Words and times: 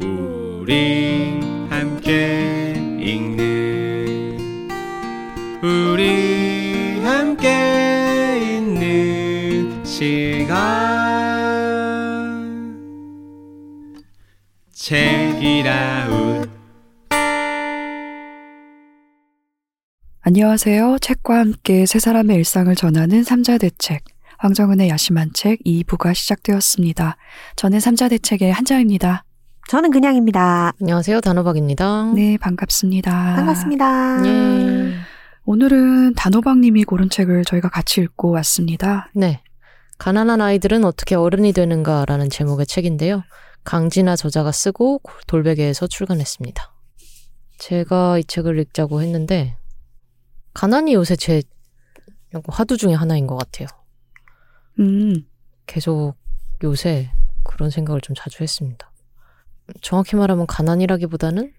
우리 0.00 1.40
함께 1.68 2.74
읽는 3.00 4.38
우리 5.60 7.00
함께 7.00 8.58
있는 8.58 9.84
시간 9.84 10.54
책이라웃 14.72 16.48
안녕하세요. 20.20 20.98
책과 21.00 21.38
함께 21.38 21.86
세 21.86 21.98
사람의 21.98 22.36
일상을 22.36 22.72
전하는 22.76 23.24
삼자 23.24 23.58
대책. 23.58 24.04
황정은의 24.36 24.88
야심한 24.90 25.30
책 25.34 25.58
2부가 25.64 26.14
시작되었습니다. 26.14 27.16
저는 27.56 27.80
삼자 27.80 28.08
대책의 28.08 28.52
한자입니다. 28.52 29.24
저는 29.68 29.90
그냥입니다. 29.90 30.72
안녕하세요. 30.80 31.20
단호박입니다. 31.20 32.12
네, 32.14 32.38
반갑습니다. 32.38 33.10
반갑습니다. 33.36 34.26
예. 34.26 34.94
오늘은 35.44 36.14
단호박님이 36.14 36.84
고른 36.84 37.10
책을 37.10 37.44
저희가 37.44 37.68
같이 37.68 38.00
읽고 38.00 38.30
왔습니다. 38.30 39.10
네. 39.14 39.42
가난한 39.98 40.40
아이들은 40.40 40.86
어떻게 40.86 41.16
어른이 41.16 41.52
되는가라는 41.52 42.30
제목의 42.30 42.64
책인데요. 42.66 43.24
강진아 43.64 44.16
저자가 44.16 44.52
쓰고 44.52 45.02
돌베개에서 45.26 45.86
출간했습니다. 45.86 46.72
제가 47.58 48.20
이 48.20 48.24
책을 48.24 48.58
읽자고 48.60 49.02
했는데 49.02 49.58
가난이 50.54 50.94
요새 50.94 51.14
제 51.14 51.42
화두 52.48 52.78
중에 52.78 52.94
하나인 52.94 53.26
것 53.26 53.36
같아요. 53.36 53.68
음, 54.78 55.26
계속 55.66 56.14
요새 56.62 57.10
그런 57.44 57.68
생각을 57.68 58.00
좀 58.00 58.16
자주 58.16 58.42
했습니다. 58.42 58.90
정확히 59.80 60.16
말하면 60.16 60.46
가난이라기보다는 60.46 61.52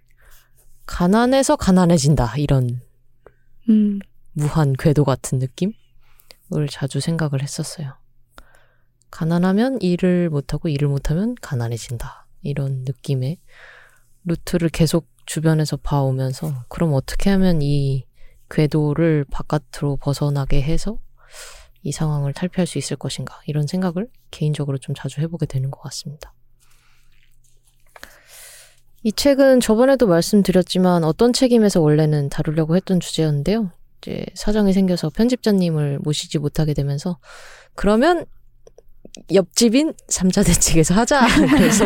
가난해서 0.86 1.56
가난해진다 1.56 2.38
이런 2.38 2.82
음, 3.70 4.00
무한 4.34 4.74
궤도 4.78 5.04
같은 5.04 5.40
느낌을 5.40 5.74
자주 6.70 7.00
생각을 7.00 7.42
했었어요. 7.44 7.94
가난하면 9.12 9.82
일을 9.82 10.30
못하고 10.30 10.70
일을 10.70 10.88
못하면 10.88 11.36
가난해진다. 11.42 12.28
이런 12.42 12.84
느낌의 12.86 13.38
루트를 14.26 14.70
계속 14.70 15.08
주변에서 15.26 15.78
봐오면서 15.78 16.66
그럼 16.70 16.94
어떻게 16.94 17.30
하면 17.30 17.62
이 17.62 18.06
궤도를 18.50 19.26
바깥으로 19.30 19.98
벗어나게 19.98 20.62
해서 20.62 21.00
이 21.84 21.92
상황을 21.92 22.34
탈피할 22.34 22.66
수 22.66 22.78
있을 22.78 22.98
것인가 22.98 23.40
이런 23.46 23.68
생각을 23.68 24.10
개인적으로 24.32 24.78
좀 24.78 24.96
자주 24.96 25.22
해보게 25.22 25.46
되는 25.46 25.70
것 25.72 25.82
같습니다. 25.82 26.34
이 29.04 29.12
책은 29.12 29.62
저번에도 29.62 30.08
말씀드렸지만 30.08 31.04
어떤 31.04 31.32
책임에서 31.32 31.82
원래는 31.82 32.30
다루려고 32.30 32.76
했던 32.76 33.00
주제였는데요. 33.00 33.72
이제 34.02 34.26
사정이 34.34 34.74
생겨서 34.74 35.10
편집자님을 35.10 36.00
모시지 36.02 36.38
못하게 36.40 36.74
되면서 36.74 37.18
그러면 37.76 38.26
옆집인 39.34 39.94
삼자 40.08 40.44
대책에서 40.44 40.94
하자. 40.94 41.22
그래서 41.50 41.86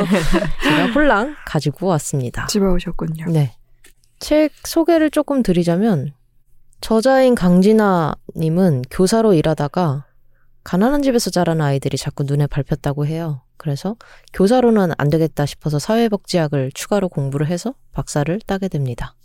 제가 0.64 0.92
홀랑 0.94 1.36
가지고 1.46 1.88
왔습니다. 1.88 2.48
집어오셨군요. 2.48 3.26
네. 3.28 3.56
책 4.20 4.52
소개를 4.64 5.12
조금 5.12 5.44
드리자면 5.44 6.14
저자인 6.82 7.36
강진아님은 7.36 8.84
교사로 8.90 9.34
일하다가 9.34 10.06
가난한 10.64 11.02
집에서 11.02 11.30
자란 11.30 11.62
아이들이 11.62 11.98
자꾸 11.98 12.24
눈에 12.24 12.48
밟혔다고 12.48 13.06
해요. 13.06 13.43
그래서 13.58 13.96
교사로는 14.34 14.92
안 14.98 15.10
되겠다 15.10 15.46
싶어서 15.46 15.80
사회복지학을 15.80 16.72
추가로 16.74 17.10
공부를 17.10 17.48
해서 17.48 17.74
박사를 17.92 18.40
따게 18.46 18.68
됩니다. 18.68 19.16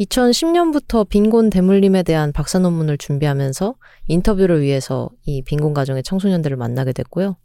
2010년부터 0.00 1.08
빈곤 1.08 1.48
대물림에 1.48 2.02
대한 2.02 2.32
박사 2.32 2.58
논문을 2.58 2.98
준비하면서 2.98 3.74
인터뷰를 4.08 4.60
위해서 4.60 5.08
이 5.24 5.42
빈곤 5.42 5.72
가정의 5.72 6.02
청소년들을 6.02 6.56
만나게 6.56 6.92
됐고요. 6.92 7.36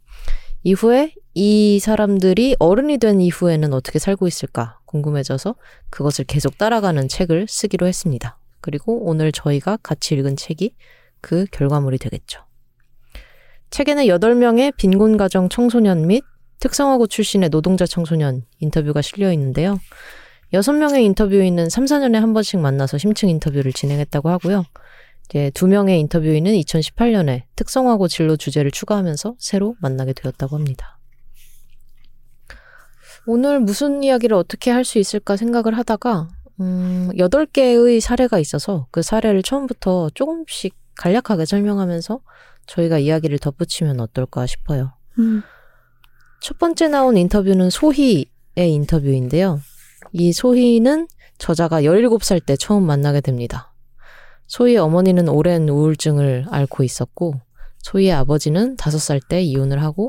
이후에 0.64 1.14
이 1.34 1.80
사람들이 1.80 2.56
어른이 2.58 2.98
된 2.98 3.20
이후에는 3.20 3.72
어떻게 3.72 3.98
살고 3.98 4.28
있을까 4.28 4.78
궁금해져서 4.84 5.56
그것을 5.90 6.24
계속 6.26 6.58
따라가는 6.58 7.08
책을 7.08 7.46
쓰기로 7.48 7.86
했습니다. 7.86 8.38
그리고 8.60 9.04
오늘 9.04 9.32
저희가 9.32 9.78
같이 9.82 10.14
읽은 10.14 10.36
책이 10.36 10.74
그 11.20 11.46
결과물이 11.50 11.98
되겠죠. 11.98 12.44
책에는 13.72 14.04
8명의 14.04 14.76
빈곤 14.76 15.16
가정 15.16 15.48
청소년 15.48 16.06
및 16.06 16.22
특성화고 16.60 17.06
출신의 17.06 17.48
노동자 17.48 17.86
청소년 17.86 18.44
인터뷰가 18.60 19.00
실려 19.00 19.32
있는데요. 19.32 19.80
6명의 20.52 21.00
인터뷰인은 21.04 21.70
3, 21.70 21.86
4년에 21.86 22.20
한 22.20 22.34
번씩 22.34 22.60
만나서 22.60 22.98
심층 22.98 23.30
인터뷰를 23.30 23.72
진행했다고 23.72 24.28
하고요. 24.28 24.64
이제 25.24 25.50
2명의 25.54 25.98
인터뷰인은 26.00 26.52
2018년에 26.52 27.44
특성화고 27.56 28.08
진로 28.08 28.36
주제를 28.36 28.70
추가하면서 28.70 29.36
새로 29.38 29.74
만나게 29.80 30.12
되었다고 30.12 30.54
합니다. 30.54 30.98
오늘 33.26 33.58
무슨 33.58 34.02
이야기를 34.02 34.36
어떻게 34.36 34.70
할 34.70 34.84
수 34.84 34.98
있을까 34.98 35.36
생각을 35.36 35.78
하다가 35.78 36.28
음, 36.60 37.08
8개의 37.14 38.00
사례가 38.00 38.38
있어서 38.38 38.86
그 38.90 39.00
사례를 39.00 39.42
처음부터 39.42 40.10
조금씩 40.12 40.74
간략하게 40.96 41.46
설명하면서 41.46 42.20
저희가 42.66 42.98
이야기를 42.98 43.38
덧붙이면 43.38 44.00
어떨까 44.00 44.46
싶어요. 44.46 44.92
음, 45.18 45.42
첫 46.40 46.58
번째 46.58 46.88
나온 46.88 47.16
인터뷰는 47.16 47.70
소희의 47.70 48.26
인터뷰인데요. 48.56 49.60
이 50.12 50.32
소희는 50.32 51.08
저자가 51.38 51.82
17살 51.82 52.44
때 52.44 52.56
처음 52.56 52.84
만나게 52.84 53.20
됩니다. 53.20 53.72
소희의 54.46 54.78
어머니는 54.78 55.28
오랜 55.28 55.68
우울증을 55.68 56.46
앓고 56.50 56.82
있었고, 56.84 57.34
소희의 57.78 58.12
아버지는 58.12 58.76
5살 58.76 59.26
때 59.28 59.42
이혼을 59.42 59.82
하고, 59.82 60.08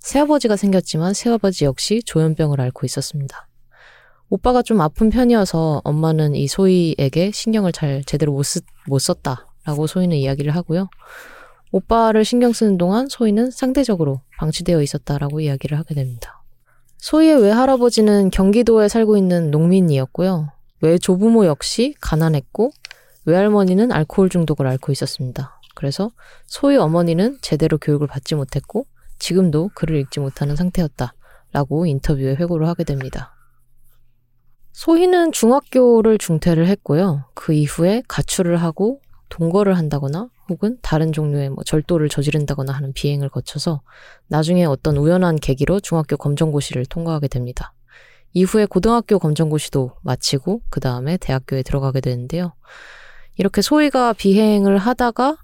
새아버지가 0.00 0.56
생겼지만 0.56 1.14
새아버지 1.14 1.64
역시 1.64 2.02
조현병을 2.04 2.60
앓고 2.60 2.84
있었습니다. 2.84 3.48
오빠가 4.28 4.62
좀 4.62 4.80
아픈 4.80 5.10
편이어서 5.10 5.80
엄마는 5.84 6.34
이 6.34 6.46
소희에게 6.48 7.30
신경을 7.30 7.72
잘 7.72 8.02
제대로 8.04 8.32
못, 8.32 8.42
쓰, 8.42 8.60
못 8.86 8.98
썼다라고 8.98 9.86
소희는 9.86 10.16
이야기를 10.16 10.54
하고요. 10.54 10.88
오빠를 11.74 12.24
신경 12.24 12.52
쓰는 12.52 12.78
동안 12.78 13.08
소희는 13.08 13.50
상대적으로 13.50 14.20
방치되어 14.38 14.80
있었다라고 14.80 15.40
이야기를 15.40 15.76
하게 15.76 15.96
됩니다. 15.96 16.44
소희의 16.98 17.42
외할아버지는 17.42 18.30
경기도에 18.30 18.86
살고 18.86 19.16
있는 19.16 19.50
농민이었고요. 19.50 20.52
외조부모 20.82 21.46
역시 21.46 21.96
가난했고 22.00 22.70
외할머니는 23.24 23.90
알코올 23.90 24.28
중독을 24.28 24.68
앓고 24.68 24.92
있었습니다. 24.92 25.60
그래서 25.74 26.12
소희 26.46 26.76
어머니는 26.76 27.38
제대로 27.42 27.76
교육을 27.76 28.06
받지 28.06 28.36
못했고 28.36 28.86
지금도 29.18 29.70
글을 29.74 29.96
읽지 29.96 30.20
못하는 30.20 30.54
상태였다 30.54 31.12
라고 31.50 31.86
인터뷰에 31.86 32.36
회고를 32.36 32.68
하게 32.68 32.84
됩니다. 32.84 33.34
소희는 34.74 35.32
중학교를 35.32 36.18
중퇴를 36.18 36.68
했고요. 36.68 37.24
그 37.34 37.52
이후에 37.52 38.04
가출을 38.06 38.58
하고 38.58 39.00
동거를 39.34 39.76
한다거나 39.76 40.28
혹은 40.48 40.78
다른 40.80 41.12
종류의 41.12 41.50
뭐 41.50 41.64
절도를 41.64 42.08
저지른다거나 42.08 42.72
하는 42.72 42.92
비행을 42.92 43.28
거쳐서 43.28 43.82
나중에 44.28 44.64
어떤 44.64 44.96
우연한 44.96 45.36
계기로 45.36 45.80
중학교 45.80 46.16
검정고시를 46.16 46.86
통과하게 46.86 47.26
됩니다. 47.26 47.74
이후에 48.32 48.66
고등학교 48.66 49.18
검정고시도 49.18 49.90
마치고 50.02 50.60
그 50.70 50.78
다음에 50.78 51.16
대학교에 51.16 51.64
들어가게 51.64 52.00
되는데요. 52.00 52.52
이렇게 53.36 53.60
소희가 53.60 54.12
비행을 54.12 54.78
하다가 54.78 55.36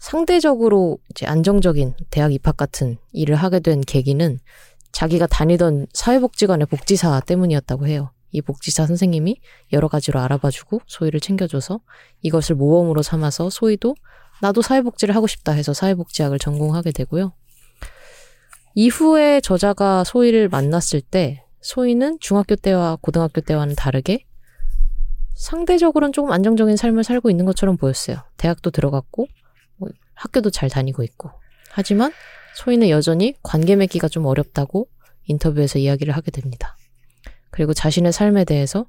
상대적으로 0.00 0.98
이제 1.10 1.24
안정적인 1.24 1.94
대학 2.10 2.32
입학 2.32 2.56
같은 2.56 2.98
일을 3.12 3.36
하게 3.36 3.60
된 3.60 3.80
계기는 3.80 4.40
자기가 4.90 5.28
다니던 5.28 5.86
사회복지관의 5.92 6.66
복지사 6.66 7.20
때문이었다고 7.20 7.86
해요. 7.86 8.10
이 8.34 8.42
복지사 8.42 8.84
선생님이 8.84 9.36
여러 9.72 9.86
가지로 9.86 10.18
알아봐주고 10.18 10.80
소희를 10.88 11.20
챙겨줘서 11.20 11.78
이것을 12.20 12.56
모험으로 12.56 13.00
삼아서 13.00 13.48
소희도 13.48 13.94
나도 14.42 14.60
사회복지를 14.60 15.14
하고 15.14 15.28
싶다 15.28 15.52
해서 15.52 15.72
사회복지학을 15.72 16.40
전공하게 16.40 16.90
되고요. 16.90 17.32
이후에 18.74 19.40
저자가 19.40 20.02
소희를 20.02 20.48
만났을 20.48 21.00
때 21.00 21.44
소희는 21.60 22.18
중학교 22.20 22.56
때와 22.56 22.98
고등학교 23.00 23.40
때와는 23.40 23.76
다르게 23.76 24.24
상대적으로는 25.36 26.12
조금 26.12 26.32
안정적인 26.32 26.76
삶을 26.76 27.04
살고 27.04 27.30
있는 27.30 27.44
것처럼 27.44 27.76
보였어요. 27.76 28.16
대학도 28.36 28.72
들어갔고 28.72 29.28
뭐 29.76 29.88
학교도 30.14 30.50
잘 30.50 30.68
다니고 30.68 31.04
있고. 31.04 31.30
하지만 31.70 32.12
소희는 32.56 32.88
여전히 32.88 33.34
관계 33.44 33.76
맺기가 33.76 34.08
좀 34.08 34.26
어렵다고 34.26 34.88
인터뷰에서 35.26 35.78
이야기를 35.78 36.16
하게 36.16 36.32
됩니다. 36.32 36.76
그리고 37.54 37.72
자신의 37.72 38.12
삶에 38.12 38.44
대해서 38.44 38.84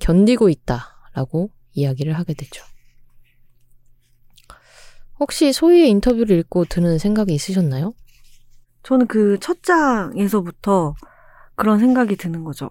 견디고 0.00 0.48
있다라고 0.48 1.50
이야기를 1.74 2.14
하게 2.14 2.32
되죠. 2.32 2.64
혹시 5.20 5.52
소희의 5.52 5.90
인터뷰를 5.90 6.38
읽고 6.38 6.64
드는 6.64 6.96
생각이 6.96 7.34
있으셨나요? 7.34 7.92
저는 8.84 9.06
그 9.06 9.36
첫 9.38 9.62
장에서부터 9.62 10.94
그런 11.56 11.78
생각이 11.78 12.16
드는 12.16 12.42
거죠. 12.42 12.70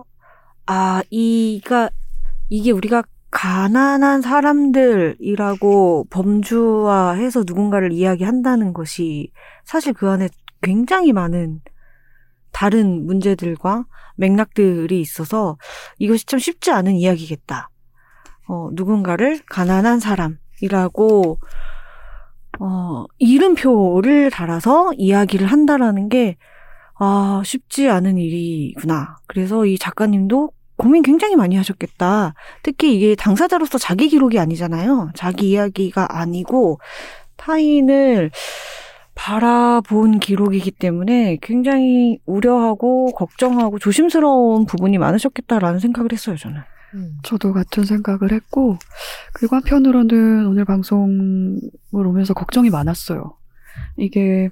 아, 0.65 1.03
이가, 1.11 1.91
이게 2.49 2.71
우리가 2.71 3.03
가난한 3.29 4.23
사람들이라고 4.23 6.07
범주화해서 6.09 7.43
누군가를 7.45 7.91
이야기한다는 7.91 8.73
것이 8.73 9.31
사실 9.63 9.93
그 9.93 10.09
안에 10.09 10.29
굉장히 10.63 11.13
많은 11.13 11.61
다른 12.55 13.05
문제들과 13.05 13.83
맥락들이 14.15 15.01
있어서 15.01 15.57
이것이 15.99 16.25
참 16.25 16.39
쉽지 16.39 16.71
않은 16.71 16.93
이야기겠다. 16.93 17.69
어, 18.47 18.69
누군가를 18.71 19.41
가난한 19.49 19.99
사람이라고 19.99 21.37
어, 22.61 23.05
이름표를 23.17 24.31
달아서 24.31 24.93
이야기를 24.95 25.47
한다라는 25.47 26.07
게 26.07 26.37
아, 26.97 27.41
쉽지 27.43 27.89
않은 27.89 28.17
일이구나. 28.17 29.17
그래서 29.27 29.65
이 29.65 29.77
작가님도 29.77 30.51
고민 30.77 31.03
굉장히 31.03 31.35
많이 31.35 31.57
하셨겠다. 31.57 32.35
특히 32.63 32.95
이게 32.95 33.15
당사자로서 33.15 33.77
자기 33.77 34.07
기록이 34.07 34.39
아니잖아요. 34.39 35.11
자기 35.13 35.49
이야기가 35.49 36.07
아니고 36.17 36.79
타인을 37.35 38.31
바라본 39.15 40.19
기록이기 40.19 40.71
때문에 40.71 41.37
굉장히 41.41 42.19
우려하고 42.25 43.13
걱정하고 43.13 43.79
조심스러운 43.79 44.65
부분이 44.65 44.97
많으셨겠다라는 44.97 45.79
생각을 45.79 46.11
했어요, 46.11 46.35
저는. 46.35 46.61
음. 46.93 47.17
저도 47.23 47.53
같은 47.53 47.85
생각을 47.85 48.31
했고, 48.31 48.77
그리고 49.33 49.55
한편으로는 49.55 50.45
오늘 50.47 50.65
방송을 50.65 51.59
오면서 51.91 52.33
걱정이 52.33 52.69
많았어요. 52.69 53.37
이게 53.97 54.49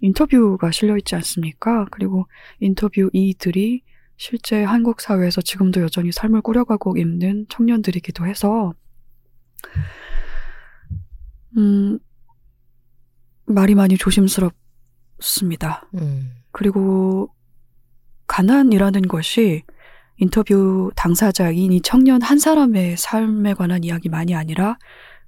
인터뷰가 0.00 0.70
실려있지 0.70 1.14
않습니까? 1.16 1.86
그리고 1.90 2.26
인터뷰 2.58 3.10
이들이 3.12 3.82
실제 4.16 4.62
한국 4.62 5.00
사회에서 5.00 5.40
지금도 5.40 5.82
여전히 5.82 6.12
삶을 6.12 6.42
꾸려가고 6.42 6.96
있는 6.96 7.46
청년들이기도 7.48 8.26
해서, 8.26 8.72
음, 11.56 11.98
말이 13.52 13.74
많이 13.74 13.96
조심스럽습니다. 13.96 15.88
음. 15.94 16.32
그리고 16.52 17.30
가난이라는 18.26 19.02
것이 19.02 19.62
인터뷰 20.18 20.90
당사자인 20.96 21.72
이 21.72 21.80
청년 21.80 22.22
한 22.22 22.38
사람의 22.38 22.96
삶에 22.96 23.54
관한 23.54 23.84
이야기만이 23.84 24.34
아니라 24.34 24.78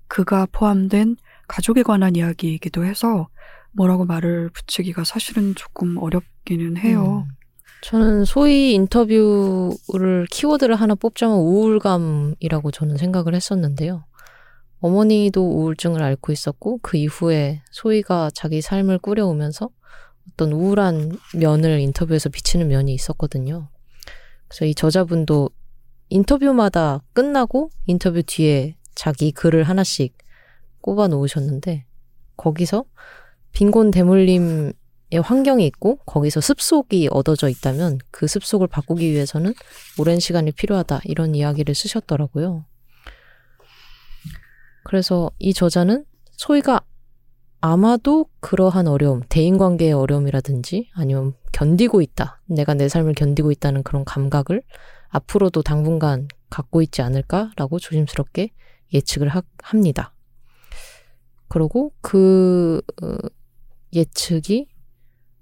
그가 0.06 0.46
포함된 0.52 1.16
가족에 1.48 1.82
관한 1.82 2.14
이야기이기도 2.14 2.84
해서 2.84 3.28
뭐라고 3.72 4.04
말을 4.04 4.50
붙이기가 4.50 5.04
사실은 5.04 5.54
조금 5.54 5.96
어렵기는 5.96 6.76
해요. 6.76 7.26
음. 7.28 7.34
저는 7.82 8.24
소위 8.24 8.74
인터뷰를 8.74 10.26
키워드를 10.30 10.76
하나 10.76 10.94
뽑자면 10.94 11.36
우울감이라고 11.36 12.70
저는 12.70 12.96
생각을 12.96 13.34
했었는데요. 13.34 14.04
어머니도 14.82 15.48
우울증을 15.48 16.02
앓고 16.02 16.32
있었고 16.32 16.80
그 16.82 16.96
이후에 16.96 17.62
소희가 17.70 18.30
자기 18.34 18.60
삶을 18.60 18.98
꾸려오면서 18.98 19.70
어떤 20.28 20.52
우울한 20.52 21.16
면을 21.36 21.78
인터뷰에서 21.78 22.28
비치는 22.28 22.66
면이 22.68 22.92
있었거든요. 22.92 23.68
그래서 24.48 24.64
이 24.64 24.74
저자분도 24.74 25.50
인터뷰마다 26.08 27.00
끝나고 27.12 27.70
인터뷰 27.86 28.22
뒤에 28.24 28.76
자기 28.94 29.30
글을 29.30 29.62
하나씩 29.62 30.18
꼽아 30.80 31.06
놓으셨는데 31.06 31.86
거기서 32.36 32.84
빈곤 33.52 33.92
대물림의 33.92 34.72
환경이 35.22 35.64
있고 35.66 35.96
거기서 36.06 36.40
습속이 36.40 37.08
얻어져 37.12 37.48
있다면 37.48 37.98
그 38.10 38.26
습속을 38.26 38.66
바꾸기 38.66 39.12
위해서는 39.12 39.54
오랜 39.98 40.18
시간이 40.18 40.52
필요하다 40.52 41.02
이런 41.04 41.36
이야기를 41.36 41.74
쓰셨더라고요. 41.74 42.64
그래서 44.84 45.30
이 45.38 45.52
저자는 45.54 46.04
소희가 46.32 46.80
아마도 47.60 48.26
그러한 48.40 48.88
어려움, 48.88 49.22
대인관계의 49.28 49.92
어려움이라든지 49.92 50.90
아니면 50.94 51.34
견디고 51.52 52.02
있다. 52.02 52.40
내가 52.46 52.74
내 52.74 52.88
삶을 52.88 53.14
견디고 53.14 53.52
있다는 53.52 53.84
그런 53.84 54.04
감각을 54.04 54.62
앞으로도 55.10 55.62
당분간 55.62 56.26
갖고 56.50 56.82
있지 56.82 57.02
않을까라고 57.02 57.78
조심스럽게 57.78 58.50
예측을 58.92 59.28
하, 59.28 59.42
합니다. 59.62 60.12
그리고 61.48 61.92
그 62.00 62.80
어, 63.02 63.14
예측이 63.92 64.68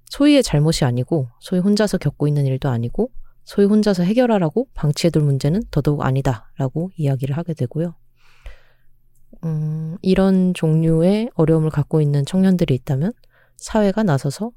소희의 0.06 0.42
잘못이 0.42 0.84
아니고 0.84 1.28
소희 1.40 1.60
혼자서 1.60 1.98
겪고 1.98 2.26
있는 2.28 2.46
일도 2.46 2.68
아니고 2.68 3.10
소희 3.44 3.66
혼자서 3.66 4.02
해결하라고 4.02 4.68
방치해둘 4.74 5.22
문제는 5.22 5.62
더더욱 5.70 6.02
아니다라고 6.02 6.90
이야기를 6.96 7.36
하게 7.36 7.54
되고요. 7.54 7.94
음, 9.44 9.96
이런 10.02 10.54
종류의 10.54 11.30
어려움을 11.34 11.70
갖고 11.70 12.00
있는 12.00 12.24
청년들이 12.24 12.74
있다면 12.74 13.12
사회가 13.56 14.02
나서서 14.02 14.52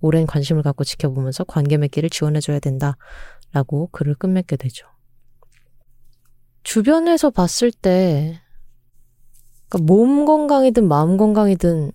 오랜 0.00 0.26
관심을 0.26 0.62
갖고 0.62 0.84
지켜보면서 0.84 1.44
관계 1.44 1.76
맺기를 1.76 2.10
지원해줘야 2.10 2.60
된다라고 2.60 3.88
글을 3.92 4.14
끝맺게 4.14 4.56
되죠. 4.56 4.86
주변에서 6.62 7.30
봤을 7.30 7.72
때, 7.72 8.40
그러니까 9.68 9.92
몸 9.92 10.24
건강이든 10.24 10.86
마음 10.86 11.16
건강이든 11.16 11.92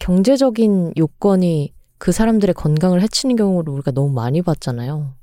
경제적인 0.00 0.94
요건이 0.96 1.74
그 1.98 2.10
사람들의 2.10 2.54
건강을 2.54 3.02
해치는 3.02 3.36
경우를 3.36 3.72
우리가 3.72 3.92
너무 3.92 4.12
많이 4.12 4.42
봤잖아요. 4.42 5.14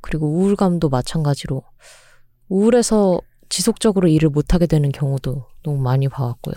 그리고 0.00 0.26
우울감도 0.26 0.88
마찬가지로 0.88 1.62
우울해서 2.48 3.20
지속적으로 3.52 4.08
일을 4.08 4.30
못하게 4.30 4.66
되는 4.66 4.90
경우도 4.90 5.44
너무 5.62 5.76
많이 5.76 6.08
봐왔고요. 6.08 6.54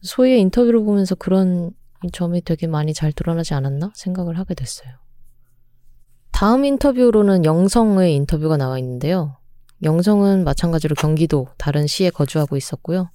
소희의 0.00 0.40
인터뷰를 0.40 0.82
보면서 0.82 1.14
그런 1.14 1.70
점이 2.12 2.42
되게 2.42 2.66
많이 2.66 2.92
잘 2.92 3.12
드러나지 3.12 3.54
않았나 3.54 3.92
생각을 3.94 4.40
하게 4.40 4.54
됐어요. 4.54 4.90
다음 6.32 6.64
인터뷰로는 6.64 7.44
영성의 7.44 8.12
인터뷰가 8.12 8.56
나와 8.56 8.76
있는데요. 8.80 9.36
영성은 9.84 10.42
마찬가지로 10.42 10.96
경기도 10.96 11.46
다른 11.58 11.86
시에 11.86 12.10
거주하고 12.10 12.56
있었고요. 12.56 13.10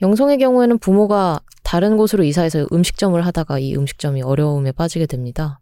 영성의 0.00 0.38
경우에는 0.38 0.78
부모가 0.78 1.40
다른 1.62 1.98
곳으로 1.98 2.24
이사해서 2.24 2.66
음식점을 2.72 3.20
하다가 3.26 3.58
이 3.58 3.76
음식점이 3.76 4.22
어려움에 4.22 4.72
빠지게 4.72 5.04
됩니다. 5.04 5.60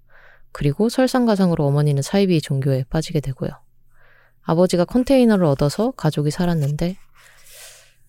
그리고 0.52 0.88
설상가상으로 0.88 1.66
어머니는 1.66 2.00
사이비 2.00 2.42
종교에 2.42 2.84
빠지게 2.90 3.18
되고요. 3.18 3.50
아버지가 4.44 4.84
컨테이너를 4.84 5.44
얻어서 5.44 5.90
가족이 5.92 6.30
살았는데 6.30 6.96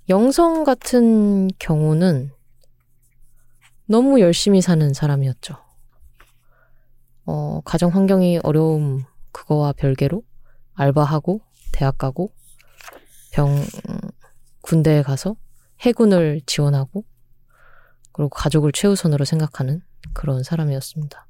영성 0.09 0.63
같은 0.63 1.49
경우는 1.59 2.31
너무 3.87 4.19
열심히 4.19 4.61
사는 4.61 4.93
사람이었죠. 4.93 5.55
어, 7.25 7.61
가정 7.65 7.91
환경이 7.91 8.39
어려움 8.43 9.03
그거와 9.31 9.73
별개로 9.73 10.23
알바하고 10.73 11.41
대학 11.71 11.97
가고 11.97 12.31
병 13.31 13.55
군대에 14.61 15.01
가서 15.01 15.35
해군을 15.81 16.41
지원하고 16.45 17.03
그리고 18.11 18.29
가족을 18.29 18.71
최우선으로 18.71 19.25
생각하는 19.25 19.81
그런 20.13 20.43
사람이었습니다. 20.43 21.27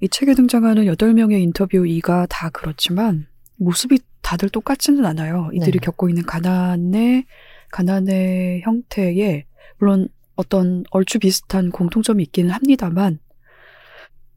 이 0.00 0.08
책에 0.08 0.34
등장하는 0.34 0.84
8명의 0.84 1.40
인터뷰 1.42 1.86
이가 1.86 2.26
다 2.26 2.50
그렇지만 2.50 3.28
모습이 3.56 4.00
다들 4.22 4.48
똑같지는 4.48 5.04
않아요. 5.04 5.50
이들이 5.52 5.72
네. 5.72 5.78
겪고 5.78 6.08
있는 6.08 6.24
가난의 6.24 7.26
가난의 7.70 8.62
형태에 8.62 9.44
물론 9.78 10.08
어떤 10.36 10.84
얼추 10.90 11.18
비슷한 11.18 11.70
공통점이 11.70 12.22
있기는 12.24 12.50
합니다만 12.50 13.18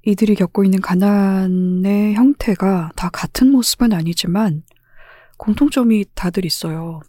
이들이 0.06 0.36
겪고 0.36 0.64
있는 0.64 0.82
가난의 0.82 2.14
형태가 2.14 2.92
다 2.96 3.10
같은 3.10 3.52
모습은 3.52 3.92
아니지만 3.92 4.64
공통점이 5.38 6.06
다들 6.14 6.46
있어요. 6.46 7.02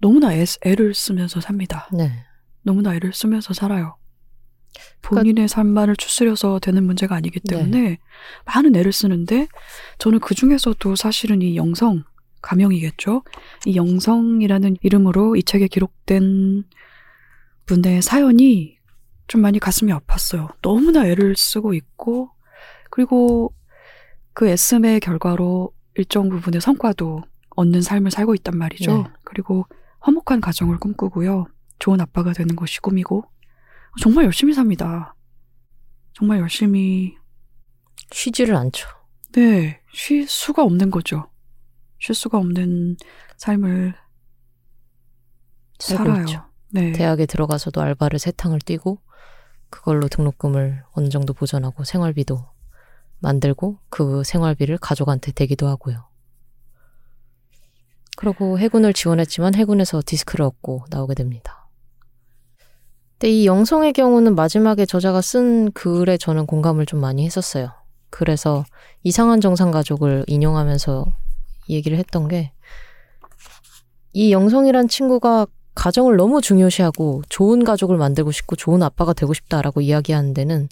너무나 0.00 0.34
애, 0.34 0.44
애를 0.64 0.94
쓰면서 0.94 1.40
삽니다. 1.40 1.88
네. 1.92 2.10
너무나 2.62 2.94
애를 2.94 3.12
쓰면서 3.12 3.52
살아요. 3.52 3.97
본인의 5.02 5.48
삶만을 5.48 5.96
추스려서 5.96 6.58
되는 6.58 6.84
문제가 6.84 7.14
아니기 7.14 7.40
때문에 7.40 7.98
많은 8.44 8.76
애를 8.76 8.92
쓰는데 8.92 9.48
저는 9.98 10.20
그 10.20 10.34
중에서도 10.34 10.96
사실은 10.96 11.42
이 11.42 11.56
영성 11.56 12.04
가명이겠죠. 12.42 13.22
이 13.66 13.76
영성이라는 13.76 14.76
이름으로 14.82 15.36
이 15.36 15.42
책에 15.42 15.66
기록된 15.68 16.64
분의 17.66 18.02
사연이 18.02 18.78
좀 19.26 19.40
많이 19.42 19.58
가슴이 19.58 19.92
아팠어요. 19.92 20.54
너무나 20.62 21.06
애를 21.06 21.36
쓰고 21.36 21.74
있고 21.74 22.30
그리고 22.90 23.52
그 24.32 24.48
애씀의 24.48 25.00
결과로 25.00 25.72
일정 25.94 26.28
부분의 26.28 26.60
성과도 26.60 27.22
얻는 27.56 27.82
삶을 27.82 28.10
살고 28.10 28.34
있단 28.36 28.56
말이죠. 28.56 28.96
네. 28.98 29.04
그리고 29.24 29.66
화목한 30.00 30.40
가정을 30.40 30.78
꿈꾸고요. 30.78 31.46
좋은 31.78 32.00
아빠가 32.00 32.32
되는 32.32 32.56
것이 32.56 32.80
꿈이고 32.80 33.24
정말 34.00 34.24
열심히 34.24 34.52
삽니다. 34.54 35.14
정말 36.12 36.40
열심히 36.40 37.16
쉬지를 38.12 38.56
않죠. 38.56 38.88
네, 39.32 39.80
쉴 39.92 40.26
수가 40.26 40.62
없는 40.62 40.90
거죠. 40.90 41.30
쉴 41.98 42.14
수가 42.14 42.38
없는 42.38 42.96
삶을 43.36 43.94
살아요. 45.78 46.20
있죠. 46.22 46.44
네. 46.70 46.92
대학에 46.92 47.26
들어가서도 47.26 47.80
알바를 47.80 48.18
세 48.18 48.30
탕을 48.30 48.60
뛰고 48.60 49.00
그걸로 49.70 50.08
등록금을 50.08 50.84
어느 50.92 51.08
정도 51.08 51.32
보전하고 51.32 51.84
생활비도 51.84 52.46
만들고 53.20 53.78
그 53.90 54.22
생활비를 54.24 54.78
가족한테 54.78 55.32
대기도 55.32 55.68
하고요. 55.68 56.08
그러고 58.16 58.58
해군을 58.58 58.92
지원했지만 58.92 59.54
해군에서 59.54 60.02
디스크를 60.04 60.44
얻고 60.44 60.86
나오게 60.90 61.14
됩니다. 61.14 61.57
근데 63.18 63.30
이 63.30 63.46
영성의 63.46 63.92
경우는 63.94 64.34
마지막에 64.34 64.86
저자가 64.86 65.20
쓴 65.20 65.72
글에 65.72 66.16
저는 66.16 66.46
공감을 66.46 66.86
좀 66.86 67.00
많이 67.00 67.24
했었어요. 67.24 67.70
그래서 68.10 68.64
이상한 69.02 69.40
정상 69.40 69.70
가족을 69.70 70.24
인용하면서 70.28 71.04
얘기를 71.68 71.98
했던 71.98 72.28
게 72.28 72.52
이 74.12 74.32
영성이란 74.32 74.88
친구가 74.88 75.46
가정을 75.74 76.16
너무 76.16 76.40
중요시하고 76.40 77.22
좋은 77.28 77.62
가족을 77.62 77.96
만들고 77.96 78.32
싶고 78.32 78.56
좋은 78.56 78.82
아빠가 78.82 79.12
되고 79.12 79.32
싶다라고 79.32 79.80
이야기하는 79.80 80.34
데는 80.34 80.68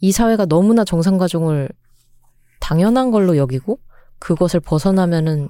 이 0.00 0.12
사회가 0.12 0.46
너무나 0.46 0.84
정상 0.84 1.18
가족을 1.18 1.68
당연한 2.58 3.10
걸로 3.10 3.36
여기고 3.36 3.78
그것을 4.18 4.60
벗어나면은 4.60 5.48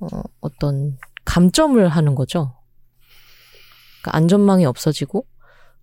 어, 0.00 0.06
어떤 0.40 0.96
감점을 1.26 1.86
하는 1.86 2.14
거죠. 2.14 2.54
그러니까 4.02 4.16
안전망이 4.16 4.66
없어지고 4.66 5.24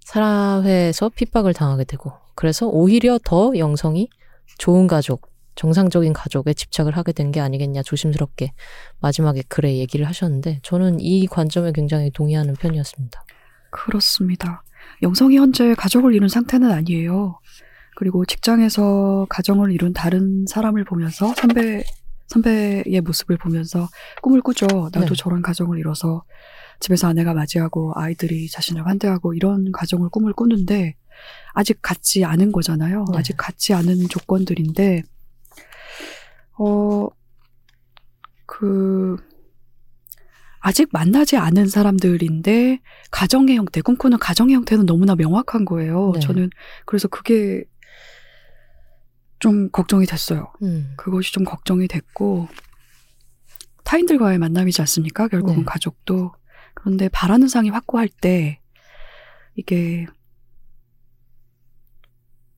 사회에서 0.01 1.09
핍박을 1.09 1.53
당하게 1.53 1.83
되고 1.85 2.11
그래서 2.35 2.67
오히려 2.67 3.19
더 3.23 3.53
영성이 3.57 4.09
좋은 4.57 4.88
가족, 4.88 5.29
정상적인 5.55 6.13
가족에 6.13 6.53
집착을 6.53 6.95
하게 6.97 7.11
된 7.11 7.31
게 7.31 7.39
아니겠냐 7.39 7.83
조심스럽게 7.83 8.53
마지막에 8.99 9.43
글에 9.47 9.77
얘기를 9.77 10.07
하셨는데 10.07 10.59
저는 10.63 10.99
이 10.99 11.27
관점에 11.27 11.71
굉장히 11.73 12.11
동의하는 12.11 12.55
편이었습니다. 12.55 13.23
그렇습니다. 13.71 14.63
영성이 15.03 15.38
현재 15.38 15.75
가족을 15.75 16.13
이룬 16.13 16.27
상태는 16.29 16.71
아니에요. 16.71 17.39
그리고 17.95 18.25
직장에서 18.25 19.27
가정을 19.29 19.71
이룬 19.71 19.93
다른 19.93 20.45
사람을 20.47 20.85
보면서 20.85 21.33
선배 21.35 21.83
선배의 22.27 23.01
모습을 23.03 23.38
보면서 23.38 23.88
꿈을 24.21 24.41
꾸죠. 24.41 24.67
나도 24.93 25.07
네. 25.07 25.13
저런 25.15 25.41
가정을 25.41 25.79
이뤄서 25.79 26.23
집에서 26.79 27.07
아내가 27.07 27.33
맞이하고 27.33 27.93
아이들이 27.95 28.50
자신을 28.50 28.86
환대하고 28.86 29.33
이런 29.33 29.71
가정을 29.71 30.09
꿈을 30.09 30.33
꾸는데 30.33 30.95
아직 31.53 31.79
갖지 31.81 32.24
않은 32.24 32.51
거잖아요. 32.51 33.05
네. 33.12 33.17
아직 33.17 33.36
갖지 33.38 33.74
않은 33.74 34.07
조건들인데 34.09 35.03
어 36.57 37.09
그 38.50 39.15
아직 40.59 40.89
만나지 40.91 41.38
않은 41.38 41.67
사람들인데 41.67 42.81
가정의 43.12 43.55
형태, 43.55 43.79
꿈꾸는 43.79 44.17
가정의 44.17 44.55
형태는 44.55 44.86
너무나 44.86 45.15
명확한 45.15 45.63
거예요. 45.63 46.12
네. 46.15 46.19
저는 46.19 46.50
그래서 46.86 47.07
그게 47.07 47.63
좀 49.38 49.69
걱정이 49.69 50.05
됐어요. 50.05 50.51
음, 50.63 50.93
그것이 50.98 51.31
좀 51.31 51.45
걱정이 51.45 51.88
됐고 51.88 52.50
타인들과의 53.86 54.39
만남이지 54.39 54.81
않습니까? 54.81 55.27
결국은 55.29 55.59
네. 55.59 55.63
가족도 55.65 56.33
그런데 56.73 57.09
바라는 57.09 57.47
상이 57.47 57.69
확고할 57.69 58.09
때 58.09 58.59
이게 59.55 60.05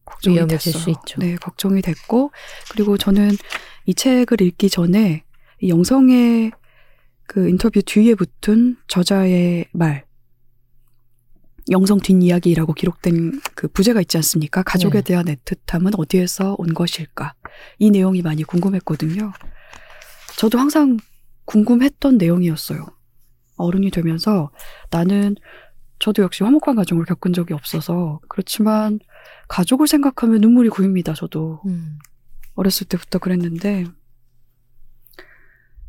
걱정이 0.06 0.36
위험해질 0.36 0.74
됐어요. 0.74 0.84
수 0.84 0.90
있죠. 0.90 1.20
네, 1.20 1.36
걱정이 1.36 1.82
됐고 1.82 2.32
그리고 2.72 2.98
저는 2.98 3.32
이 3.86 3.94
책을 3.94 4.42
읽기 4.42 4.70
전에 4.70 5.24
이 5.60 5.70
영성의 5.70 6.52
그 7.28 7.50
인터뷰 7.50 7.82
뒤에 7.82 8.16
붙은 8.16 8.78
저자의 8.88 9.66
말 9.72 10.06
영성 11.70 12.00
뒷이야기라고 12.00 12.74
기록된 12.74 13.40
그 13.56 13.68
부제가 13.68 14.02
있지 14.02 14.18
않습니까? 14.18 14.64
가족에 14.64 15.00
네. 15.00 15.04
대한 15.04 15.26
애틋함은 15.26 15.98
어디에서 15.98 16.56
온 16.58 16.74
것일까? 16.74 17.36
이 17.80 17.92
내용이 17.92 18.22
많이 18.22 18.44
궁금했거든요. 18.44 19.32
저도 20.38 20.58
항상 20.60 20.98
궁금했던 21.46 22.18
내용이었어요. 22.18 22.86
어른이 23.62 23.92
되면서 23.92 24.52
나는 24.90 25.36
저도 26.00 26.24
역시 26.24 26.44
화목한 26.44 26.76
가정을 26.76 27.06
겪은 27.06 27.34
적이 27.34 27.54
없어서 27.54 28.20
그렇지만 28.28 29.00
가족을 29.48 29.88
생각하면 29.88 30.42
눈물이 30.42 30.70
고입니다. 30.70 31.14
저도 31.14 31.62
음, 31.68 32.00
어렸을 32.56 32.88
때부터 32.88 33.20
그랬는데 33.20 33.86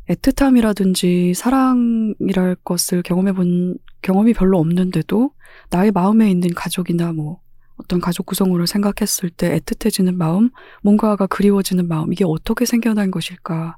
애틋함이라든지 0.09 1.33
사랑이랄 1.33 2.57
것을 2.63 3.01
경험해 3.03 3.33
본 3.33 3.77
경험이 4.01 4.33
별로 4.33 4.59
없는데도 4.59 5.31
나의 5.69 5.91
마음에 5.91 6.29
있는 6.29 6.49
가족이나 6.53 7.13
뭐 7.13 7.39
어떤 7.75 7.99
가족 7.99 8.25
구성원을 8.25 8.67
생각했을 8.67 9.29
때 9.29 9.59
애틋해지는 9.59 10.15
마음, 10.15 10.49
뭔가가 10.83 11.25
그리워지는 11.27 11.87
마음, 11.87 12.11
이게 12.13 12.23
어떻게 12.25 12.65
생겨난 12.65 13.11
것일까? 13.11 13.77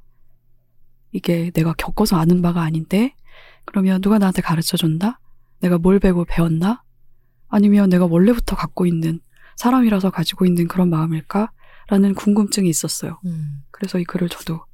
이게 1.12 1.50
내가 1.52 1.74
겪어서 1.74 2.18
아는 2.18 2.42
바가 2.42 2.62
아닌데, 2.62 3.16
그러면 3.66 4.02
누가 4.02 4.18
나한테 4.18 4.42
가르쳐 4.42 4.78
줬나? 4.78 5.20
내가 5.60 5.78
뭘 5.78 6.00
배고 6.00 6.26
배웠나? 6.26 6.84
아니면 7.48 7.90
내가 7.90 8.06
원래부터 8.06 8.56
갖고 8.56 8.86
있는 8.86 9.20
사람이라서 9.58 10.12
가지고 10.12 10.46
있는 10.46 10.68
그런 10.68 10.90
마음일까? 10.90 11.52
라는 11.88 12.16
궁금증이 12.16 12.68
있었어요. 12.70 13.20
음. 13.26 13.64
그래서 13.72 14.00
이 14.00 14.04
글을 14.04 14.30
저도 14.30 14.66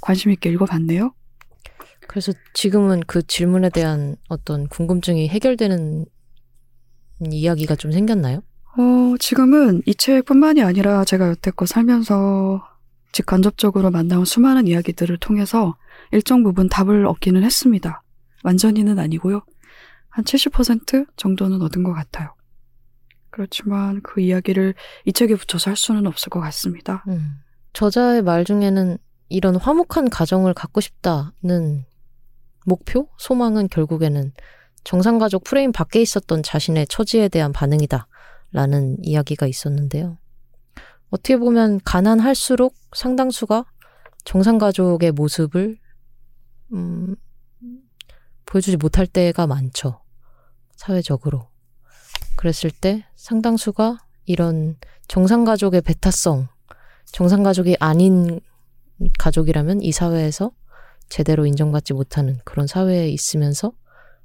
관심 0.00 0.30
있게 0.30 0.50
읽어봤네요. 0.50 1.12
그래서 2.06 2.32
지금은 2.54 3.00
그 3.06 3.26
질문에 3.26 3.70
대한 3.70 4.16
어떤 4.28 4.68
궁금증이 4.68 5.28
해결되는 5.28 6.06
이야기가 7.30 7.76
좀 7.76 7.92
생겼나요? 7.92 8.42
어, 8.76 9.16
지금은 9.18 9.82
이 9.86 9.94
책뿐만이 9.94 10.62
아니라 10.62 11.04
제가 11.04 11.28
여태껏 11.28 11.68
살면서 11.68 12.66
직간접적으로 13.12 13.90
만나온 13.90 14.24
수많은 14.24 14.66
이야기들을 14.68 15.18
통해서 15.18 15.76
일정 16.12 16.42
부분 16.42 16.68
답을 16.68 17.06
얻기는 17.06 17.42
했습니다. 17.42 18.02
완전히는 18.44 18.98
아니고요. 18.98 19.42
한 20.08 20.24
70% 20.24 21.06
정도는 21.16 21.62
얻은 21.62 21.82
것 21.82 21.92
같아요. 21.92 22.34
그렇지만 23.30 24.00
그 24.02 24.20
이야기를 24.20 24.74
이 25.04 25.12
책에 25.12 25.36
붙여서 25.36 25.70
할 25.70 25.76
수는 25.76 26.06
없을 26.06 26.30
것 26.30 26.40
같습니다. 26.40 27.04
음. 27.08 27.36
저자의 27.72 28.22
말 28.22 28.44
중에는 28.44 28.98
이런 29.28 29.54
화목한 29.54 30.10
가정을 30.10 30.54
갖고 30.54 30.80
싶다는 30.80 31.84
목표, 32.66 33.08
소망은 33.18 33.68
결국에는 33.68 34.32
정상가족 34.82 35.44
프레임 35.44 35.72
밖에 35.72 36.02
있었던 36.02 36.42
자신의 36.42 36.86
처지에 36.88 37.28
대한 37.28 37.52
반응이다. 37.52 38.08
라는 38.52 38.96
이야기가 39.02 39.46
있었는데요. 39.46 40.18
어떻게 41.10 41.36
보면 41.36 41.80
가난할수록 41.84 42.74
상당수가 42.92 43.64
정상가족의 44.24 45.12
모습을, 45.12 45.78
음, 46.72 47.14
보여주지 48.50 48.76
못할 48.76 49.06
때가 49.06 49.46
많죠. 49.46 50.00
사회적으로. 50.74 51.48
그랬을 52.36 52.70
때 52.70 53.04
상당수가 53.14 53.98
이런 54.24 54.76
정상가족의 55.08 55.82
배타성, 55.82 56.48
정상가족이 57.06 57.76
아닌 57.80 58.40
가족이라면 59.18 59.82
이 59.82 59.92
사회에서 59.92 60.52
제대로 61.08 61.46
인정받지 61.46 61.92
못하는 61.92 62.38
그런 62.44 62.66
사회에 62.66 63.08
있으면서 63.08 63.72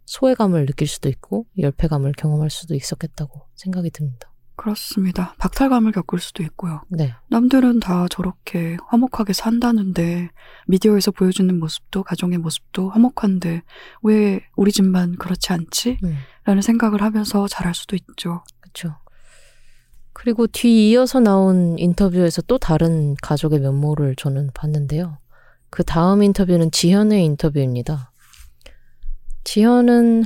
소외감을 0.06 0.66
느낄 0.66 0.88
수도 0.88 1.10
있고 1.10 1.46
열패감을 1.58 2.14
경험할 2.18 2.50
수도 2.50 2.76
있었겠다고 2.76 3.42
생각이 3.56 3.90
듭니다. 3.92 4.32
그렇습니다. 4.56 5.36
박탈감을 5.38 5.92
겪을 5.92 6.20
수도 6.20 6.44
있고요. 6.44 6.82
네. 6.90 7.14
남들은 7.30 7.80
다 7.80 8.08
저렇게 8.10 8.78
화목하게 8.88 9.34
산다는데 9.34 10.30
미디어에서 10.68 11.12
보여주는 11.12 11.58
모습도 11.60 12.04
가정의 12.04 12.38
모습도 12.38 12.90
화목한데 12.90 13.64
왜 14.04 14.42
우리 14.56 14.72
집만 14.72 15.18
그렇지 15.18 15.54
않지? 15.54 16.00
음, 16.04 16.18
라는 16.46 16.62
생각을 16.62 17.02
하면서 17.02 17.48
잘할 17.48 17.76
수도 17.76 17.96
있죠. 17.96 18.44
그렇죠. 18.62 18.96
그리고 20.14 20.48
뒤이어서 20.48 21.20
나온 21.20 21.78
인터뷰에서 21.78 22.42
또 22.44 22.58
다른 22.58 23.16
가족의 23.22 23.60
면모를 23.60 24.16
저는 24.16 24.52
봤는데요. 24.54 25.18
그 25.70 25.84
다음 25.84 26.24
인터뷰는 26.24 26.72
지현의 26.72 27.26
인터뷰입니다. 27.26 28.14
지현은 29.44 30.24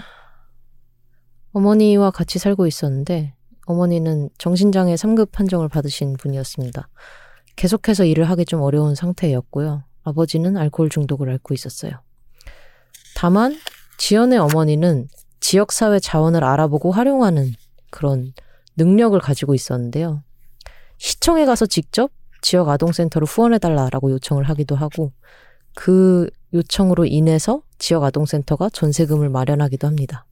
어머니와 1.52 2.12
같이 2.12 2.38
살고 2.38 2.68
있었는데 2.68 3.34
어머니는 3.70 4.32
정신장애 4.40 4.96
3급 4.96 5.32
판정을 5.32 5.70
받으신 5.70 6.14
분이었습니다. 6.14 6.90
계속해서 7.56 8.04
일을 8.04 8.28
하기 8.32 8.46
좀 8.46 8.62
어려운 8.62 8.96
상태였고요. 8.96 9.84
아버지는 10.04 10.58
알코올 10.58 10.90
중독을 10.90 11.30
앓고 11.30 11.54
있었어요. 11.54 11.92
다만 13.16 13.56
지연의 14.00 14.40
어머니는 14.40 15.08
지역사회 15.40 16.00
자원을 16.00 16.44
알아보고 16.44 16.92
활용하는 16.92 17.54
그런 17.92 18.34
능력을 18.76 19.20
가지고 19.20 19.54
있었는데요. 19.54 20.24
시청에 20.98 21.46
가서 21.46 21.68
직접 21.68 22.12
지역 22.42 22.70
아동센터로 22.70 23.28
후원해달라라고 23.28 24.10
요청을 24.12 24.46
하기도 24.46 24.76
하고 24.76 25.12
그 25.76 26.28
요청으로 26.56 27.06
인해서 27.06 27.62
지역 27.78 28.04
아동센터가 28.04 28.70
전세금을 28.70 29.30
마련하기도 29.30 29.86
합니다. 29.86 30.26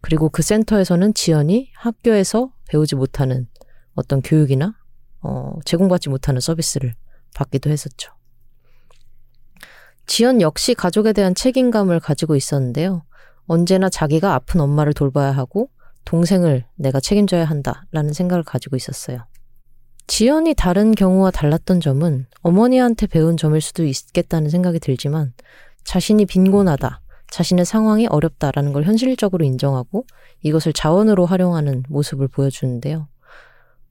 그리고 0.00 0.28
그 0.28 0.42
센터에서는 0.42 1.14
지연이 1.14 1.70
학교에서 1.74 2.52
배우지 2.68 2.96
못하는 2.96 3.48
어떤 3.94 4.22
교육이나 4.22 4.74
어, 5.22 5.58
제공받지 5.64 6.08
못하는 6.08 6.40
서비스를 6.40 6.94
받기도 7.34 7.70
했었죠. 7.70 8.12
지연 10.06 10.40
역시 10.40 10.74
가족에 10.74 11.12
대한 11.12 11.34
책임감을 11.34 12.00
가지고 12.00 12.34
있었는데요. 12.34 13.04
언제나 13.46 13.88
자기가 13.88 14.34
아픈 14.34 14.60
엄마를 14.60 14.92
돌봐야 14.92 15.32
하고 15.32 15.70
동생을 16.04 16.64
내가 16.76 16.98
책임져야 16.98 17.44
한다라는 17.44 18.12
생각을 18.12 18.42
가지고 18.42 18.76
있었어요. 18.76 19.26
지연이 20.06 20.54
다른 20.54 20.92
경우와 20.92 21.30
달랐던 21.30 21.80
점은 21.80 22.26
어머니한테 22.40 23.06
배운 23.06 23.36
점일 23.36 23.60
수도 23.60 23.84
있겠다는 23.84 24.50
생각이 24.50 24.80
들지만 24.80 25.32
자신이 25.84 26.26
빈곤하다, 26.26 27.00
자신의 27.30 27.64
상황이 27.64 28.06
어렵다라는 28.06 28.72
걸 28.72 28.84
현실적으로 28.84 29.44
인정하고 29.44 30.06
이것을 30.42 30.72
자원으로 30.72 31.26
활용하는 31.26 31.84
모습을 31.88 32.28
보여주는데요. 32.28 33.08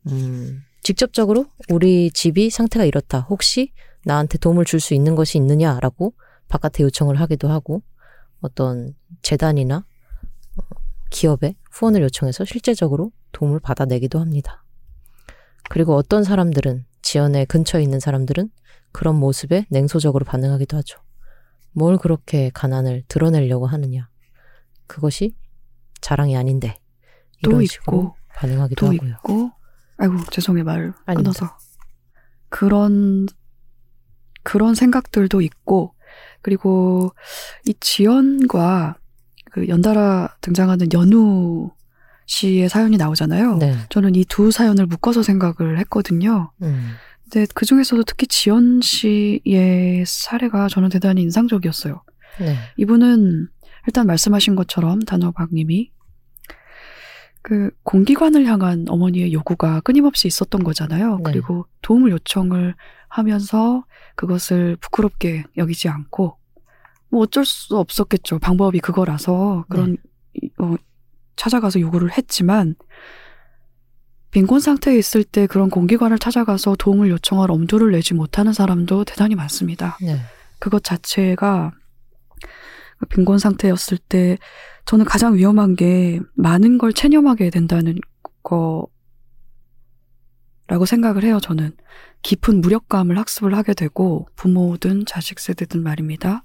음, 0.07 0.63
직접적으로 0.83 1.45
우리 1.69 2.11
집이 2.11 2.49
상태가 2.49 2.85
이렇다. 2.85 3.21
혹시 3.21 3.71
나한테 4.05 4.37
도움을 4.37 4.65
줄 4.65 4.79
수 4.79 4.93
있는 4.93 5.15
것이 5.15 5.37
있느냐라고 5.37 6.13
바깥에 6.47 6.83
요청을 6.83 7.19
하기도 7.19 7.49
하고 7.49 7.81
어떤 8.41 8.95
재단이나 9.21 9.85
어, 10.57 10.61
기업에 11.09 11.55
후원을 11.71 12.01
요청해서 12.03 12.45
실제적으로 12.45 13.11
도움을 13.31 13.59
받아내기도 13.59 14.19
합니다. 14.19 14.63
그리고 15.69 15.95
어떤 15.95 16.23
사람들은 16.23 16.85
지연의 17.01 17.45
근처에 17.45 17.83
있는 17.83 17.99
사람들은 17.99 18.49
그런 18.91 19.15
모습에 19.15 19.65
냉소적으로 19.69 20.25
반응하기도 20.25 20.77
하죠. 20.77 20.99
뭘 21.71 21.97
그렇게 21.97 22.51
가난을 22.53 23.03
드러내려고 23.07 23.67
하느냐. 23.67 24.09
그것이 24.87 25.35
자랑이 26.01 26.35
아닌데. 26.35 26.75
또 27.43 27.51
이런 27.51 27.61
있고, 27.63 27.67
식으로 27.67 28.15
반응하기도 28.35 28.85
또 28.85 28.93
하고요. 28.93 29.09
있고, 29.11 29.51
아이고 29.97 30.15
죄송해요 30.31 30.63
말. 30.65 30.93
끊어서 31.05 31.57
그런 32.49 33.27
그런 34.43 34.75
생각들도 34.75 35.41
있고 35.41 35.93
그리고 36.41 37.11
이 37.67 37.73
지연과 37.79 38.97
그 39.51 39.67
연달아 39.67 40.37
등장하는 40.41 40.87
연우 40.93 41.71
씨의 42.25 42.69
사연이 42.69 42.97
나오잖아요. 42.97 43.57
네. 43.57 43.75
저는 43.89 44.15
이 44.15 44.23
두 44.25 44.51
사연을 44.51 44.85
묶어서 44.85 45.23
생각을 45.23 45.79
했거든요. 45.79 46.51
음. 46.61 46.93
근데 47.31 47.45
그 47.53 47.65
중에서도 47.65 48.03
특히 48.03 48.25
지연 48.27 48.81
씨의 48.81 50.03
사례가 50.05 50.67
저는 50.67 50.89
대단히 50.89 51.21
인상적이었어요. 51.21 52.01
네. 52.39 52.55
이분은 52.77 53.47
일단 53.87 54.07
말씀하신 54.07 54.55
것처럼 54.55 54.99
단호박님이 55.01 55.91
그 57.41 57.71
공기관을 57.83 58.45
향한 58.45 58.85
어머니의 58.89 59.31
요구가 59.31 59.79
끊임없이 59.81 60.27
있었던 60.27 60.63
거잖아요. 60.63 61.17
네. 61.17 61.23
그리고 61.23 61.65
도움을 61.81 62.11
요청을 62.11 62.75
하면서 63.07 63.85
그것을 64.15 64.75
부끄럽게 64.81 65.43
여기지 65.57 65.87
않고 65.87 66.37
뭐 67.09 67.21
어쩔 67.21 67.45
수 67.45 67.77
없었겠죠. 67.77 68.39
방법이 68.39 68.79
그거라서 68.79 69.65
그런 69.69 69.97
이- 70.33 70.49
어, 70.59 70.75
찾아가서 71.35 71.79
요구를 71.79 72.11
했지만 72.17 72.75
빈곤 74.31 74.59
상태에 74.59 74.97
있을 74.97 75.23
때 75.23 75.47
그런 75.47 75.69
공기관을 75.69 76.19
찾아가서 76.19 76.75
도움을 76.77 77.09
요청할 77.09 77.51
엄두를 77.51 77.91
내지 77.91 78.13
못하는 78.13 78.53
사람도 78.53 79.05
대단히 79.05 79.35
많습니다. 79.35 79.97
네. 80.01 80.19
그것 80.59 80.83
자체가 80.83 81.71
그 82.99 83.05
빈곤 83.07 83.39
상태였을 83.39 83.97
때 83.97 84.37
저는 84.85 85.05
가장 85.05 85.35
위험한 85.35 85.75
게 85.75 86.19
많은 86.35 86.77
걸 86.77 86.93
체념하게 86.93 87.49
된다는 87.49 87.95
거라고 88.43 88.85
생각을 90.85 91.23
해요, 91.23 91.39
저는. 91.41 91.75
깊은 92.21 92.61
무력감을 92.61 93.17
학습을 93.17 93.55
하게 93.55 93.73
되고 93.73 94.27
부모든 94.35 95.05
자식 95.05 95.39
세대든 95.39 95.81
말입니다. 95.81 96.43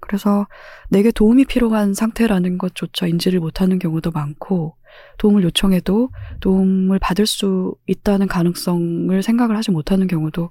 그래서 0.00 0.46
내게 0.90 1.10
도움이 1.10 1.44
필요한 1.46 1.94
상태라는 1.94 2.58
것조차 2.58 3.06
인지를 3.06 3.40
못하는 3.40 3.78
경우도 3.78 4.10
많고 4.10 4.76
도움을 5.18 5.42
요청해도 5.44 6.10
도움을 6.40 6.98
받을 6.98 7.26
수 7.26 7.74
있다는 7.86 8.26
가능성을 8.26 9.22
생각을 9.22 9.56
하지 9.56 9.70
못하는 9.70 10.06
경우도 10.06 10.50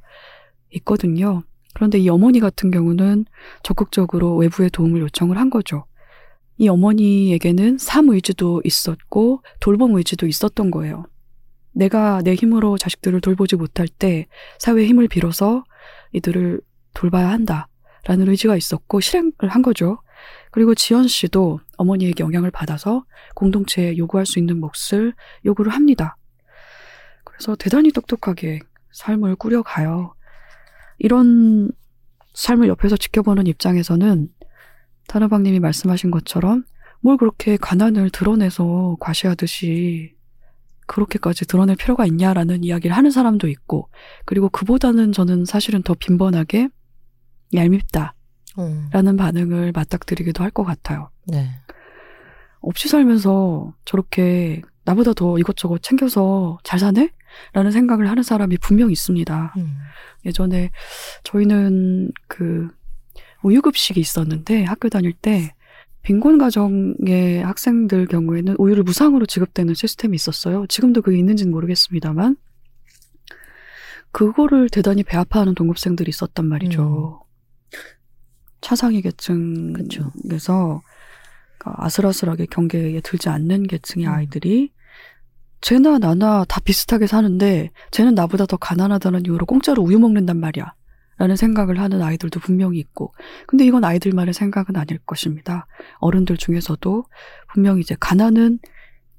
있거든요. 0.71 1.43
그런데 1.73 1.97
이 1.97 2.10
어머니 2.10 2.39
같은 2.39 2.71
경우는 2.71 3.25
적극적으로 3.63 4.36
외부의 4.38 4.69
도움을 4.69 5.01
요청을 5.01 5.38
한 5.38 5.49
거죠. 5.49 5.86
이 6.58 6.67
어머니에게는 6.67 7.77
삶 7.79 8.10
의지도 8.10 8.62
있었고 8.63 9.43
돌봄 9.60 9.95
의지도 9.95 10.27
있었던 10.27 10.71
거예요. 10.71 11.06
내가 11.71 12.21
내 12.21 12.36
힘으로 12.36 12.77
자식들을 12.77 13.21
돌보지 13.21 13.56
못할 13.56 13.88
때 13.88 14.27
사회의 14.60 14.88
힘을 14.88 15.08
빌어서 15.08 15.63
이들을 16.12 16.62
돌봐야 16.93 17.29
한다 17.29 17.67
라는 18.06 18.29
의지가 18.29 18.56
있었고 18.56 18.99
실행을 18.99 19.34
한 19.49 19.62
거죠. 19.62 19.97
그리고 20.51 20.75
지연 20.75 21.07
씨도 21.07 21.59
어머니에게 21.77 22.23
영향을 22.23 22.51
받아서 22.51 23.05
공동체에 23.36 23.97
요구할 23.97 24.25
수 24.25 24.39
있는 24.39 24.59
몫을 24.59 25.13
요구를 25.45 25.71
합니다. 25.71 26.17
그래서 27.23 27.55
대단히 27.55 27.91
똑똑하게 27.91 28.59
삶을 28.91 29.36
꾸려가요. 29.36 30.13
이런 30.99 31.71
삶을 32.33 32.67
옆에서 32.67 32.97
지켜보는 32.97 33.47
입장에서는 33.47 34.29
단호박님이 35.07 35.59
말씀하신 35.59 36.12
것처럼 36.12 36.63
뭘 37.01 37.17
그렇게 37.17 37.57
가난을 37.57 38.09
드러내서 38.12 38.97
과시하듯이 38.99 40.15
그렇게까지 40.88 41.45
드러낼 41.45 41.75
필요가 41.75 42.05
있냐라는 42.05 42.63
이야기를 42.63 42.95
하는 42.95 43.12
사람도 43.12 43.47
있고 43.47 43.89
그리고 44.25 44.49
그보다는 44.49 45.12
저는 45.12 45.45
사실은 45.45 45.81
더 45.81 45.93
빈번하게 45.93 46.69
얄밉다 47.53 48.15
라는 48.92 49.13
음. 49.13 49.18
반응을 49.18 49.72
맞닥뜨리기도 49.74 50.44
할 50.44 50.52
것 50.52 50.63
같아요. 50.63 51.10
네. 51.26 51.50
없이 52.62 52.88
살면서 52.88 53.74
저렇게 53.86 54.62
나보다 54.86 55.13
더 55.13 55.38
이것저것 55.39 55.82
챙겨서 55.82 56.60
잘 56.63 56.80
사네? 56.80 57.10
라는 57.54 57.72
생각을 57.72 58.10
하는 58.10 58.22
사람이 58.22 58.58
분명 58.60 58.92
있습니다. 58.92 59.54
음. 59.58 59.78
예전에 60.26 60.70
저희는 61.24 62.12
그 62.28 62.70
우유급식이 63.42 64.00
있었는데 64.00 64.63
학교 64.66 64.89
다닐 64.89 65.13
때 65.13 65.54
빈곤 66.04 66.38
가정의 66.38 67.42
학생들 67.44 68.08
경우에는 68.08 68.56
우유를 68.60 68.84
무상으로 68.84 69.26
지급되는 69.26 69.74
시스템이 69.74 70.16
있었어요. 70.16 70.68
지금도 70.68 71.02
그게 71.02 71.18
있는지는 71.18 71.52
모르겠습니다만 71.52 72.36
그거를 74.12 74.70
대단히 74.70 75.04
배아파하는 75.04 75.56
동급생들이 75.56 76.10
있었단 76.10 76.46
말이죠. 76.46 77.22
차상위 78.63 79.02
그쵸. 79.02 79.34
계층에서 79.78 80.82
그러니까 81.58 81.86
아슬아슬하게 81.86 82.47
경계에 82.47 82.99
들지 83.02 83.30
않는 83.30 83.63
계층의 83.63 84.08
음. 84.08 84.12
아이들이 84.12 84.71
쟤나 85.62 85.99
나나 85.99 86.43
다 86.45 86.60
비슷하게 86.60 87.08
사는데 87.08 87.69
쟤는 87.91 88.15
나보다 88.15 88.45
더 88.45 88.58
가난하다는 88.58 89.26
이유로 89.26 89.45
공짜로 89.45 89.84
우유 89.84 89.99
먹는단 89.99 90.39
말이야. 90.39 90.73
라는 91.17 91.36
생각을 91.36 91.80
하는 91.80 92.02
아이들도 92.02 92.39
분명히 92.39 92.80
있고. 92.80 93.13
근데 93.47 93.65
이건 93.65 93.86
아이들만의 93.86 94.34
생각은 94.34 94.76
아닐 94.76 94.97
것입니다. 95.06 95.67
어른들 95.99 96.38
중에서도 96.38 97.06
분명히 97.54 97.82
이제 97.82 97.95
가난은 97.99 98.60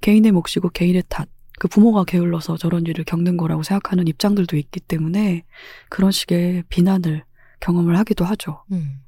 개인의 0.01 0.33
몫이고 0.33 0.71
개인의 0.71 1.05
탓. 1.09 1.29
그 1.61 1.69
부모가 1.69 2.05
게을러서 2.05 2.57
저런 2.57 2.85
일을 2.85 3.05
겪는 3.05 3.37
거라고 3.37 3.63
생각하는 3.63 4.09
입장들도 4.09 4.57
있기 4.57 4.81
때문에 4.81 5.45
그런 5.89 6.11
식의 6.11 6.65
비난을 6.69 7.25
경험을 7.61 7.97
하기도 7.97 8.25
하죠. 8.25 8.65
음. 8.73 8.99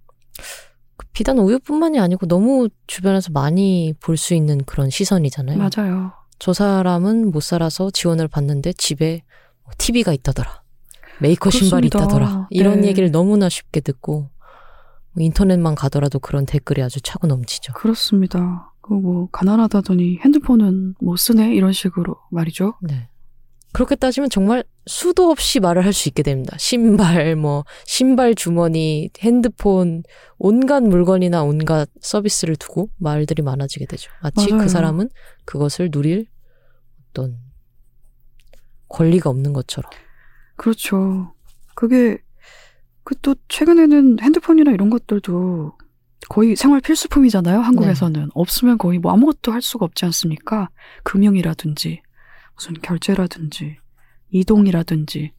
그 0.97 1.07
비단 1.13 1.39
우유뿐만이 1.39 1.99
아니고 2.01 2.27
너무 2.27 2.69
주변에서 2.87 3.31
많이 3.33 3.95
볼 4.01 4.17
수 4.17 4.35
있는 4.35 4.65
그런 4.65 4.91
시선이잖아요. 4.91 5.59
맞아요. 5.59 6.13
저 6.39 6.53
사람은 6.53 7.31
못 7.31 7.43
살아서 7.43 7.91
지원을 7.91 8.29
받는데 8.29 8.73
집에 8.75 9.23
TV가 9.79 10.13
있다더라. 10.13 10.63
메이커 11.21 11.51
신발이 11.51 11.89
그렇습니다. 11.89 11.99
있다더라. 12.19 12.47
이런 12.51 12.83
네. 12.83 12.89
얘기를 12.89 13.11
너무나 13.11 13.49
쉽게 13.49 13.81
듣고 13.81 14.29
뭐 15.13 15.25
인터넷만 15.25 15.75
가더라도 15.75 16.19
그런 16.19 16.45
댓글이 16.45 16.83
아주 16.83 17.01
차고 17.01 17.27
넘치죠. 17.27 17.73
그렇습니다. 17.73 18.73
그뭐 18.83 19.29
가난하다더니 19.33 20.19
핸드폰은 20.25 20.95
못 21.01 21.17
쓰네 21.17 21.55
이런 21.55 21.73
식으로 21.73 22.17
말이죠. 22.31 22.75
네. 22.83 23.09
그렇게 23.77 23.95
따지면 23.95 24.31
정말 24.31 24.65
수도 24.87 25.31
없이 25.31 25.61
말을 25.61 25.85
할 25.85 25.93
수 25.93 26.09
있게 26.09 26.23
됩니다. 26.23 26.57
신발, 26.59 27.37
뭐, 27.37 27.65
신발 27.85 28.35
주머니, 28.35 29.11
핸드폰, 29.19 30.03
온갖 30.39 30.83
물건이나 30.83 31.43
온갖 31.43 31.91
서비스를 32.01 32.57
두고 32.57 32.89
말들이 32.97 33.43
많아지게 33.43 33.85
되죠. 33.85 34.11
마치 34.23 34.49
맞아요. 34.51 34.63
그 34.63 34.69
사람은 34.71 35.11
그것을 35.45 35.91
누릴 35.91 36.27
어떤 37.11 37.37
권리가 38.89 39.29
없는 39.29 39.53
것처럼. 39.53 39.91
그렇죠. 40.57 41.35
그게 41.75 42.19
그 43.05 43.15
또 43.21 43.37
최근에는 43.49 44.21
핸드폰이나 44.21 44.71
이런 44.73 44.89
것들도 44.89 45.73
거의 46.29 46.57
생활 46.57 46.81
필수품이잖아요. 46.81 47.61
한국에서는 47.61 48.31
없으면 48.35 48.79
거의 48.79 48.99
뭐 48.99 49.13
아무것도 49.13 49.53
할 49.53 49.61
수가 49.61 49.85
없지 49.85 50.07
않습니까? 50.07 50.71
금융이라든지 51.05 52.01
무슨 52.57 52.75
결제라든지 52.75 53.77
이동이라든지 54.31 55.33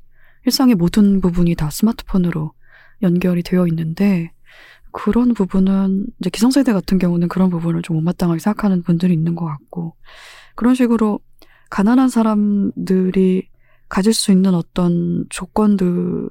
일상의 0.45 0.75
모든 0.75 1.19
부분이 1.19 1.56
다 1.56 1.69
스마트폰으로 1.69 2.53
연결이 3.01 3.43
되어 3.43 3.67
있는데 3.67 4.32
그런 4.91 5.34
부분은 5.34 6.08
이제 6.19 6.30
기성세대 6.30 6.73
같은 6.73 6.97
경우는 6.97 7.27
그런 7.27 7.49
부분을 7.49 7.82
좀 7.82 7.97
못마땅하게 7.97 8.39
생각하는 8.39 8.82
분들이 8.82 9.13
있는 9.13 9.36
것 9.36 9.45
같고 9.45 9.95
그런 10.56 10.73
식으로 10.73 11.19
가난한 11.69 12.10
사람들이 12.10 13.49
가질 13.89 14.13
수 14.13 14.32
있는 14.32 14.56
어떤 14.56 15.25
조건들을 15.30 16.30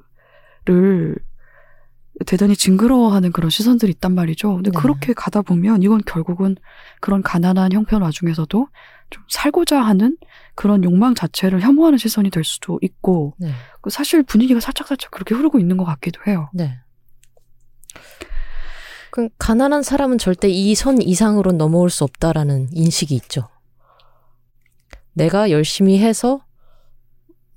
대단히 2.25 2.55
징그러워하는 2.55 3.31
그런 3.31 3.49
시선들이 3.49 3.91
있단 3.93 4.13
말이죠. 4.13 4.55
근데 4.55 4.71
네. 4.71 4.79
그렇게 4.79 5.13
가다 5.13 5.41
보면 5.43 5.83
이건 5.83 6.01
결국은 6.05 6.55
그런 6.99 7.21
가난한 7.21 7.71
형편 7.73 8.01
와중에서도 8.01 8.67
좀 9.09 9.23
살고자 9.29 9.79
하는 9.81 10.17
그런 10.55 10.83
욕망 10.83 11.13
자체를 11.13 11.61
혐오하는 11.61 11.97
시선이 11.97 12.29
될 12.31 12.43
수도 12.43 12.79
있고 12.81 13.35
네. 13.37 13.51
그 13.81 13.89
사실 13.89 14.23
분위기가 14.23 14.59
살짝살짝 14.59 15.11
그렇게 15.11 15.35
흐르고 15.35 15.59
있는 15.59 15.77
것 15.77 15.85
같기도 15.85 16.21
해요. 16.27 16.49
네. 16.53 16.79
그 19.11 19.29
가난한 19.37 19.83
사람은 19.83 20.17
절대 20.17 20.49
이 20.49 20.75
선 20.75 21.01
이상으로 21.01 21.51
넘어올 21.51 21.89
수 21.89 22.03
없다라는 22.03 22.69
인식이 22.71 23.15
있죠. 23.15 23.47
내가 25.13 25.49
열심히 25.49 25.99
해서 25.99 26.41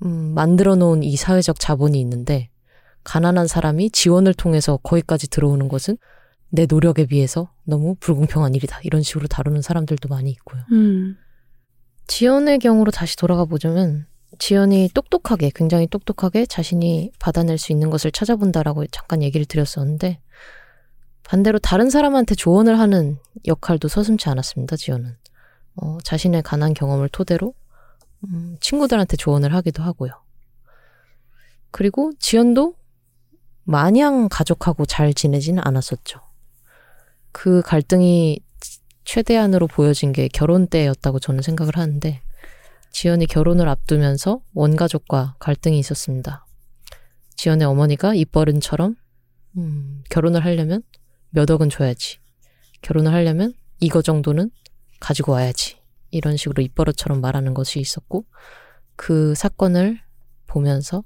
음, 0.05 0.33
만들어 0.35 0.77
놓은 0.77 1.03
이 1.03 1.17
사회적 1.17 1.59
자본이 1.61 2.01
있는데 2.01 2.50
가난한 3.05 3.47
사람이 3.47 3.91
지원을 3.91 4.35
통해서 4.35 4.79
거기까지 4.79 5.29
들어오는 5.29 5.69
것은 5.69 5.97
내 6.51 6.67
노력에 6.67 7.07
비해서 7.07 7.51
너무 7.65 7.95
불공평한 8.01 8.55
일이다. 8.55 8.81
이런 8.83 9.03
식으로 9.03 9.29
다루는 9.29 9.63
사람들도 9.63 10.09
많이 10.09 10.31
있고요. 10.31 10.63
음, 10.73 11.17
지연의 12.09 12.59
경우로 12.59 12.91
다시 12.91 13.17
돌아가 13.17 13.45
보자면 13.45 14.07
지연이 14.39 14.89
똑똑하게 14.93 15.51
굉장히 15.55 15.87
똑똑하게 15.87 16.47
자신이 16.47 17.13
받아낼 17.19 17.59
수 17.59 17.73
있는 17.73 17.91
것을 17.91 18.11
찾아본다라고 18.11 18.87
잠깐 18.87 19.23
얘기를 19.23 19.47
드렸었는데 19.47 20.21
반대로 21.23 21.59
다른 21.59 21.91
사람한테 21.91 22.35
조언을 22.35 22.79
하는 22.79 23.19
역할도 23.47 23.89
서슴지 23.89 24.29
않았습니다. 24.29 24.77
지연은 24.77 25.17
어, 25.77 25.99
자신의 26.03 26.43
가난 26.43 26.75
경험을 26.75 27.09
토대로 27.09 27.55
음, 28.25 28.57
친구들한테 28.61 29.17
조언을 29.17 29.55
하기도 29.55 29.83
하고요. 29.83 30.11
그리고 31.71 32.13
지연도 32.19 32.75
마냥 33.65 34.29
가족하고 34.29 34.87
잘 34.87 35.15
지내지는 35.15 35.63
않았었죠. 35.65 36.21
그 37.33 37.63
갈등이 37.63 38.41
최대한으로 39.05 39.67
보여진 39.67 40.13
게 40.13 40.29
결혼 40.29 40.67
때였다고 40.67 41.19
저는 41.19 41.43
생각을 41.43 41.77
하는데 41.77 42.21
지연이 42.93 43.27
결혼을 43.27 43.69
앞두면서 43.69 44.41
원가족과 44.55 45.37
갈등이 45.39 45.79
있었습니다. 45.79 46.47
지연의 47.37 47.67
어머니가 47.67 48.15
입버릇처럼 48.15 48.97
음, 49.57 50.03
결혼을 50.11 50.45
하려면 50.45 50.83
몇 51.31 51.51
억은 51.51 51.71
줘야지. 51.71 52.19
결혼을 52.83 53.13
하려면 53.13 53.55
이거 53.81 54.03
정도는 54.03 54.51
가지고 54.99 55.33
와야지. 55.33 55.79
이런 56.11 56.37
식으로 56.37 56.63
입버릇처럼 56.63 57.21
말하는 57.21 57.55
것이 57.55 57.81
있었고 57.81 58.25
그 58.97 59.35
사건을 59.35 60.01
보면서 60.47 61.05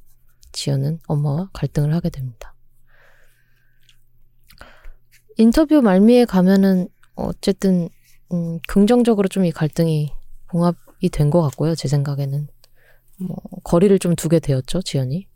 지연은 0.54 1.00
엄마와 1.06 1.50
갈등을 1.52 1.92
하게 1.94 2.08
됩니다. 2.08 2.54
인터뷰 5.36 5.82
말미에 5.82 6.24
가면은 6.24 6.88
어쨌든 7.16 7.88
음, 8.32 8.58
긍정적으로 8.66 9.28
좀 9.28 9.44
이 9.44 9.50
갈등이 9.52 10.12
봉합이 10.48 11.10
된 11.10 11.30
것 11.30 11.42
같고요. 11.42 11.74
제 11.74 11.88
생각에는 11.88 12.48
뭐 13.20 13.36
거리를 13.64 13.96
좀 13.98 14.16
두게 14.16 14.40
되었죠. 14.40 14.82
지연이. 14.82 15.28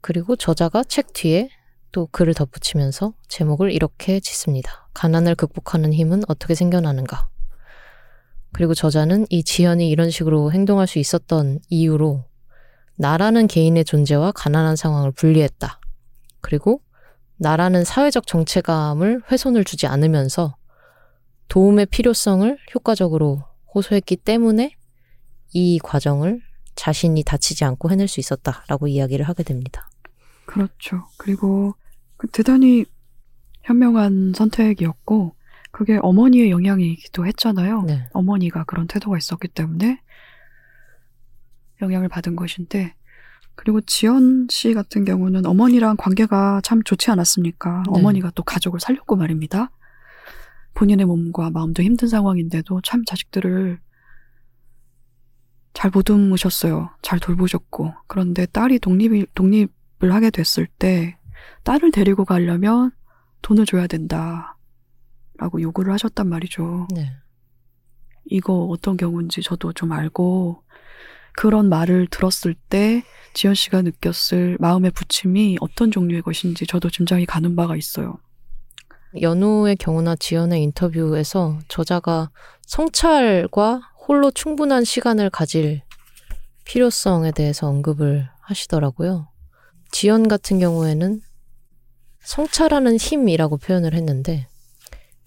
그리고 0.00 0.36
저자가 0.36 0.84
책 0.84 1.12
뒤에 1.12 1.48
또 1.92 2.06
글을 2.08 2.34
덧붙이면서 2.34 3.14
제목을 3.28 3.72
이렇게 3.72 4.20
짓습니다. 4.20 4.88
가난을 4.94 5.34
극복하는 5.36 5.92
힘은 5.92 6.22
어떻게 6.28 6.54
생겨나는가? 6.54 7.28
그리고 8.52 8.74
저자는 8.74 9.26
이 9.30 9.42
지연이 9.44 9.88
이런 9.88 10.10
식으로 10.10 10.52
행동할 10.52 10.86
수 10.86 10.98
있었던 10.98 11.60
이유로 11.68 12.24
나라는 12.96 13.46
개인의 13.46 13.84
존재와 13.84 14.32
가난한 14.32 14.76
상황을 14.76 15.12
분리했다. 15.12 15.80
그리고 16.40 16.80
나라는 17.36 17.84
사회적 17.84 18.26
정체감을 18.26 19.22
훼손을 19.30 19.64
주지 19.64 19.86
않으면서 19.86 20.56
도움의 21.48 21.86
필요성을 21.86 22.58
효과적으로 22.74 23.44
호소했기 23.74 24.16
때문에 24.16 24.74
이 25.52 25.78
과정을 25.82 26.40
자신이 26.74 27.22
다치지 27.24 27.64
않고 27.64 27.90
해낼 27.90 28.08
수 28.08 28.20
있었다라고 28.20 28.88
이야기를 28.88 29.28
하게 29.28 29.42
됩니다. 29.42 29.88
그렇죠. 30.46 31.04
그리고 31.18 31.74
그 32.16 32.28
대단히 32.28 32.84
현명한 33.64 34.32
선택이었고 34.34 35.34
그게 35.70 35.98
어머니의 36.00 36.50
영향이기도 36.50 37.26
했잖아요. 37.26 37.82
네. 37.82 38.08
어머니가 38.12 38.64
그런 38.64 38.86
태도가 38.86 39.18
있었기 39.18 39.48
때문에 39.48 40.00
영향을 41.80 42.08
받은 42.08 42.36
것인데 42.36 42.94
그리고 43.54 43.80
지연 43.80 44.46
씨 44.50 44.74
같은 44.74 45.04
경우는 45.04 45.46
어머니랑 45.46 45.96
관계가 45.96 46.60
참 46.62 46.82
좋지 46.82 47.10
않았습니까? 47.10 47.84
네. 47.86 47.98
어머니가 47.98 48.30
또 48.34 48.42
가족을 48.42 48.80
살렸고 48.80 49.16
말입니다. 49.16 49.70
본인의 50.74 51.06
몸과 51.06 51.50
마음도 51.50 51.82
힘든 51.82 52.06
상황인데도 52.06 52.82
참 52.82 53.04
자식들을 53.04 53.80
잘 55.72 55.90
보듬으셨어요. 55.90 56.90
잘 57.02 57.18
돌보셨고. 57.18 57.94
그런데 58.06 58.46
딸이 58.46 58.78
독립이, 58.78 59.26
독립을 59.34 60.12
하게 60.12 60.30
됐을 60.30 60.66
때 60.66 61.18
딸을 61.64 61.92
데리고 61.92 62.24
가려면 62.24 62.92
돈을 63.42 63.64
줘야 63.64 63.86
된다. 63.86 64.56
라고 65.38 65.60
요구를 65.60 65.92
하셨단 65.92 66.28
말이죠. 66.28 66.88
네. 66.94 67.12
이거 68.26 68.64
어떤 68.64 68.96
경우인지 68.96 69.42
저도 69.42 69.72
좀 69.72 69.92
알고 69.92 70.62
그런 71.36 71.68
말을 71.68 72.08
들었을 72.10 72.54
때 72.54 73.04
지연 73.34 73.54
씨가 73.54 73.82
느꼈을 73.82 74.56
마음의 74.58 74.90
부침이 74.92 75.58
어떤 75.60 75.90
종류의 75.90 76.22
것인지 76.22 76.66
저도 76.66 76.88
짐작이 76.88 77.26
가는 77.26 77.54
바가 77.54 77.76
있어요. 77.76 78.16
연우의 79.20 79.76
경우나 79.76 80.16
지연의 80.16 80.62
인터뷰에서 80.62 81.58
저자가 81.68 82.30
성찰과 82.66 83.82
홀로 84.08 84.30
충분한 84.30 84.84
시간을 84.84 85.30
가질 85.30 85.82
필요성에 86.64 87.32
대해서 87.32 87.68
언급을 87.68 88.28
하시더라고요. 88.40 89.28
지연 89.92 90.28
같은 90.28 90.58
경우에는 90.58 91.20
성찰하는 92.20 92.96
힘이라고 92.96 93.58
표현을 93.58 93.94
했는데 93.94 94.48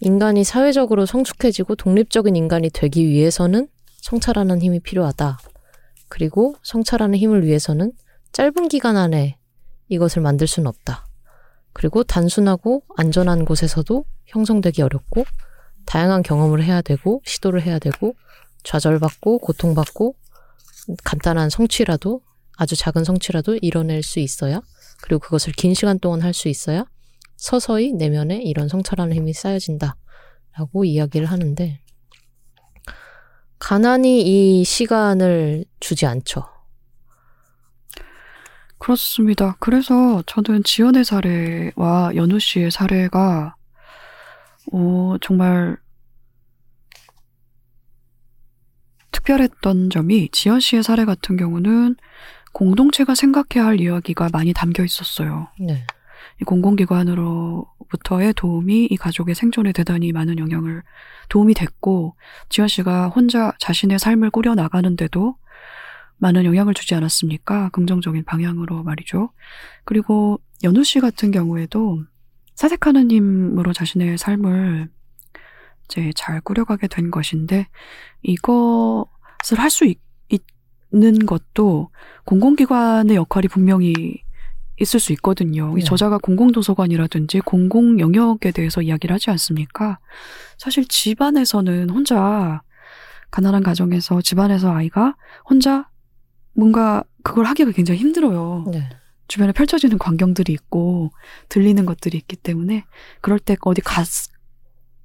인간이 0.01 0.43
사회적으로 0.43 1.05
성숙해지고 1.05 1.75
독립적인 1.75 2.35
인간이 2.35 2.69
되기 2.69 3.07
위해서는 3.07 3.67
성찰하는 4.01 4.61
힘이 4.61 4.79
필요하다. 4.79 5.37
그리고 6.09 6.55
성찰하는 6.63 7.17
힘을 7.17 7.45
위해서는 7.45 7.93
짧은 8.31 8.67
기간 8.67 8.97
안에 8.97 9.37
이것을 9.87 10.21
만들 10.21 10.47
수는 10.47 10.67
없다. 10.67 11.07
그리고 11.73 12.03
단순하고 12.03 12.83
안전한 12.97 13.45
곳에서도 13.45 14.05
형성되기 14.25 14.81
어렵고 14.81 15.25
다양한 15.85 16.23
경험을 16.23 16.63
해야 16.63 16.81
되고 16.81 17.21
시도를 17.25 17.61
해야 17.61 17.79
되고 17.79 18.15
좌절받고 18.63 19.39
고통받고 19.39 20.15
간단한 21.03 21.49
성취라도 21.49 22.21
아주 22.57 22.75
작은 22.75 23.03
성취라도 23.03 23.57
이뤄낼 23.61 24.03
수 24.03 24.19
있어야 24.19 24.61
그리고 25.01 25.19
그것을 25.19 25.53
긴 25.53 25.73
시간 25.73 25.97
동안 25.99 26.21
할 26.21 26.33
수 26.33 26.49
있어야 26.49 26.85
서서히 27.39 27.93
내면에 27.93 28.41
이런 28.41 28.67
성찰하는 28.67 29.15
힘이 29.15 29.31
쌓여진다. 29.33 29.95
라고 30.57 30.83
이야기를 30.83 31.25
하는데, 31.25 31.79
가난이 33.59 34.21
이 34.59 34.63
시간을 34.63 35.65
주지 35.79 36.05
않죠. 36.05 36.47
그렇습니다. 38.77 39.57
그래서 39.59 40.23
저는 40.25 40.63
지연의 40.63 41.03
사례와 41.03 42.11
연우 42.15 42.39
씨의 42.39 42.71
사례가 42.71 43.55
어, 44.71 45.15
정말 45.21 45.77
특별했던 49.11 49.89
점이 49.89 50.29
지연 50.31 50.59
씨의 50.59 50.83
사례 50.83 51.05
같은 51.05 51.35
경우는 51.35 51.95
공동체가 52.53 53.15
생각해야 53.15 53.65
할 53.67 53.81
이야기가 53.81 54.29
많이 54.31 54.53
담겨 54.53 54.83
있었어요. 54.83 55.49
네. 55.59 55.85
이 56.41 56.45
공공기관으로 56.45 57.67
부터의 57.89 58.33
도움이 58.33 58.85
이 58.85 58.97
가족의 58.97 59.35
생존에 59.35 59.71
대단히 59.71 60.11
많은 60.11 60.39
영향을 60.39 60.83
도움이 61.29 61.53
됐고 61.53 62.15
지연 62.49 62.67
씨가 62.67 63.09
혼자 63.09 63.53
자신의 63.59 63.99
삶을 63.99 64.29
꾸려 64.29 64.55
나가는데도 64.55 65.35
많은 66.17 66.45
영향을 66.45 66.73
주지 66.73 66.95
않았습니까? 66.95 67.69
긍정적인 67.69 68.25
방향으로 68.25 68.83
말이죠. 68.83 69.31
그리고 69.85 70.39
연우 70.63 70.83
씨 70.83 70.99
같은 70.99 71.31
경우에도 71.31 72.03
사색 72.55 72.85
하나님으로 72.87 73.71
자신의 73.73 74.17
삶을 74.17 74.89
이제 75.85 76.11
잘 76.15 76.41
꾸려가게 76.41 76.87
된 76.87 77.09
것인데 77.09 77.67
이것을 78.21 79.57
할 79.57 79.69
수 79.69 79.85
있는 80.91 81.25
것도 81.25 81.89
공공기관의 82.25 83.15
역할이 83.15 83.47
분명히 83.47 84.21
있을 84.79 84.99
수 84.99 85.11
있거든요. 85.13 85.73
이 85.77 85.81
네. 85.81 85.85
저자가 85.85 86.17
공공도서관이라든지 86.19 87.41
공공 87.41 87.99
영역에 87.99 88.51
대해서 88.51 88.81
이야기를 88.81 89.13
하지 89.13 89.29
않습니까? 89.31 89.99
사실 90.57 90.87
집안에서는 90.87 91.89
혼자 91.89 92.61
가난한 93.31 93.63
가정에서 93.63 94.21
집안에서 94.21 94.71
아이가 94.73 95.15
혼자 95.47 95.89
뭔가 96.53 97.03
그걸 97.23 97.45
하기가 97.45 97.71
굉장히 97.71 97.99
힘들어요. 97.99 98.65
네. 98.71 98.89
주변에 99.27 99.51
펼쳐지는 99.51 99.99
광경들이 99.99 100.51
있고 100.53 101.11
들리는 101.49 101.85
것들이 101.85 102.17
있기 102.17 102.35
때문에 102.35 102.85
그럴 103.21 103.37
때 103.39 103.55
어디 103.61 103.81
가, 103.81 104.03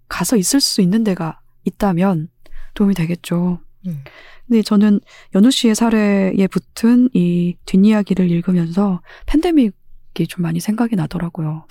가서 0.09 0.37
있을 0.37 0.61
수 0.61 0.81
있는 0.81 1.05
데가 1.05 1.41
있다면 1.65 2.29
도움이 2.73 2.95
되겠죠. 2.95 3.61
음. 3.87 4.03
근데 4.47 4.63
저는 4.63 5.01
연우 5.35 5.51
씨의 5.51 5.75
사례에 5.75 6.47
붙은 6.51 7.09
이 7.15 7.57
뒷이야기를 7.67 8.31
읽으면서 8.31 9.01
팬데믹이 9.27 10.27
좀 10.29 10.43
많이 10.43 10.61
생각이 10.61 10.97
나더라고요. 10.97 11.67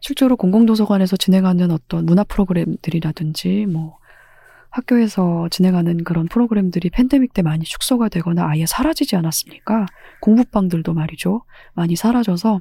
실제로 0.00 0.36
공공도서관에서 0.36 1.16
진행하는 1.16 1.70
어떤 1.70 2.04
문화 2.04 2.24
프로그램들이라든지 2.24 3.66
뭐 3.66 3.98
학교에서 4.70 5.48
진행하는 5.50 6.02
그런 6.02 6.26
프로그램들이 6.26 6.90
팬데믹 6.90 7.32
때 7.32 7.42
많이 7.42 7.64
축소가 7.64 8.08
되거나 8.08 8.46
아예 8.48 8.66
사라지지 8.66 9.14
않았습니까? 9.16 9.86
공부방들도 10.20 10.92
말이죠. 10.92 11.44
많이 11.74 11.94
사라져서 11.94 12.60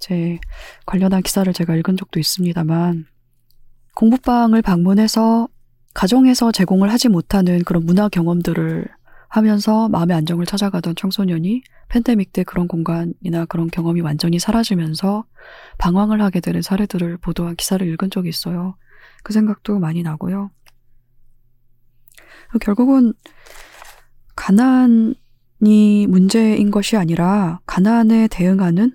제 0.00 0.38
관련한 0.86 1.22
기사를 1.22 1.50
제가 1.52 1.76
읽은 1.76 1.96
적도 1.96 2.18
있습니다만 2.18 3.06
공부방을 3.94 4.60
방문해서 4.60 5.48
가정에서 5.98 6.52
제공을 6.52 6.92
하지 6.92 7.08
못하는 7.08 7.64
그런 7.64 7.84
문화 7.84 8.08
경험들을 8.08 8.86
하면서 9.26 9.88
마음의 9.88 10.16
안정을 10.16 10.46
찾아가던 10.46 10.94
청소년이 10.94 11.64
팬데믹 11.88 12.32
때 12.32 12.44
그런 12.44 12.68
공간이나 12.68 13.46
그런 13.46 13.68
경험이 13.68 14.00
완전히 14.00 14.38
사라지면서 14.38 15.24
방황을 15.78 16.22
하게 16.22 16.38
되는 16.38 16.62
사례들을 16.62 17.16
보도한 17.16 17.56
기사를 17.56 17.84
읽은 17.84 18.10
적이 18.10 18.28
있어요. 18.28 18.76
그 19.24 19.32
생각도 19.32 19.80
많이 19.80 20.04
나고요. 20.04 20.52
결국은 22.60 23.12
가난이 24.36 26.06
문제인 26.08 26.70
것이 26.70 26.96
아니라 26.96 27.58
가난에 27.66 28.28
대응하는 28.28 28.92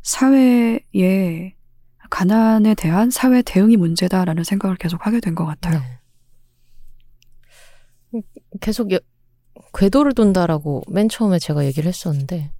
사회의 0.00 1.54
가난에 2.08 2.74
대한 2.74 3.10
사회 3.10 3.42
대응이 3.42 3.76
문제다라는 3.76 4.42
생각을 4.42 4.76
계속 4.76 5.06
하게 5.06 5.20
된 5.20 5.34
것 5.34 5.44
같아요. 5.44 5.80
네. 5.80 5.95
계속 8.60 8.92
여- 8.92 8.98
궤도를 9.74 10.12
돈다라고 10.14 10.82
맨 10.88 11.08
처음에 11.08 11.38
제가 11.38 11.64
얘기를 11.64 11.88
했었는데 11.88 12.52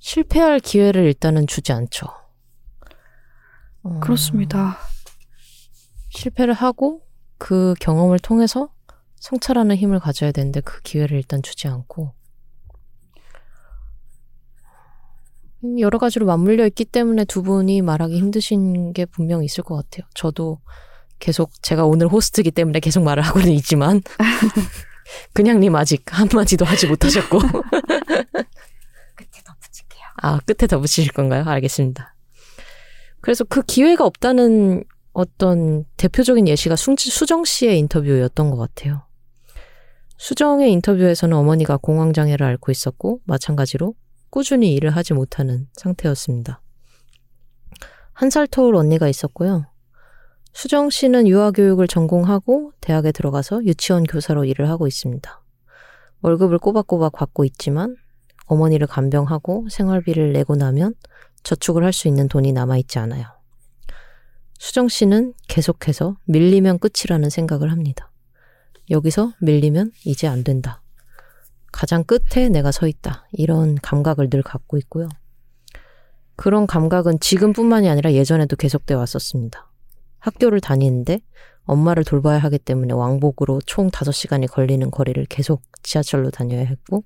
실패할 0.00 0.60
기회를 0.60 1.04
일단은 1.04 1.46
주지 1.46 1.72
않죠. 1.72 2.06
어, 3.82 4.00
그렇습니다. 4.00 4.78
실패를 6.10 6.54
하고 6.54 7.02
그 7.38 7.74
경험을 7.80 8.18
통해서 8.18 8.72
성찰하는 9.16 9.76
힘을 9.76 9.98
가져야 10.00 10.32
되는데 10.32 10.60
그 10.60 10.80
기회를 10.82 11.16
일단 11.16 11.42
주지 11.42 11.68
않고 11.68 12.12
음, 15.64 15.78
여러 15.80 15.98
가지로 15.98 16.26
맞물려 16.26 16.66
있기 16.66 16.84
때문에 16.84 17.24
두 17.24 17.42
분이 17.42 17.82
말하기 17.82 18.16
힘드신 18.18 18.92
게 18.92 19.04
분명 19.06 19.44
있을 19.44 19.62
것 19.64 19.76
같아요. 19.76 20.08
저도 20.14 20.58
계속 21.22 21.52
제가 21.62 21.84
오늘 21.84 22.08
호스트기 22.08 22.50
때문에 22.50 22.80
계속 22.80 23.04
말을 23.04 23.22
하고는 23.22 23.52
있지만 23.52 24.02
그냥님 25.34 25.76
아직 25.76 26.02
한마디도 26.06 26.64
하지 26.64 26.88
못하셨고 26.88 27.38
끝에 27.38 27.52
덧붙일게요. 29.46 30.02
아 30.20 30.40
끝에 30.44 30.66
더 30.66 30.80
붙이실 30.80 31.12
건가요? 31.12 31.44
알겠습니다. 31.46 32.16
그래서 33.20 33.44
그 33.44 33.62
기회가 33.62 34.04
없다는 34.04 34.82
어떤 35.12 35.84
대표적인 35.96 36.48
예시가 36.48 36.74
수, 36.74 36.92
수정 36.98 37.44
씨의 37.44 37.78
인터뷰였던 37.78 38.50
것 38.50 38.56
같아요. 38.56 39.06
수정의 40.18 40.72
인터뷰에서는 40.72 41.36
어머니가 41.36 41.76
공황장애를 41.76 42.44
앓고 42.44 42.72
있었고 42.72 43.20
마찬가지로 43.26 43.94
꾸준히 44.28 44.74
일을 44.74 44.90
하지 44.90 45.14
못하는 45.14 45.68
상태였습니다. 45.74 46.60
한 48.12 48.28
살 48.30 48.48
터울 48.48 48.74
언니가 48.74 49.06
있었고요. 49.08 49.66
수정 50.52 50.90
씨는 50.90 51.26
유아교육을 51.26 51.88
전공하고 51.88 52.72
대학에 52.80 53.10
들어가서 53.12 53.64
유치원 53.64 54.04
교사로 54.04 54.44
일을 54.44 54.68
하고 54.68 54.86
있습니다. 54.86 55.42
월급을 56.20 56.58
꼬박꼬박 56.58 57.12
받고 57.12 57.44
있지만 57.44 57.96
어머니를 58.46 58.86
간병하고 58.86 59.68
생활비를 59.70 60.32
내고 60.32 60.56
나면 60.56 60.94
저축을 61.42 61.84
할 61.84 61.92
수 61.92 62.06
있는 62.06 62.28
돈이 62.28 62.52
남아있지 62.52 62.98
않아요. 62.98 63.26
수정 64.58 64.88
씨는 64.88 65.34
계속해서 65.48 66.16
밀리면 66.26 66.78
끝이라는 66.78 67.30
생각을 67.30 67.72
합니다. 67.72 68.12
여기서 68.90 69.32
밀리면 69.40 69.90
이제 70.04 70.28
안 70.28 70.44
된다. 70.44 70.82
가장 71.72 72.04
끝에 72.04 72.48
내가 72.48 72.70
서 72.70 72.86
있다. 72.86 73.26
이런 73.32 73.76
감각을 73.76 74.28
늘 74.30 74.42
갖고 74.42 74.76
있고요. 74.76 75.08
그런 76.36 76.66
감각은 76.66 77.18
지금뿐만이 77.20 77.88
아니라 77.88 78.12
예전에도 78.12 78.54
계속되어 78.56 78.98
왔었습니다. 78.98 79.71
학교를 80.22 80.60
다니는데 80.60 81.20
엄마를 81.64 82.04
돌봐야 82.04 82.38
하기 82.38 82.58
때문에 82.58 82.94
왕복으로 82.94 83.60
총 83.66 83.90
5시간이 83.90 84.50
걸리는 84.50 84.90
거리를 84.90 85.24
계속 85.26 85.62
지하철로 85.82 86.30
다녀야 86.30 86.64
했고, 86.64 87.04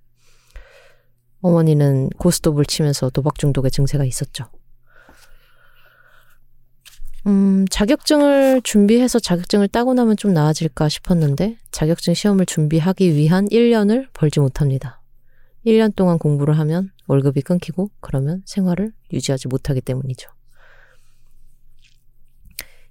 어머니는 1.40 2.10
고스톱을 2.18 2.64
치면서 2.64 3.10
도박 3.10 3.38
중독의 3.38 3.70
증세가 3.70 4.04
있었죠. 4.04 4.46
음, 7.26 7.66
자격증을 7.70 8.62
준비해서 8.62 9.18
자격증을 9.18 9.68
따고 9.68 9.94
나면 9.94 10.16
좀 10.16 10.32
나아질까 10.32 10.88
싶었는데 10.88 11.56
자격증 11.72 12.14
시험을 12.14 12.46
준비하기 12.46 13.14
위한 13.14 13.46
1년을 13.48 14.08
벌지 14.12 14.40
못합니다. 14.40 15.02
1년 15.66 15.94
동안 15.96 16.18
공부를 16.18 16.56
하면 16.60 16.92
월급이 17.08 17.42
끊기고 17.42 17.90
그러면 18.00 18.42
생활을 18.46 18.92
유지하지 19.12 19.48
못하기 19.48 19.80
때문이죠. 19.80 20.35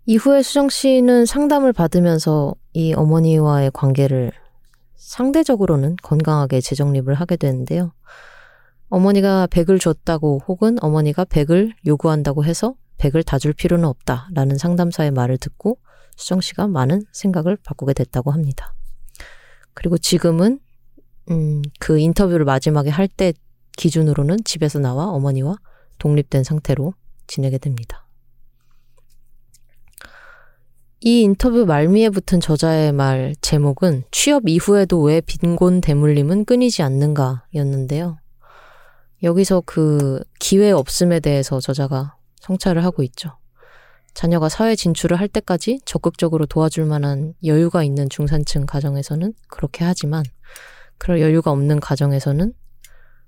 이후에 0.06 0.44
수정 0.44 0.70
씨는 0.70 1.26
상담을 1.26 1.74
받으면서 1.74 2.54
이 2.74 2.94
어머니와의 2.94 3.72
관계를 3.72 4.32
상대적으로는 4.96 5.96
건강하게 6.04 6.62
재정립을 6.62 7.16
하게 7.16 7.38
되는데요. 7.38 7.92
어머니가 8.90 9.48
100을 9.48 9.80
줬다고 9.80 10.42
혹은 10.48 10.78
어머니가 10.82 11.26
100을 11.26 11.72
요구한다고 11.88 12.46
해서 12.46 12.76
100을 13.00 13.26
다 13.26 13.40
줄 13.40 13.54
필요는 13.54 13.86
없다라는 13.86 14.58
상담사의 14.58 15.12
말을 15.12 15.38
듣고 15.38 15.80
수정 16.16 16.40
씨가 16.40 16.68
많은 16.68 17.02
생각을 17.12 17.58
바꾸게 17.58 17.94
됐다고 17.94 18.32
합니다. 18.32 18.76
그리고 19.74 19.98
지금은 19.98 20.60
음, 21.32 21.64
그 21.80 21.98
인터뷰를 21.98 22.46
마지막에 22.46 22.90
할 22.90 23.08
때 23.08 23.34
기준으로는 23.78 24.38
집에서 24.46 24.80
나와 24.80 25.08
어머니와 25.10 25.58
독립된 25.98 26.44
상태로 26.44 26.94
지내게 27.28 27.58
됩니다. 27.58 28.05
이 31.08 31.22
인터뷰 31.22 31.68
말미에 31.68 32.10
붙은 32.10 32.40
저자의 32.40 32.92
말 32.92 33.36
제목은 33.40 34.06
취업 34.10 34.50
이후에도 34.50 35.04
왜 35.04 35.22
빈곤 35.22 35.80
대물림은 35.80 36.46
끊이지 36.46 36.82
않는가 36.82 37.46
였는데요. 37.54 38.18
여기서 39.22 39.62
그 39.68 40.24
기회 40.40 40.72
없음에 40.72 41.20
대해서 41.20 41.60
저자가 41.60 42.16
성찰을 42.40 42.84
하고 42.84 43.04
있죠. 43.04 43.38
자녀가 44.16 44.50
사회 44.50 44.76
진출을 44.76 45.20
할 45.20 45.28
때까지 45.28 45.80
적극적으로 45.86 46.48
도와줄 46.48 46.86
만한 46.86 47.36
여유가 47.44 47.84
있는 47.84 48.10
중산층 48.10 48.66
가정에서는 48.66 49.32
그렇게 49.48 49.86
하지만 49.86 50.24
그럴 50.98 51.22
여유가 51.22 51.52
없는 51.52 51.82
가정에서는 51.82 52.52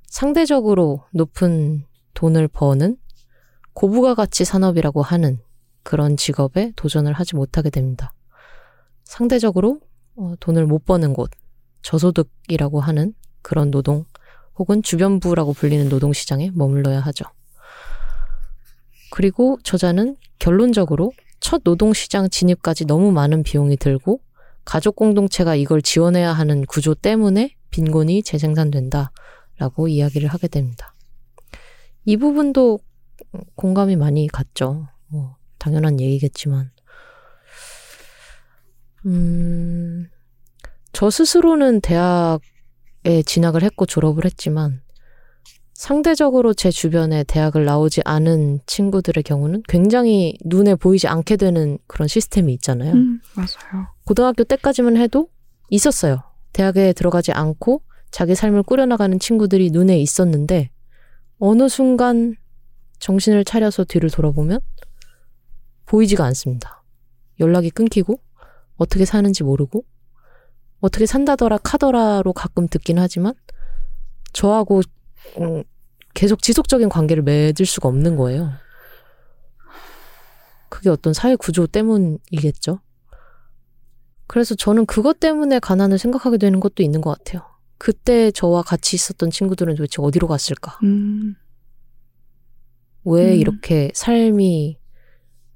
상대적으로 0.08 1.06
높은 1.13 1.86
돈을 2.16 2.48
버는 2.48 2.98
고부가 3.74 4.16
가치 4.16 4.46
산업이라고 4.46 5.04
하는 5.04 5.38
그런 5.88 6.17
직업에 6.17 6.73
도전을 6.76 7.13
하지 7.13 7.38
못하게 7.38 7.69
됩니다. 7.69 8.12
상대적으로 9.06 9.80
어, 10.17 10.34
돈을 10.41 10.65
못 10.65 10.84
버는 10.84 11.13
곳, 11.13 11.32
저소득이라고 11.82 12.82
하는 12.82 13.13
그런 13.41 13.71
노동 13.71 14.04
혹은 14.58 14.84
주변부라고 14.84 15.54
불리는 15.54 15.88
노동시장에 15.88 16.52
머물러야 16.54 17.00
하죠. 17.00 17.23
그리고 19.12 19.60
저자는 19.63 20.17
결론적으로 20.39 21.13
첫 21.39 21.62
노동시장 21.63 22.30
진입까지 22.30 22.84
너무 22.84 23.13
많은 23.13 23.43
비용이 23.43 23.78
들고 23.78 24.19
가족 24.65 24.97
공동체가 24.97 25.56
이걸 25.56 25.82
지원해야 25.82 26.34
하는 26.34 26.65
구조 26.65 26.95
때문에 26.95 27.56
빈곤이 27.69 28.23
재생산된다 28.23 29.13
라고 29.58 29.88
이야기를 29.88 30.28
하게 30.28 30.50
됩니다. 30.50 30.93
이 32.04 32.17
부분도 32.17 32.80
공감이 33.56 33.95
많이 33.95 34.28
갔죠. 34.28 34.89
뭐 35.08 35.37
당연한 35.60 36.00
얘기겠지만, 36.00 36.72
음, 39.06 40.10
저 40.91 41.10
스스로는 41.10 41.82
대학에 41.82 43.22
진학을 43.26 43.63
했고 43.63 43.86
졸업을 43.86 44.26
했지만 44.26 44.82
상대적으로 45.74 46.56
제 46.56 46.72
주변에 46.72 47.24
대학을 47.24 47.63
나오지 47.63 48.02
않은 48.04 48.62
친구들의 48.65 49.24
경우는 49.24 49.62
굉장히 49.70 50.36
눈에 50.43 50.74
보이지 50.74 51.08
않게 51.08 51.38
되는 51.38 51.78
그런 51.86 52.08
시스템이 52.08 52.52
있잖아요. 52.56 52.93
음, 52.93 53.22
맞아요. 53.36 53.88
고등학교 54.06 54.43
때까지만 54.43 54.98
해도 54.98 55.30
있었어요. 55.70 56.24
대학에 56.52 56.93
들어가지 56.93 57.32
않고 57.32 57.84
자기 58.10 58.34
삶을 58.34 58.63
꾸려나가는 58.63 59.20
친구들이 59.20 59.70
눈에 59.70 60.00
있었는데 60.00 60.72
어느 61.38 61.70
순간 61.70 62.36
정신을 62.98 63.46
차려서 63.46 63.84
뒤를 63.84 64.10
돌아보면 64.10 64.60
보이지가 65.88 66.23
않습니다. 66.26 66.84
연락이 67.39 67.69
끊기고 67.69 68.19
어떻게 68.78 69.06
사는지 69.06 69.43
모르고 69.43 69.84
어떻게 70.80 71.06
산다더라 71.06 71.58
카더라로 71.58 72.34
가끔 72.34 72.67
듣긴 72.67 73.00
하지만 73.00 73.34
저하고 74.34 74.82
음, 75.39 75.63
계속 76.13 76.41
지속적인 76.41 76.89
관계를 76.89 77.23
맺을 77.23 77.65
수가 77.65 77.89
없는 77.89 78.15
거예요. 78.15 78.52
그게 80.69 80.89
어떤 80.89 81.13
사회 81.13 81.36
구조 81.36 81.65
때문이겠죠. 81.65 82.80
그래서 84.28 84.56
저는 84.56 84.86
그것 84.86 85.19
때문에 85.19 85.60
가난을 85.60 85.97
생각하게 85.97 86.38
되는 86.38 86.60
것도 86.60 86.84
있는 86.84 87.02
것 87.02 87.17
같아요. 87.17 87.43
그때 87.78 88.32
저와 88.32 88.62
같이 88.62 88.95
있었던 88.95 89.32
친구들은 89.32 89.76
도대체 89.76 90.02
어디로 90.02 90.28
갔을까? 90.28 90.78
음, 90.84 91.36
왜 93.06 93.34
음. 93.34 93.39
이렇게 93.39 93.91
삶이 93.93 94.78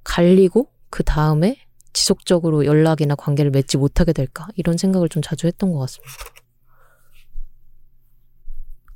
갈리고 0.04 0.70
그 0.90 1.04
다음에 1.04 1.58
지속적으로 1.94 2.66
연락이나 2.66 3.16
관계를 3.16 3.52
맺지 3.52 3.78
못하게 3.78 4.14
될까? 4.14 4.48
이런 4.56 4.78
생각을 4.78 5.10
좀 5.10 5.22
자주 5.22 5.48
했던 5.48 5.72
것 5.72 5.80
같습니다. 5.80 6.14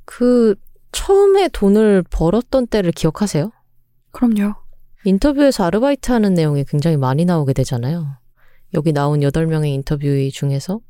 그 0.04 0.54
처음에 0.92 1.48
돈을 1.48 2.04
벌었던 2.10 2.68
때를 2.68 2.92
기억하세요? 2.92 3.50
그럼요. 4.12 4.54
인터뷰에서 5.04 5.64
아르바이트 5.64 6.10
하는 6.10 6.34
내용이 6.34 6.64
굉장히 6.64 6.96
많이 6.96 7.24
나오게 7.24 7.52
되잖아요. 7.52 8.16
여기 8.74 8.92
나온 8.92 9.20
8명의 9.20 9.66
인터뷰 9.66 10.06
중에서 10.32 10.80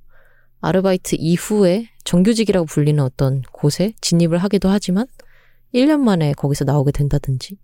아르바이트 0.61 1.17
이후에 1.19 1.89
정규직이라고 2.05 2.67
불리는 2.67 3.03
어떤 3.03 3.43
곳에 3.53 3.95
진입을 4.01 4.39
하기도 4.39 4.69
하지만 4.69 5.07
1년 5.75 6.01
만에 6.01 6.33
거기서 6.33 6.65
나오게 6.65 6.93
된다든지 6.93 7.59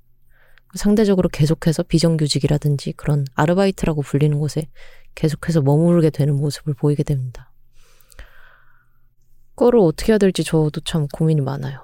상대적으로 0.75 1.29
계속해서 1.29 1.83
비정규직이라든지 1.83 2.93
그런 2.93 3.25
아르바이트라고 3.35 4.03
불리는 4.03 4.39
곳에 4.39 4.69
계속해서 5.15 5.61
머무르게 5.63 6.11
되는 6.11 6.35
모습을 6.35 6.75
보이게 6.75 7.03
됩니다. 7.03 7.53
그거를 9.55 9.81
어떻게 9.81 10.13
해야 10.13 10.19
될지 10.19 10.45
저도 10.45 10.81
참 10.85 11.07
고민이 11.09 11.43
많아요. 11.43 11.81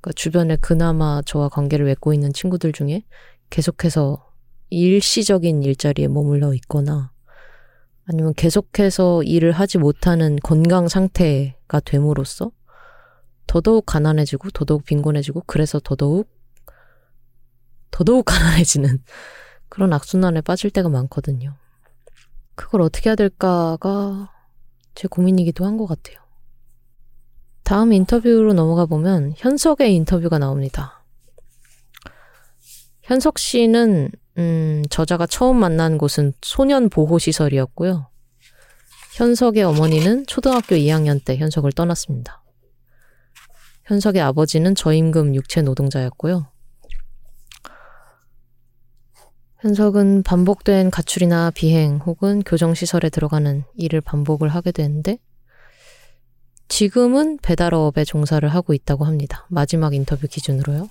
그러니까 0.00 0.12
주변에 0.14 0.56
그나마 0.56 1.22
저와 1.24 1.48
관계를 1.48 1.86
맺고 1.86 2.12
있는 2.12 2.32
친구들 2.32 2.72
중에 2.72 3.04
계속해서 3.48 4.26
일시적인 4.70 5.62
일자리에 5.62 6.08
머물러 6.08 6.54
있거나 6.54 7.12
아니면 8.04 8.34
계속해서 8.34 9.22
일을 9.22 9.52
하지 9.52 9.78
못하는 9.78 10.36
건강 10.42 10.88
상태가 10.88 11.80
됨으로써 11.80 12.50
더더욱 13.46 13.84
가난해지고 13.86 14.50
더더욱 14.50 14.84
빈곤해지고 14.84 15.42
그래서 15.46 15.80
더더욱 15.82 16.28
더더욱 17.90 18.24
가난해지는 18.24 19.02
그런 19.68 19.92
악순환에 19.92 20.40
빠질 20.42 20.70
때가 20.70 20.88
많거든요. 20.88 21.54
그걸 22.54 22.82
어떻게 22.82 23.08
해야 23.10 23.16
될까가 23.16 24.30
제 24.94 25.08
고민이기도 25.08 25.64
한 25.64 25.76
것 25.76 25.86
같아요. 25.86 26.18
다음 27.62 27.92
인터뷰로 27.92 28.52
넘어가 28.52 28.84
보면 28.86 29.32
현석의 29.36 29.94
인터뷰가 29.94 30.38
나옵니다. 30.38 31.04
현석 33.02 33.38
씨는 33.38 34.10
음, 34.38 34.82
저자가 34.90 35.26
처음 35.26 35.56
만난 35.56 35.96
곳은 35.98 36.32
소년 36.42 36.88
보호 36.88 37.18
시설이었고요. 37.18 38.08
현석의 39.14 39.62
어머니는 39.64 40.26
초등학교 40.26 40.76
2학년 40.76 41.24
때 41.24 41.36
현석을 41.36 41.72
떠났습니다. 41.72 42.42
현석의 43.84 44.20
아버지는 44.22 44.74
저임금 44.74 45.34
육체 45.34 45.62
노동자였고요. 45.62 46.49
현석은 49.60 50.22
반복된 50.22 50.90
가출이나 50.90 51.50
비행 51.50 51.98
혹은 51.98 52.42
교정시설에 52.42 53.10
들어가는 53.10 53.64
일을 53.74 54.00
반복을 54.00 54.48
하게 54.48 54.72
되는데 54.72 55.18
지금은 56.68 57.36
배달업에 57.42 58.04
종사를 58.04 58.48
하고 58.48 58.72
있다고 58.72 59.04
합니다. 59.04 59.46
마지막 59.50 59.92
인터뷰 59.92 60.26
기준으로요. 60.26 60.88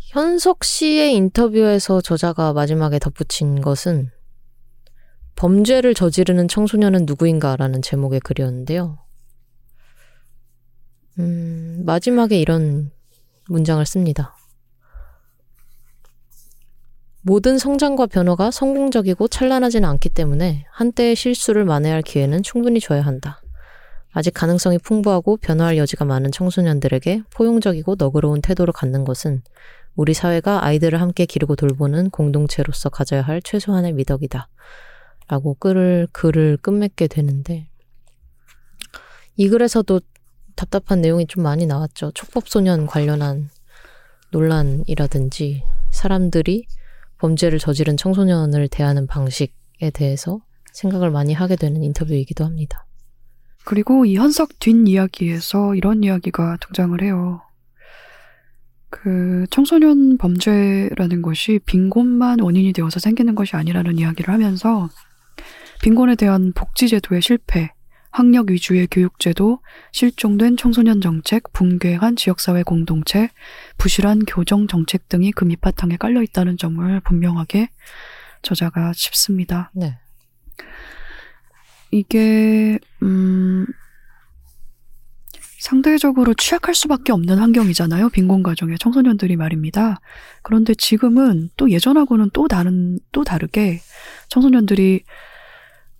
현석 0.00 0.64
씨의 0.64 1.14
인터뷰에서 1.14 2.00
저자가 2.00 2.54
마지막에 2.54 2.98
덧붙인 2.98 3.60
것은 3.60 4.10
범죄를 5.36 5.92
저지르는 5.92 6.48
청소년은 6.48 7.04
누구인가라는 7.04 7.82
제목의 7.82 8.20
글이었는데요. 8.20 8.98
음, 11.18 11.82
마지막에 11.84 12.38
이런 12.38 12.92
문장을 13.48 13.84
씁니다. 13.84 14.36
모든 17.24 17.56
성장과 17.56 18.06
변화가 18.06 18.50
성공적이고 18.50 19.28
찬란하지는 19.28 19.88
않기 19.88 20.08
때문에 20.08 20.66
한때의 20.70 21.14
실수를 21.14 21.64
만회할 21.64 22.02
기회는 22.02 22.42
충분히 22.42 22.80
줘야 22.80 23.02
한다. 23.02 23.40
아직 24.10 24.32
가능성이 24.32 24.78
풍부하고 24.78 25.36
변화할 25.36 25.78
여지가 25.78 26.04
많은 26.04 26.32
청소년들에게 26.32 27.22
포용적이고 27.30 27.94
너그러운 27.94 28.42
태도를 28.42 28.72
갖는 28.72 29.04
것은 29.04 29.42
우리 29.94 30.14
사회가 30.14 30.64
아이들을 30.64 31.00
함께 31.00 31.24
기르고 31.24 31.54
돌보는 31.54 32.10
공동체로서 32.10 32.88
가져야 32.88 33.22
할 33.22 33.40
최소한의 33.40 33.92
미덕이다. 33.92 34.48
라고 35.28 35.54
글을, 35.54 36.08
글을 36.12 36.58
끝맺게 36.60 37.06
되는데, 37.06 37.68
이 39.36 39.48
글에서도 39.48 40.00
답답한 40.56 41.00
내용이 41.00 41.26
좀 41.26 41.42
많이 41.42 41.66
나왔죠. 41.66 42.10
촉법소년 42.12 42.86
관련한 42.86 43.48
논란이라든지, 44.30 45.62
사람들이 45.90 46.66
범죄를 47.22 47.60
저지른 47.60 47.96
청소년을 47.96 48.66
대하는 48.66 49.06
방식에 49.06 49.90
대해서 49.94 50.40
생각을 50.72 51.10
많이 51.10 51.32
하게 51.32 51.54
되는 51.54 51.82
인터뷰이기도 51.84 52.44
합니다. 52.44 52.84
그리고 53.64 54.04
이 54.04 54.16
현석 54.16 54.58
뒷이야기에서 54.58 55.76
이런 55.76 56.02
이야기가 56.02 56.58
등장을 56.60 57.00
해요. 57.00 57.40
그 58.90 59.46
청소년 59.50 60.18
범죄라는 60.18 61.22
것이 61.22 61.60
빈곤만 61.64 62.40
원인이 62.40 62.72
되어서 62.72 62.98
생기는 62.98 63.36
것이 63.36 63.54
아니라는 63.54 63.98
이야기를 63.98 64.34
하면서 64.34 64.88
빈곤에 65.80 66.16
대한 66.16 66.52
복지제도의 66.52 67.22
실패, 67.22 67.70
학력 68.12 68.50
위주의 68.50 68.86
교육제도, 68.86 69.60
실종된 69.90 70.56
청소년 70.58 71.00
정책, 71.00 71.52
붕괴한 71.52 72.14
지역사회 72.16 72.62
공동체, 72.62 73.30
부실한 73.78 74.26
교정 74.26 74.68
정책 74.68 75.08
등이 75.08 75.32
그 75.32 75.44
밑바탕에 75.44 75.96
깔려 75.96 76.22
있다는 76.22 76.58
점을 76.58 77.00
분명하게 77.00 77.70
저자가 78.42 78.92
짚습니다. 78.94 79.72
네. 79.74 79.98
이게 81.90 82.78
음 83.02 83.66
상대적으로 85.58 86.34
취약할 86.34 86.74
수밖에 86.74 87.12
없는 87.12 87.38
환경이잖아요. 87.38 88.08
빈곤 88.10 88.42
가정의 88.42 88.78
청소년들이 88.78 89.36
말입니다. 89.36 90.00
그런데 90.42 90.74
지금은 90.74 91.50
또 91.56 91.70
예전하고는 91.70 92.30
또 92.32 92.48
다른 92.48 92.98
또 93.12 93.22
다르게 93.22 93.80
청소년들이 94.28 95.04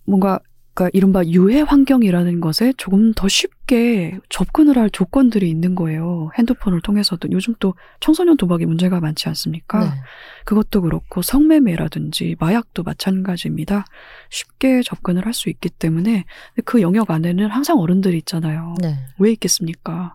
뭔가 0.05 0.39
그러니까 0.73 0.89
이른바 0.97 1.23
유해 1.25 1.61
환경이라는 1.61 2.41
것에 2.41 2.73
조금 2.77 3.13
더 3.13 3.27
쉽게 3.27 4.19
접근을 4.29 4.77
할 4.77 4.89
조건들이 4.89 5.47
있는 5.49 5.75
거예요. 5.75 6.31
핸드폰을 6.37 6.81
통해서도 6.81 7.29
요즘 7.31 7.53
또 7.59 7.75
청소년 7.99 8.37
도박이 8.37 8.65
문제가 8.65 8.99
많지 8.99 9.29
않습니까? 9.29 9.79
네. 9.79 9.91
그것도 10.45 10.81
그렇고 10.81 11.21
성매매라든지 11.21 12.37
마약도 12.39 12.81
마찬가지입니다. 12.83 13.85
쉽게 14.29 14.81
접근을 14.81 15.25
할 15.27 15.33
수 15.33 15.49
있기 15.49 15.69
때문에 15.69 16.25
그 16.63 16.81
영역 16.81 17.09
안에는 17.09 17.49
항상 17.49 17.79
어른들이 17.79 18.17
있잖아요. 18.19 18.75
네. 18.81 18.97
왜 19.17 19.31
있겠습니까? 19.31 20.13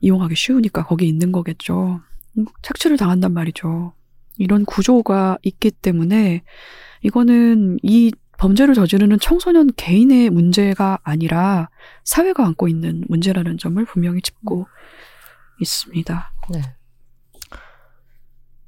이용하기 0.00 0.34
쉬우니까 0.34 0.84
거기 0.84 1.06
있는 1.06 1.30
거겠죠. 1.30 2.00
음, 2.38 2.46
착취를 2.62 2.96
당한단 2.96 3.32
말이죠. 3.32 3.92
이런 4.38 4.64
구조가 4.64 5.38
있기 5.42 5.70
때문에 5.70 6.42
이거는 7.02 7.78
이 7.82 8.12
범죄를 8.38 8.74
저지르는 8.74 9.18
청소년 9.20 9.70
개인의 9.76 10.30
문제가 10.30 10.98
아니라 11.02 11.68
사회가 12.04 12.44
안고 12.46 12.68
있는 12.68 13.04
문제라는 13.08 13.58
점을 13.58 13.82
분명히 13.84 14.20
짚고 14.20 14.66
있습니다. 15.60 16.32
네. 16.50 16.62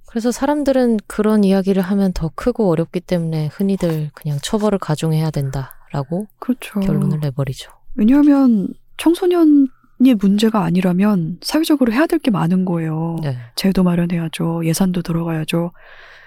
그래서 0.09 0.33
사람들은 0.33 0.99
그런 1.07 1.45
이야기를 1.45 1.83
하면 1.83 2.13
더 2.13 2.31
크고 2.35 2.71
어렵기 2.71 3.01
때문에 3.01 3.49
흔히들 3.53 4.11
그냥 4.15 4.39
처벌을 4.41 4.79
가중해야 4.79 5.31
된다라고 5.31 6.27
그렇죠. 6.39 6.81
결론을 6.81 7.21
내버리죠. 7.21 7.71
왜냐하면 7.97 8.69
청소년 8.97 9.69
이 10.01 10.15
문제가 10.15 10.63
아니라면 10.65 11.39
사회적으로 11.43 11.93
해야 11.93 12.07
될 12.07 12.19
게 12.19 12.31
많은 12.31 12.65
거예요. 12.65 13.17
네. 13.23 13.37
제도 13.57 13.83
마련해야죠. 13.83 14.65
예산도 14.65 15.03
들어가야죠. 15.03 15.73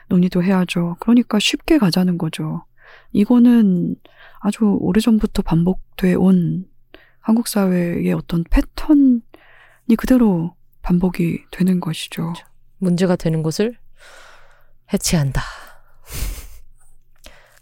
논의도 0.07 0.43
해야죠. 0.43 0.97
그러니까 0.99 1.39
쉽게 1.39 1.77
가자는 1.77 2.17
거죠. 2.17 2.65
이거는 3.11 3.95
아주 4.39 4.77
오래전부터 4.79 5.41
반복돼 5.41 6.15
온 6.15 6.65
한국 7.19 7.47
사회의 7.47 8.11
어떤 8.13 8.43
패턴이 8.43 9.21
그대로 9.97 10.55
반복이 10.81 11.43
되는 11.51 11.79
것이죠. 11.79 12.33
문제가 12.77 13.15
되는 13.15 13.43
곳을 13.43 13.77
해체한다. 14.93 15.41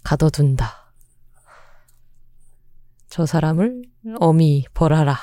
가둬둔다. 0.03 0.93
저 3.09 3.25
사람을 3.25 3.83
엄히 4.19 4.65
벌하라. 4.73 5.17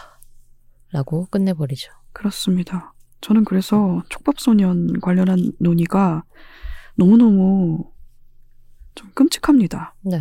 라고 0.92 1.26
끝내버리죠. 1.26 1.90
그렇습니다. 2.12 2.92
저는 3.20 3.44
그래서 3.44 4.02
촉법소년 4.10 5.00
관련한 5.00 5.52
논의가 5.58 6.24
너무너무 6.96 7.90
좀 8.94 9.10
끔찍합니다. 9.14 9.94
네. 10.02 10.20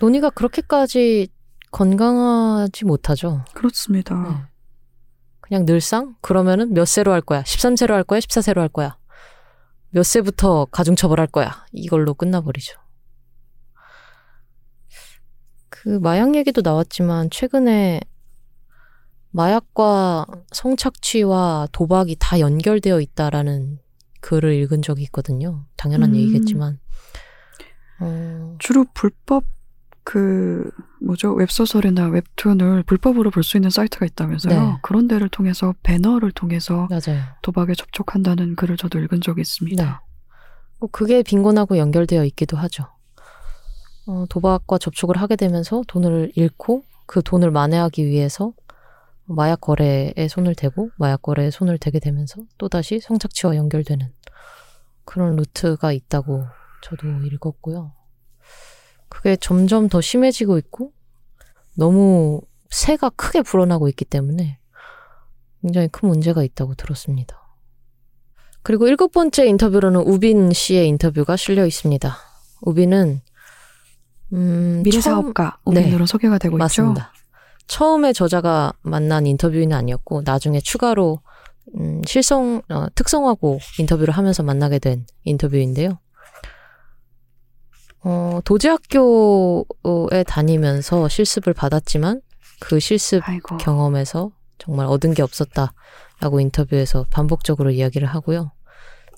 논의가 0.00 0.30
그렇게까지 0.30 1.28
건강하지 1.70 2.84
못하죠. 2.84 3.44
그렇습니다. 3.54 4.14
네. 4.22 4.56
그냥 5.40 5.64
늘상 5.64 6.16
그러면은 6.20 6.74
몇 6.74 6.86
세로 6.86 7.12
할 7.12 7.20
거야? 7.20 7.42
13세로 7.42 7.90
할 7.90 8.04
거야? 8.04 8.18
14세로 8.20 8.58
할 8.58 8.68
거야? 8.68 8.98
몇 9.90 10.02
세부터 10.02 10.66
가중 10.66 10.96
처벌할 10.96 11.26
거야? 11.26 11.64
이걸로 11.72 12.14
끝나버리죠. 12.14 12.78
그 15.68 15.88
마약 16.00 16.34
얘기도 16.34 16.62
나왔지만 16.62 17.30
최근에 17.30 18.00
마약과 19.30 20.26
성착취와 20.52 21.68
도박이 21.70 22.16
다 22.18 22.40
연결되어 22.40 23.00
있다라는 23.00 23.78
글을 24.20 24.54
읽은 24.54 24.82
적이 24.82 25.02
있거든요. 25.04 25.64
당연한 25.76 26.10
음. 26.10 26.16
얘기겠지만. 26.16 26.78
어, 28.00 28.56
주로 28.58 28.84
불법 28.94 29.44
그 30.04 30.70
뭐죠 31.02 31.32
웹소설이나 31.32 32.08
웹툰을 32.08 32.84
불법으로 32.84 33.30
볼 33.30 33.42
수 33.42 33.56
있는 33.56 33.70
사이트가 33.70 34.06
있다면서요. 34.06 34.60
네. 34.60 34.78
그런 34.82 35.08
데를 35.08 35.28
통해서 35.28 35.74
배너를 35.82 36.30
통해서 36.32 36.86
맞아요. 36.90 37.22
도박에 37.42 37.74
접촉한다는 37.74 38.54
글을 38.56 38.76
저도 38.76 39.00
읽은 39.00 39.20
적이 39.20 39.40
있습니다. 39.40 39.84
네. 39.84 39.90
뭐 40.78 40.88
그게 40.92 41.22
빈곤하고 41.22 41.78
연결되어 41.78 42.24
있기도 42.26 42.56
하죠. 42.56 42.84
어, 44.06 44.24
도박과 44.30 44.78
접촉을 44.78 45.16
하게 45.16 45.34
되면서 45.34 45.82
돈을 45.88 46.30
잃고 46.36 46.84
그 47.06 47.22
돈을 47.22 47.50
만회하기 47.50 48.06
위해서 48.06 48.52
마약 49.26 49.60
거래에 49.60 50.28
손을 50.28 50.54
대고 50.54 50.90
마약 50.96 51.22
거래에 51.22 51.50
손을 51.50 51.78
대게 51.78 51.98
되면서 51.98 52.42
또다시 52.58 53.00
성착취와 53.00 53.56
연결되는 53.56 54.12
그런 55.04 55.36
루트가 55.36 55.92
있다고 55.92 56.44
저도 56.82 57.06
읽었고요. 57.24 57.92
그게 59.08 59.36
점점 59.36 59.88
더 59.88 60.00
심해지고 60.00 60.58
있고 60.58 60.92
너무 61.74 62.40
새가 62.70 63.10
크게 63.10 63.42
불어나고 63.42 63.88
있기 63.88 64.04
때문에 64.04 64.58
굉장히 65.62 65.88
큰 65.88 66.08
문제가 66.08 66.42
있다고 66.42 66.74
들었습니다. 66.74 67.42
그리고 68.62 68.88
일곱 68.88 69.12
번째 69.12 69.46
인터뷰로는 69.46 70.00
우빈 70.00 70.52
씨의 70.52 70.88
인터뷰가 70.88 71.36
실려 71.36 71.66
있습니다. 71.66 72.16
우빈은 72.62 73.20
음, 74.32 74.82
미래 74.82 75.00
사업가 75.00 75.58
네. 75.66 75.82
오빈으로 75.82 76.06
소개가 76.06 76.38
되고 76.38 76.56
있죠. 76.56 76.58
맞습니다. 76.58 77.12
처음에 77.66 78.12
저자가 78.12 78.72
만난 78.82 79.26
인터뷰인은 79.26 79.76
아니었고 79.76 80.22
나중에 80.24 80.60
추가로 80.60 81.20
음, 81.76 82.00
실성 82.06 82.62
어, 82.68 82.86
특성화고 82.94 83.58
인터뷰를 83.78 84.14
하면서 84.14 84.42
만나게 84.42 84.78
된 84.78 85.06
인터뷰인데요. 85.24 85.98
어, 88.04 88.40
도제학교에 88.44 90.22
다니면서 90.26 91.08
실습을 91.08 91.54
받았지만 91.54 92.20
그 92.60 92.78
실습 92.78 93.28
아이고. 93.28 93.56
경험에서 93.56 94.30
정말 94.58 94.86
얻은 94.86 95.14
게 95.14 95.22
없었다라고 95.22 96.40
인터뷰에서 96.40 97.04
반복적으로 97.10 97.70
이야기를 97.70 98.06
하고요. 98.06 98.52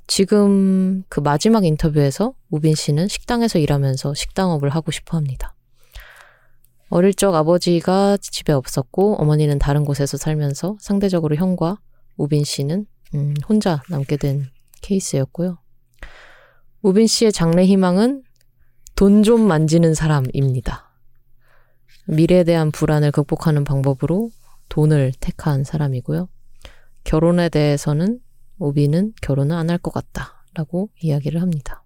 지금 0.06 1.04
그 1.10 1.20
마지막 1.20 1.66
인터뷰에서 1.66 2.32
우빈 2.50 2.74
씨는 2.74 3.08
식당에서 3.08 3.58
일하면서 3.58 4.14
식당업을 4.14 4.70
하고 4.70 4.90
싶어 4.90 5.18
합니다. 5.18 5.54
어릴 6.90 7.12
적 7.14 7.34
아버지가 7.34 8.16
집에 8.20 8.52
없었고 8.52 9.16
어머니는 9.16 9.58
다른 9.58 9.84
곳에서 9.84 10.16
살면서 10.16 10.76
상대적으로 10.80 11.36
형과 11.36 11.78
우빈 12.16 12.44
씨는 12.44 12.86
음, 13.14 13.34
혼자 13.48 13.82
남게 13.90 14.16
된 14.16 14.46
케이스였고요. 14.82 15.58
우빈 16.82 17.06
씨의 17.06 17.32
장래 17.32 17.64
희망은 17.64 18.22
돈 18.96 19.22
좀 19.22 19.42
만지는 19.46 19.94
사람입니다. 19.94 20.90
미래에 22.08 22.42
대한 22.44 22.70
불안을 22.72 23.12
극복하는 23.12 23.64
방법으로 23.64 24.30
돈을 24.68 25.12
택한 25.20 25.62
사람이고요. 25.64 26.28
결혼에 27.04 27.48
대해서는 27.48 28.18
오비는 28.58 29.12
결혼을 29.22 29.54
안 29.56 29.70
할 29.70 29.78
것 29.78 29.92
같다라고 29.92 30.90
이야기를 31.00 31.40
합니다. 31.42 31.84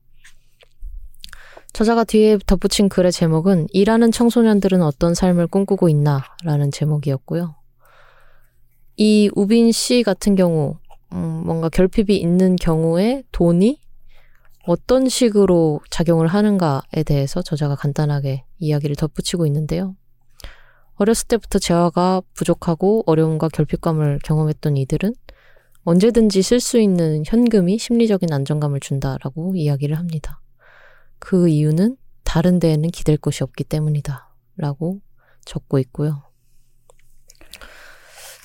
저자가 1.72 2.04
뒤에 2.04 2.38
덧붙인 2.46 2.88
글의 2.88 3.12
제목은 3.12 3.66
일하는 3.72 4.12
청소년들은 4.12 4.82
어떤 4.82 5.14
삶을 5.14 5.46
꿈꾸고 5.46 5.88
있나 5.88 6.22
라는 6.44 6.70
제목이었고요. 6.70 7.54
이 8.96 9.30
우빈 9.34 9.72
씨 9.72 10.02
같은 10.02 10.34
경우 10.34 10.76
음, 11.12 11.42
뭔가 11.46 11.68
결핍이 11.68 12.16
있는 12.16 12.56
경우에 12.56 13.22
돈이 13.32 13.80
어떤 14.66 15.08
식으로 15.08 15.80
작용을 15.90 16.26
하는가에 16.26 17.02
대해서 17.04 17.42
저자가 17.42 17.74
간단하게 17.74 18.44
이야기를 18.58 18.96
덧붙이고 18.96 19.46
있는데요. 19.46 19.96
어렸을 20.96 21.26
때부터 21.26 21.58
재화가 21.58 22.22
부족하고 22.34 23.02
어려움과 23.06 23.48
결핍감을 23.48 24.20
경험했던 24.22 24.76
이들은 24.76 25.14
언제든지 25.84 26.42
쓸 26.42 26.60
수 26.60 26.78
있는 26.78 27.24
현금이 27.26 27.78
심리적인 27.78 28.32
안정감을 28.32 28.78
준다라고 28.80 29.56
이야기를 29.56 29.98
합니다. 29.98 30.41
그 31.24 31.48
이유는 31.48 31.96
다른 32.24 32.58
데에는 32.58 32.90
기댈 32.90 33.16
곳이 33.16 33.44
없기 33.44 33.62
때문이다. 33.62 34.34
라고 34.56 35.00
적고 35.44 35.78
있고요. 35.78 36.24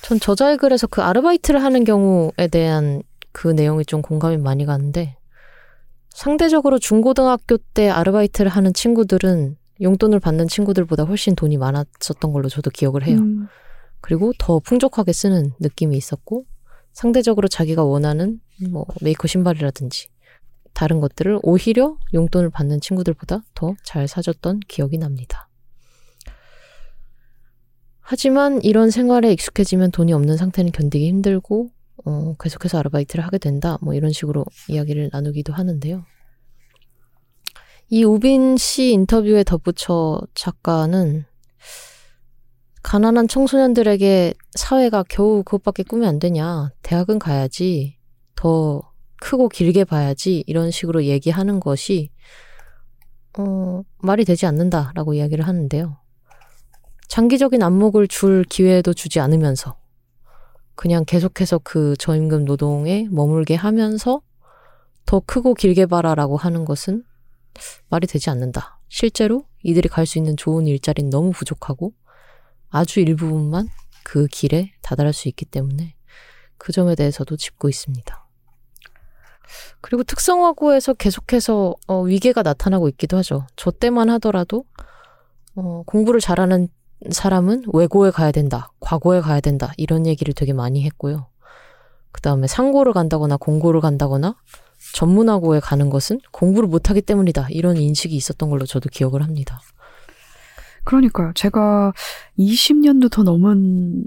전 0.02 0.20
저자의 0.20 0.58
글에서 0.58 0.86
그 0.86 1.02
아르바이트를 1.02 1.60
하는 1.60 1.82
경우에 1.82 2.46
대한 2.50 3.02
그 3.32 3.48
내용이 3.48 3.84
좀 3.84 4.00
공감이 4.00 4.36
많이 4.36 4.64
가는데 4.64 5.16
상대적으로 6.10 6.78
중고등학교 6.78 7.58
때 7.74 7.88
아르바이트를 7.88 8.48
하는 8.48 8.72
친구들은 8.72 9.56
용돈을 9.82 10.20
받는 10.20 10.46
친구들보다 10.46 11.02
훨씬 11.02 11.34
돈이 11.34 11.56
많았었던 11.56 12.32
걸로 12.32 12.48
저도 12.48 12.70
기억을 12.70 13.04
해요. 13.08 13.18
음, 13.18 13.48
그리고 14.00 14.32
더 14.38 14.60
풍족하게 14.60 15.12
쓰는 15.12 15.52
느낌이 15.58 15.96
있었고 15.96 16.44
상대적으로 16.92 17.48
자기가 17.48 17.82
원하는 17.82 18.40
뭐 18.70 18.86
메이커 19.02 19.26
신발이라든지 19.26 20.10
다른 20.78 21.00
것들을 21.00 21.40
오히려 21.42 21.98
용돈을 22.14 22.50
받는 22.50 22.80
친구들보다 22.80 23.42
더 23.56 23.74
잘 23.82 24.06
사줬던 24.06 24.60
기억이 24.68 24.96
납니다. 24.96 25.48
하지만 27.98 28.62
이런 28.62 28.88
생활에 28.90 29.32
익숙해지면 29.32 29.90
돈이 29.90 30.12
없는 30.12 30.36
상태는 30.36 30.70
견디기 30.70 31.08
힘들고 31.08 31.70
어, 32.04 32.34
계속해서 32.38 32.78
아르바이트를 32.78 33.24
하게 33.24 33.38
된다. 33.38 33.76
뭐 33.82 33.94
이런 33.94 34.12
식으로 34.12 34.44
이야기를 34.68 35.10
나누기도 35.12 35.52
하는데요. 35.52 36.04
이 37.88 38.04
우빈 38.04 38.56
씨 38.56 38.92
인터뷰에 38.92 39.42
덧붙여 39.42 40.20
작가는 40.32 41.24
가난한 42.84 43.26
청소년들에게 43.26 44.32
사회가 44.54 45.06
겨우 45.08 45.42
그것밖에 45.42 45.82
꿈이 45.82 46.06
안 46.06 46.20
되냐. 46.20 46.70
대학은 46.82 47.18
가야지. 47.18 47.98
더 48.36 48.88
크고 49.20 49.48
길게 49.48 49.84
봐야지. 49.84 50.44
이런 50.46 50.70
식으로 50.70 51.04
얘기하는 51.04 51.60
것이, 51.60 52.10
어, 53.38 53.82
말이 53.98 54.24
되지 54.24 54.46
않는다라고 54.46 55.14
이야기를 55.14 55.46
하는데요. 55.46 55.98
장기적인 57.08 57.62
안목을 57.62 58.08
줄 58.08 58.44
기회도 58.44 58.94
주지 58.94 59.20
않으면서, 59.20 59.76
그냥 60.74 61.04
계속해서 61.04 61.58
그 61.58 61.96
저임금 61.98 62.44
노동에 62.44 63.08
머물게 63.10 63.56
하면서 63.56 64.22
더 65.06 65.20
크고 65.20 65.54
길게 65.54 65.86
봐라라고 65.86 66.36
하는 66.36 66.64
것은 66.64 67.02
말이 67.88 68.06
되지 68.06 68.30
않는다. 68.30 68.80
실제로 68.88 69.44
이들이 69.64 69.88
갈 69.88 70.06
수 70.06 70.18
있는 70.18 70.36
좋은 70.36 70.66
일자리는 70.66 71.10
너무 71.10 71.32
부족하고 71.32 71.92
아주 72.70 73.00
일부분만 73.00 73.68
그 74.04 74.26
길에 74.28 74.72
다다를 74.82 75.12
수 75.12 75.28
있기 75.28 75.46
때문에 75.46 75.96
그 76.58 76.72
점에 76.72 76.94
대해서도 76.94 77.36
짚고 77.36 77.68
있습니다. 77.68 78.27
그리고 79.80 80.02
특성화고에서 80.04 80.94
계속해서 80.94 81.74
어, 81.86 82.02
위계가 82.02 82.42
나타나고 82.42 82.88
있기도 82.90 83.16
하죠. 83.18 83.46
저 83.56 83.70
때만 83.70 84.10
하더라도 84.10 84.64
어, 85.54 85.82
공부를 85.86 86.20
잘하는 86.20 86.68
사람은 87.10 87.64
외고에 87.72 88.10
가야 88.10 88.32
된다, 88.32 88.72
과고에 88.80 89.20
가야 89.20 89.40
된다 89.40 89.72
이런 89.76 90.06
얘기를 90.06 90.34
되게 90.34 90.52
많이 90.52 90.84
했고요. 90.84 91.28
그 92.12 92.20
다음에 92.20 92.46
상고를 92.46 92.92
간다거나 92.92 93.36
공고를 93.36 93.80
간다거나 93.80 94.36
전문화고에 94.94 95.60
가는 95.60 95.90
것은 95.90 96.20
공부를 96.32 96.68
못하기 96.68 97.02
때문이다 97.02 97.48
이런 97.50 97.76
인식이 97.76 98.14
있었던 98.14 98.50
걸로 98.50 98.66
저도 98.66 98.88
기억을 98.88 99.22
합니다. 99.22 99.60
그러니까요. 100.84 101.32
제가 101.34 101.92
20년도 102.38 103.10
더 103.10 103.22
넘은 103.22 104.06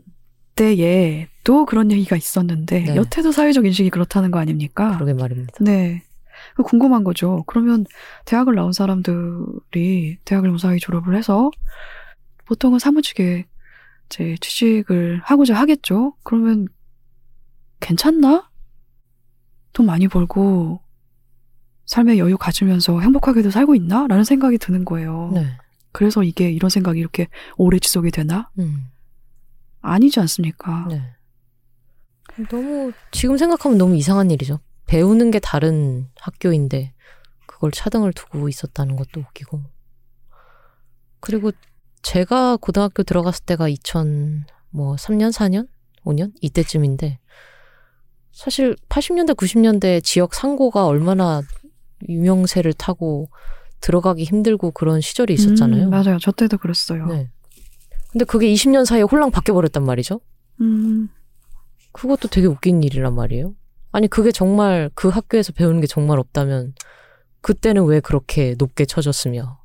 때에 0.55 1.27
또 1.43 1.65
그런 1.65 1.91
얘기가 1.91 2.15
있었는데 2.15 2.83
네. 2.83 2.95
여태도 2.95 3.31
사회적 3.31 3.65
인식이 3.65 3.89
그렇다는 3.89 4.31
거 4.31 4.39
아닙니까? 4.39 4.95
그러게 4.95 5.13
말입니다. 5.13 5.53
네. 5.61 6.03
그 6.55 6.63
궁금한 6.63 7.03
거죠. 7.03 7.43
그러면 7.47 7.85
대학을 8.25 8.55
나온 8.55 8.73
사람들이 8.73 10.17
대학을 10.25 10.49
무사히 10.49 10.79
졸업을 10.79 11.15
해서 11.15 11.51
보통은 12.45 12.79
사무직에 12.79 13.45
이제 14.07 14.35
취직을 14.41 15.21
하고자 15.23 15.55
하겠죠. 15.55 16.15
그러면 16.23 16.67
괜찮나? 17.79 18.49
돈 19.73 19.85
많이 19.85 20.07
벌고 20.07 20.81
삶의 21.85 22.19
여유 22.19 22.37
가지면서 22.37 22.99
행복하게도 22.99 23.51
살고 23.51 23.75
있나? 23.75 24.07
라는 24.07 24.23
생각이 24.23 24.57
드는 24.57 24.85
거예요. 24.85 25.31
네. 25.33 25.45
그래서 25.91 26.23
이게 26.23 26.51
이런 26.51 26.69
생각이 26.69 26.99
이렇게 26.99 27.27
오래 27.57 27.79
지속이 27.79 28.11
되나? 28.11 28.49
음, 28.59 28.87
아니지 29.81 30.19
않습니까? 30.19 30.87
네. 30.89 31.01
너무 32.49 32.91
지금 33.11 33.37
생각하면 33.37 33.77
너무 33.77 33.95
이상한 33.95 34.31
일이죠. 34.31 34.59
배우는 34.87 35.31
게 35.31 35.39
다른 35.39 36.07
학교인데 36.15 36.93
그걸 37.45 37.71
차등을 37.71 38.13
두고 38.13 38.49
있었다는 38.49 38.95
것도 38.95 39.21
웃기고. 39.21 39.61
그리고 41.19 41.51
제가 42.01 42.57
고등학교 42.57 43.03
들어갔을 43.03 43.45
때가 43.45 43.67
2000, 43.69 44.45
뭐 44.71 44.95
3년, 44.95 45.31
4년, 45.31 45.67
5년 46.03 46.33
이때쯤인데 46.41 47.19
사실 48.31 48.75
80년대, 48.89 49.35
90년대 49.35 50.03
지역 50.03 50.33
상고가 50.33 50.85
얼마나 50.85 51.41
유명세를 52.09 52.73
타고 52.73 53.29
들어가기 53.81 54.23
힘들고 54.23 54.71
그런 54.71 55.01
시절이 55.01 55.33
있었잖아요. 55.33 55.85
음, 55.85 55.89
맞아요. 55.89 56.17
저 56.19 56.31
때도 56.31 56.57
그랬어요. 56.57 57.05
네. 57.07 57.29
근데 58.11 58.25
그게 58.25 58.51
20년 58.51 58.85
사이에 58.85 59.03
홀랑 59.03 59.31
바뀌어 59.31 59.53
버렸단 59.53 59.83
말이죠. 59.83 60.21
음, 60.61 61.09
그것도 61.91 62.27
되게 62.29 62.47
웃긴 62.47 62.83
일이란 62.83 63.13
말이에요. 63.15 63.55
아니 63.91 64.07
그게 64.07 64.31
정말 64.31 64.89
그 64.95 65.09
학교에서 65.09 65.51
배우는 65.53 65.81
게 65.81 65.87
정말 65.87 66.19
없다면 66.19 66.73
그때는 67.41 67.85
왜 67.85 67.99
그렇게 67.99 68.55
높게 68.57 68.85
쳐졌으며 68.85 69.59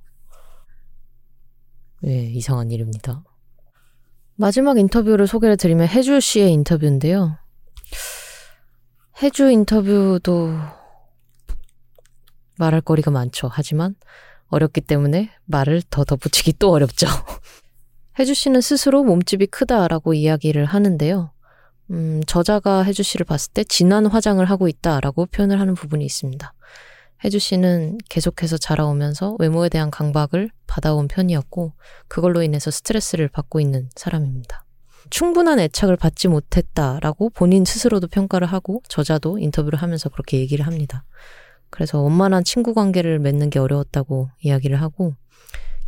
네, 2.03 2.25
이상한 2.27 2.71
일입니다. 2.71 3.23
마지막 4.35 4.79
인터뷰를 4.79 5.27
소개를 5.27 5.57
드리면 5.57 5.89
해주 5.89 6.21
씨의 6.21 6.53
인터뷰인데요. 6.53 7.39
해주 9.23 9.51
인터뷰도 9.51 10.53
말할 12.59 12.81
거리가 12.83 13.11
많죠. 13.11 13.49
하지만 13.51 13.95
어렵기 14.49 14.83
때문에 14.83 15.31
말을 15.47 15.83
더 15.89 16.05
덧붙이기 16.05 16.55
또 16.59 16.71
어렵죠. 16.71 17.07
해주 18.19 18.35
씨는 18.35 18.61
스스로 18.61 19.05
몸집이 19.05 19.47
크다라고 19.47 20.15
이야기를 20.15 20.65
하는데요. 20.67 21.33
음, 21.91 22.21
저자가 22.27 22.85
혜주 22.85 23.03
씨를 23.03 23.25
봤을 23.25 23.53
때 23.53 23.65
진한 23.65 24.07
화장을 24.07 24.45
하고 24.45 24.69
있다라고 24.69 25.27
표현을 25.27 25.61
하는 25.61 25.75
부분이 25.75 26.05
있습니다. 26.05 26.53
혜주 27.25 27.39
씨는 27.39 27.99
계속해서 28.09 28.59
자라오면서 28.59 29.37
외모에 29.39 29.69
대한 29.69 29.91
강박을 29.91 30.51
받아온 30.67 31.09
편이었고 31.09 31.73
그걸로 32.09 32.43
인해서 32.43 32.71
스트레스를 32.71 33.29
받고 33.29 33.61
있는 33.61 33.89
사람입니다. 33.95 34.65
충분한 35.09 35.61
애착을 35.61 35.97
받지 35.97 36.29
못했다라고 36.29 37.31
본인 37.31 37.65
스스로도 37.65 38.09
평가를 38.09 38.47
하고 38.49 38.83
저자도 38.89 39.39
인터뷰를 39.39 39.81
하면서 39.81 40.09
그렇게 40.09 40.39
얘기를 40.39 40.67
합니다. 40.67 41.05
그래서 41.71 42.01
원만한 42.01 42.45
친구 42.45 42.75
관계를 42.75 43.19
맺는 43.21 43.51
게 43.51 43.59
어려웠다고 43.59 44.31
이야기를 44.41 44.81
하고 44.81 45.15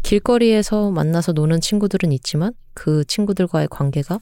길거리에서 0.02 0.90
만나서 0.90 1.32
노는 1.32 1.60
친구들은 1.60 2.12
있지만 2.12 2.52
그 2.74 3.04
친구들과의 3.04 3.68
관계가 3.68 4.20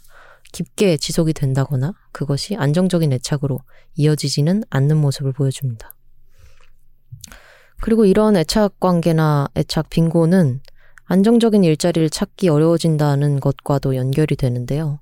깊게 0.53 0.97
지속이 0.97 1.32
된다거나 1.32 1.92
그것이 2.12 2.57
안정적인 2.57 3.12
애착으로 3.12 3.61
이어지지는 3.94 4.64
않는 4.70 4.97
모습을 4.97 5.32
보여줍니다. 5.32 5.94
그리고 7.80 8.05
이런 8.05 8.36
애착 8.36 8.80
관계나 8.80 9.49
애착 9.57 9.90
빈곤은 9.90 10.61
안정적인 11.05 11.62
일자리를 11.62 12.09
찾기 12.11 12.49
어려워진다는 12.49 13.40
것과도 13.40 13.97
연결이 13.97 14.34
되는데요. 14.34 15.01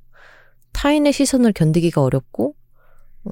타인의 0.73 1.13
시선을 1.13 1.53
견디기가 1.53 2.03
어렵고 2.03 2.55
어, 3.25 3.31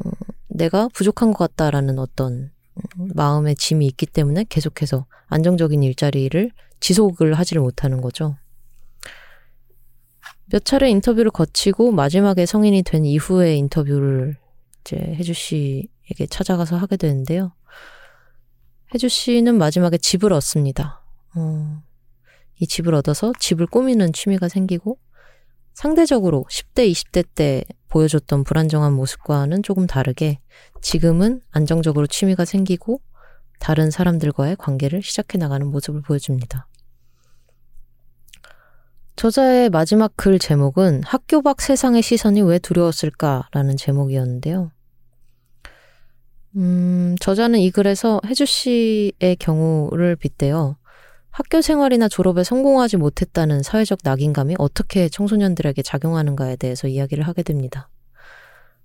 내가 0.49 0.89
부족한 0.89 1.33
것 1.33 1.39
같다라는 1.39 1.99
어떤 1.99 2.51
음, 2.75 3.09
마음의 3.15 3.57
짐이 3.57 3.87
있기 3.89 4.07
때문에 4.07 4.47
계속해서 4.49 5.07
안정적인 5.27 5.83
일자리를 5.83 6.51
지속을 6.81 7.35
하지를 7.35 7.63
못하는 7.63 8.01
거죠. 8.01 8.37
몇 10.53 10.67
차례 10.67 10.91
인터뷰를 10.91 11.31
거치고 11.31 11.93
마지막에 11.93 12.45
성인이 12.45 12.83
된 12.83 13.07
이후에 13.07 13.57
인터뷰를 13.57 14.37
이제 14.83 14.97
혜주 14.99 15.33
씨에게 15.33 16.27
찾아가서 16.29 16.77
하게 16.77 16.99
되는데요. 16.99 17.55
혜주 18.93 19.09
씨는 19.09 19.57
마지막에 19.57 19.97
집을 19.97 20.31
얻습니다. 20.35 21.03
어, 21.35 21.83
이 22.61 22.67
집을 22.67 22.95
얻어서 22.95 23.33
집을 23.39 23.67
꾸미는 23.67 24.13
취미가 24.13 24.51
생기고 24.51 24.99
상대적으로 25.73 26.45
10대, 26.51 26.87
20대 26.93 27.25
때 27.35 27.65
보여줬던 27.89 28.45
불안정한 28.45 28.93
모습과는 28.93 29.63
조금 29.63 29.87
다르게 29.87 30.39
지금은 30.83 31.41
안정적으로 31.51 32.07
취미가 32.07 32.45
생기고 32.45 33.01
다른 33.59 33.91
사람들과의 33.91 34.57
관계를 34.57 35.03
시작해 35.03 35.39
나가는 35.39 35.67
모습을 35.67 36.03
보여줍니다. 36.03 36.69
저자의 39.17 39.71
마지막 39.71 40.13
글 40.17 40.39
제목은 40.39 41.03
학교 41.05 41.43
밖 41.43 41.61
세상의 41.61 42.03
시선이 42.03 42.43
왜 42.43 42.59
두려웠을까라는 42.59 43.77
제목이었는데요. 43.77 44.73
음, 46.57 47.17
저자는 47.21 47.61
이 47.61 47.71
글에서 47.71 48.21
혜주 48.27 48.47
씨의 48.47 49.37
경우를 49.39 50.17
빗대어 50.17 50.77
학교 51.31 51.63
생활이나 51.63 52.09
졸업에 52.09 52.45
성공하지 52.45 52.99
못했다는 52.99 53.63
사회적 53.63 54.01
낙인감이 54.05 54.57
어떻게 54.59 55.09
청소년들에게 55.09 55.81
작용하는가에 55.81 56.57
대해서 56.57 56.89
이야기를 56.89 57.27
하게 57.27 57.43
됩니다. 57.43 57.89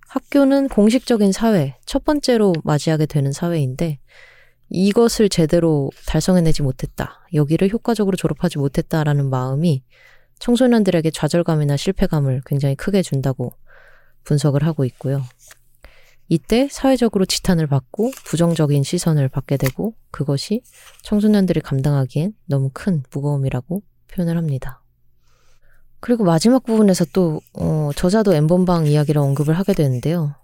학교는 0.08 0.68
공식적인 0.68 1.32
사회, 1.32 1.76
첫 1.84 2.04
번째로 2.04 2.54
맞이하게 2.64 3.04
되는 3.04 3.32
사회인데 3.32 3.98
이것을 4.70 5.28
제대로 5.28 5.90
달성해내지 6.06 6.62
못했다. 6.62 7.26
여기를 7.34 7.70
효과적으로 7.70 8.16
졸업하지 8.16 8.58
못했다라는 8.58 9.28
마음이 9.28 9.82
청소년들에게 10.38 11.10
좌절감이나 11.10 11.76
실패감을 11.76 12.42
굉장히 12.46 12.74
크게 12.74 13.02
준다고 13.02 13.52
분석을 14.24 14.64
하고 14.64 14.84
있고요. 14.84 15.22
이때 16.28 16.68
사회적으로 16.70 17.24
지탄을 17.24 17.66
받고 17.66 18.10
부정적인 18.24 18.82
시선을 18.82 19.28
받게 19.28 19.56
되고 19.56 19.94
그것이 20.10 20.62
청소년들이 21.02 21.60
감당하기엔 21.60 22.34
너무 22.46 22.70
큰 22.72 23.02
무거움이라고 23.10 23.82
표현을 24.08 24.36
합니다. 24.36 24.82
그리고 26.00 26.24
마지막 26.24 26.64
부분에서 26.64 27.06
또 27.12 27.40
어, 27.54 27.90
저자도 27.96 28.34
엠번방 28.34 28.86
이야기를 28.86 29.20
언급을 29.20 29.54
하게 29.54 29.72
되는데요. 29.72 30.34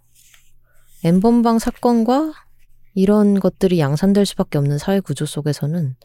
엠번방 1.05 1.59
사건과 1.59 2.32
이런 2.95 3.38
것들이 3.38 3.78
양산될 3.78 4.24
수밖에 4.24 4.59
없는 4.59 4.78
사회 4.78 5.01
구조 5.01 5.26
속에서는 5.26 5.97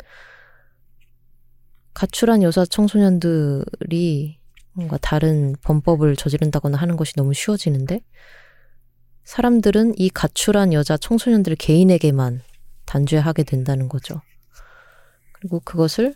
가출한 2.00 2.44
여자 2.44 2.64
청소년들이 2.64 4.40
뭔가 4.72 4.98
다른 5.02 5.54
범법을 5.64 6.16
저지른다거나 6.16 6.78
하는 6.78 6.96
것이 6.96 7.12
너무 7.18 7.34
쉬워지는데 7.34 8.00
사람들은 9.26 9.96
이 9.98 10.10
가출한 10.10 10.72
여자 10.72 10.96
청소년들 10.96 11.58
개인에게만 11.58 12.42
단죄하게 12.86 13.44
된다는 13.44 13.90
거죠. 13.90 14.22
그리고 15.34 15.60
그것을 15.60 16.16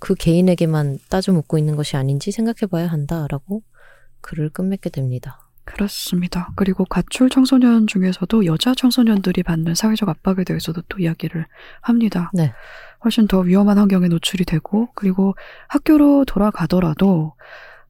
그 0.00 0.16
개인에게만 0.16 0.98
따져 1.08 1.30
묻고 1.30 1.58
있는 1.58 1.76
것이 1.76 1.96
아닌지 1.96 2.32
생각해 2.32 2.68
봐야 2.68 2.88
한다라고 2.88 3.62
글을 4.20 4.50
끝맺게 4.50 4.90
됩니다. 4.90 5.43
그렇습니다. 5.64 6.50
그리고 6.56 6.84
가출 6.84 7.30
청소년 7.30 7.86
중에서도 7.86 8.46
여자 8.46 8.74
청소년들이 8.74 9.42
받는 9.42 9.74
사회적 9.74 10.08
압박에 10.08 10.44
대해서도 10.44 10.82
또 10.88 10.98
이야기를 10.98 11.46
합니다. 11.80 12.30
네. 12.34 12.52
훨씬 13.04 13.26
더 13.26 13.40
위험한 13.40 13.78
환경에 13.78 14.08
노출이 14.08 14.44
되고, 14.44 14.88
그리고 14.94 15.34
학교로 15.68 16.24
돌아가더라도 16.26 17.34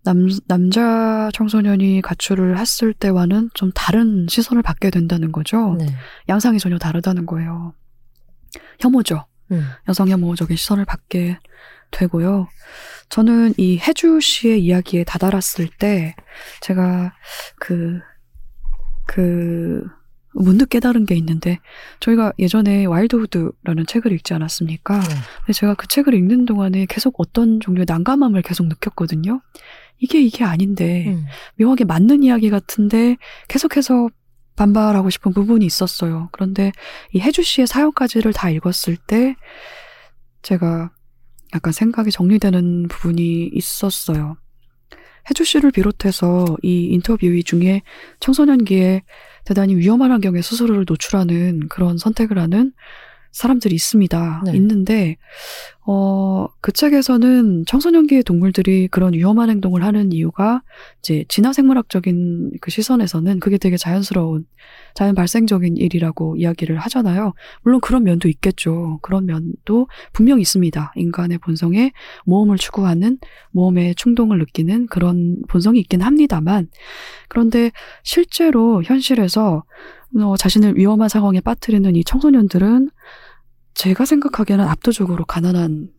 남, 0.05 0.29
남자 0.47 1.31
청소년이 1.33 2.03
가출을 2.03 2.59
했을 2.59 2.93
때와는 2.93 3.51
좀 3.55 3.73
다른 3.75 4.27
시선을 4.29 4.63
받게 4.63 4.91
된다는 4.91 5.33
거죠. 5.33 5.77
네. 5.79 5.87
양상이 6.29 6.59
전혀 6.59 6.79
다르다는 6.79 7.27
거예요. 7.27 7.75
혐오죠. 8.81 9.25
음. 9.53 9.67
여성 9.89 10.09
혐오적인 10.09 10.57
시선을 10.57 10.85
받게 10.85 11.39
되고요. 11.91 12.49
저는 13.09 13.55
이 13.57 13.79
혜주 13.79 14.21
씨의 14.21 14.65
이야기에 14.65 15.05
다다랐을 15.05 15.69
때 15.79 16.15
제가 16.61 17.15
그, 17.59 18.01
그, 19.07 19.85
문득 20.35 20.69
깨달은 20.69 21.07
게 21.07 21.15
있는데 21.15 21.61
저희가 22.01 22.33
예전에 22.39 22.87
와일드후드라는 22.87 23.87
책을 23.87 24.13
읽지 24.13 24.35
않았습니까? 24.35 24.99
네. 24.99 25.15
근데 25.41 25.53
제가 25.53 25.75
그 25.75 25.87
책을 25.87 26.13
읽는 26.13 26.45
동안에 26.45 26.87
계속 26.87 27.15
어떤 27.19 27.61
종류의 27.61 27.87
난감함을 27.89 28.43
계속 28.43 28.67
느꼈거든요. 28.67 29.41
이게 29.99 30.21
이게 30.21 30.45
아닌데 30.45 31.07
음. 31.07 31.25
묘하게 31.61 31.85
맞는 31.85 32.25
이야기 32.25 32.51
같은데 32.51 33.17
계속해서 33.49 34.09
반발하고 34.57 35.11
싶은 35.11 35.33
부분이 35.33 35.65
있었어요. 35.65 36.29
그런데 36.33 36.73
이 37.13 37.21
혜주 37.21 37.43
씨의 37.43 37.67
사연까지를 37.67 38.33
다 38.33 38.51
읽었을 38.51 38.97
때 38.97 39.37
제가 40.43 40.91
약간 41.55 41.73
생각이 41.73 42.11
정리되는 42.11 42.89
부분이 42.89 43.51
있었어요. 43.53 44.37
혜주 45.31 45.45
씨를 45.45 45.71
비롯해서 45.71 46.45
이 46.63 46.89
인터뷰 46.89 47.43
중에 47.43 47.83
청소년기에 48.21 49.03
대단히 49.45 49.75
위험한 49.77 50.11
환경에 50.11 50.43
스스로를 50.43 50.85
노출하는 50.87 51.69
그런 51.69 51.97
선택을 51.97 52.39
하는 52.39 52.73
사람들이 53.35 53.75
있습니다. 53.75 54.43
네. 54.47 54.53
있는데, 54.55 55.17
어, 55.87 56.47
그 56.61 56.73
책에서는 56.73 57.65
청소년기의 57.67 58.23
동물들이 58.23 58.87
그런 58.89 59.13
위험한 59.13 59.51
행동을 59.51 59.85
하는 59.85 60.13
이유가 60.13 60.63
이제 61.01 61.25
진화생물학적인 61.29 62.53
그 62.61 62.71
시선에서는 62.71 63.41
그게 63.41 63.59
되게 63.59 63.77
자연스러운, 63.77 64.47
자연 64.95 65.17
발생적인 65.17 65.77
일이라고 65.77 66.37
이야기를 66.37 66.79
하잖아요. 66.79 67.35
물론 67.63 67.81
그런 67.81 68.05
면도 68.05 68.29
있겠죠. 68.29 69.01
그런 69.03 69.27
면도 69.27 69.89
분명히 70.13 70.43
있습니다. 70.43 70.93
인간의 70.95 71.39
본성에 71.39 71.91
모험을 72.25 72.57
추구하는, 72.57 73.19
모험에 73.51 73.95
충동을 73.95 74.39
느끼는 74.39 74.87
그런 74.87 75.43
본성이 75.49 75.81
있긴 75.81 76.03
합니다만, 76.03 76.69
그런데 77.29 77.73
실제로 78.05 78.83
현실에서 78.85 79.65
어, 80.17 80.37
자신을 80.37 80.77
위험한 80.77 81.09
상황에 81.09 81.41
빠뜨리는 81.41 81.97
이 81.97 82.05
청소년들은 82.05 82.91
제가 83.75 84.05
생각하기에는 84.05 84.67
압도적으로 84.67 85.25
가난한 85.25 85.91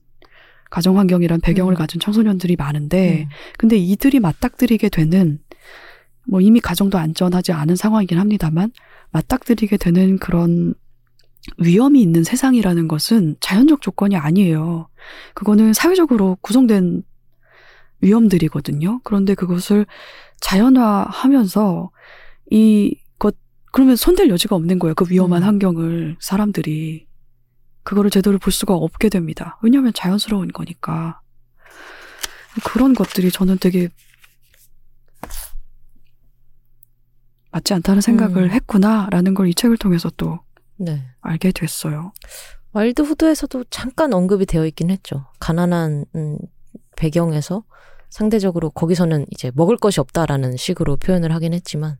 가정 0.69 0.97
환경이란 0.97 1.41
배경을 1.41 1.73
음. 1.73 1.77
가진 1.77 1.99
청소년들이 1.99 2.55
많은데, 2.55 3.23
음. 3.23 3.29
근데 3.57 3.77
이들이 3.77 4.19
맞닥뜨리게 4.19 4.89
되는 4.89 5.39
뭐 6.27 6.41
이미 6.41 6.59
가정도 6.59 6.97
안전하지 6.97 7.51
않은 7.51 7.75
상황이긴 7.75 8.17
합니다만 8.17 8.71
맞닥뜨리게 9.11 9.77
되는 9.77 10.17
그런 10.17 10.73
위험이 11.59 12.01
있는 12.01 12.23
세상이라는 12.23 12.87
것은 12.87 13.35
자연적 13.39 13.81
조건이 13.81 14.15
아니에요. 14.15 14.89
그거는 15.35 15.73
사회적으로 15.73 16.37
구성된 16.41 17.03
위험들이거든요. 18.01 19.01
그런데 19.03 19.35
그것을 19.35 19.85
자연화하면서 20.41 21.91
이것 22.51 23.35
그러면 23.71 23.95
손댈 23.95 24.29
여지가 24.29 24.55
없는 24.55 24.79
거예요. 24.79 24.95
그 24.95 25.05
위험한 25.09 25.43
음. 25.43 25.47
환경을 25.47 26.17
사람들이 26.19 27.04
그거를 27.85 28.09
제대로 28.09 28.37
볼 28.39 28.51
수가 28.51 28.73
없게 28.73 29.07
됩니다. 29.09 29.57
왜냐하면 29.61 29.93
자연스러운 29.93 30.49
거니까. 30.49 31.21
그런 32.65 32.93
것들이 32.93 33.31
저는 33.31 33.57
되게 33.59 33.89
맞지 37.51 37.73
않다는 37.73 38.01
생각을 38.01 38.43
음. 38.43 38.49
했구나라는 38.51 39.33
걸 39.33 39.47
이 39.47 39.53
책을 39.53 39.77
통해서 39.77 40.09
또 40.17 40.39
네. 40.77 41.05
알게 41.21 41.51
됐어요. 41.51 42.11
와일드 42.73 43.01
후드에서도 43.03 43.65
잠깐 43.69 44.13
언급이 44.13 44.45
되어 44.45 44.65
있긴 44.65 44.89
했죠. 44.89 45.27
가난한 45.39 46.05
음, 46.15 46.37
배경에서 46.97 47.63
상대적으로 48.15 48.69
거기서는 48.69 49.25
이제 49.31 49.51
먹을 49.55 49.75
것이 49.75 49.99
없다라는 49.99 50.55
식으로 50.55 50.95
표현을 50.95 51.33
하긴 51.33 51.53
했지만 51.53 51.97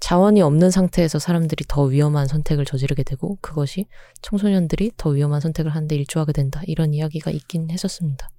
자원이 0.00 0.40
없는 0.40 0.70
상태에서 0.70 1.18
사람들이 1.18 1.66
더 1.68 1.82
위험한 1.82 2.26
선택을 2.26 2.64
저지르게 2.64 3.02
되고 3.02 3.36
그것이 3.42 3.84
청소년들이 4.22 4.92
더 4.96 5.10
위험한 5.10 5.42
선택을 5.42 5.70
하는데 5.70 5.94
일조하게 5.94 6.32
된다. 6.32 6.62
이런 6.66 6.94
이야기가 6.94 7.30
있긴 7.30 7.68
했었습니다. 7.70 8.30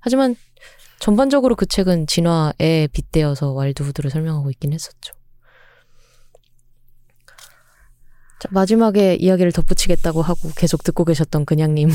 하지만 0.00 0.36
전반적으로 1.00 1.54
그 1.54 1.66
책은 1.66 2.06
진화에 2.06 2.88
빗대어서 2.92 3.52
와일드 3.52 3.82
후드를 3.82 4.08
설명하고 4.08 4.50
있긴 4.52 4.72
했었죠. 4.72 5.12
자, 8.40 8.48
마지막에 8.52 9.16
이야기를 9.16 9.52
덧붙이겠다고 9.52 10.22
하고 10.22 10.48
계속 10.56 10.82
듣고 10.82 11.04
계셨던 11.04 11.44
그냥님 11.44 11.90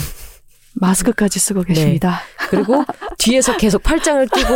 마스크까지 0.75 1.39
쓰고 1.39 1.63
계십니다. 1.63 2.19
그리고 2.49 2.83
뒤에서 3.17 3.57
계속 3.57 3.83
팔짱을 3.83 4.27
끼고 4.27 4.49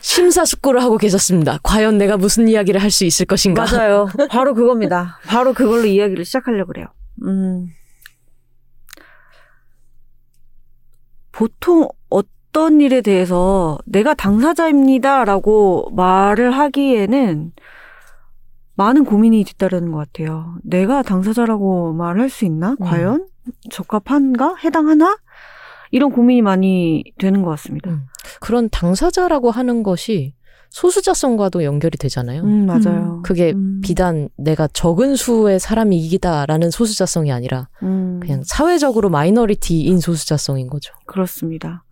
심사숙고를 0.00 0.82
하고 0.82 0.98
계셨습니다. 0.98 1.58
과연 1.62 1.98
내가 1.98 2.16
무슨 2.16 2.48
이야기를 2.48 2.82
할 2.82 2.90
수 2.90 3.04
있을 3.04 3.26
것인가? 3.26 3.64
맞아요. 3.64 4.08
바로 4.30 4.54
그겁니다. 4.54 5.18
바로 5.26 5.52
그걸로 5.52 5.84
이야기를 5.86 6.24
시작하려고 6.24 6.68
그래요. 6.72 6.86
음. 7.24 7.68
보통 11.32 11.88
어떤 12.08 12.80
일에 12.80 13.00
대해서 13.00 13.78
내가 13.84 14.14
당사자입니다라고 14.14 15.90
말을 15.92 16.52
하기에는 16.52 17.52
많은 18.76 19.04
고민이 19.04 19.44
뒤따르는 19.44 19.90
것 19.92 19.98
같아요. 19.98 20.54
내가 20.62 21.02
당사자라고 21.02 21.92
말할 21.94 22.28
수 22.28 22.44
있나? 22.44 22.70
음. 22.72 22.76
과연? 22.84 23.26
적합한가? 23.70 24.56
해당하나? 24.62 25.16
이런 25.90 26.10
고민이 26.10 26.42
많이 26.42 27.04
되는 27.18 27.42
것 27.42 27.50
같습니다. 27.50 27.90
음. 27.90 28.02
그런 28.40 28.68
당사자라고 28.70 29.50
하는 29.50 29.82
것이 29.82 30.34
소수자성과도 30.70 31.62
연결이 31.62 31.96
되잖아요. 31.96 32.42
음, 32.42 32.66
맞아요. 32.66 33.22
그게 33.22 33.52
음, 33.52 33.80
비단 33.80 34.28
내가 34.36 34.66
적은 34.66 35.14
수의 35.14 35.60
사람이 35.60 35.96
이기다라는 35.96 36.72
소수자성이 36.72 37.30
아니라 37.30 37.68
음. 37.84 38.18
그냥 38.20 38.42
사회적으로 38.44 39.08
minority인 39.08 40.00
소수자성인 40.00 40.66
거죠. 40.66 40.92
그렇습니다. 41.06 41.84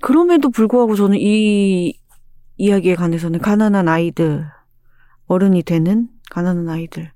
그럼에도 0.00 0.48
불구하고 0.48 0.94
저는 0.94 1.18
이 1.20 1.98
이야기에 2.56 2.94
관해서는 2.94 3.40
가난한 3.40 3.88
아이들, 3.88 4.46
어른이 5.26 5.62
되는 5.64 6.08
가난한 6.30 6.66
아이들, 6.68 7.12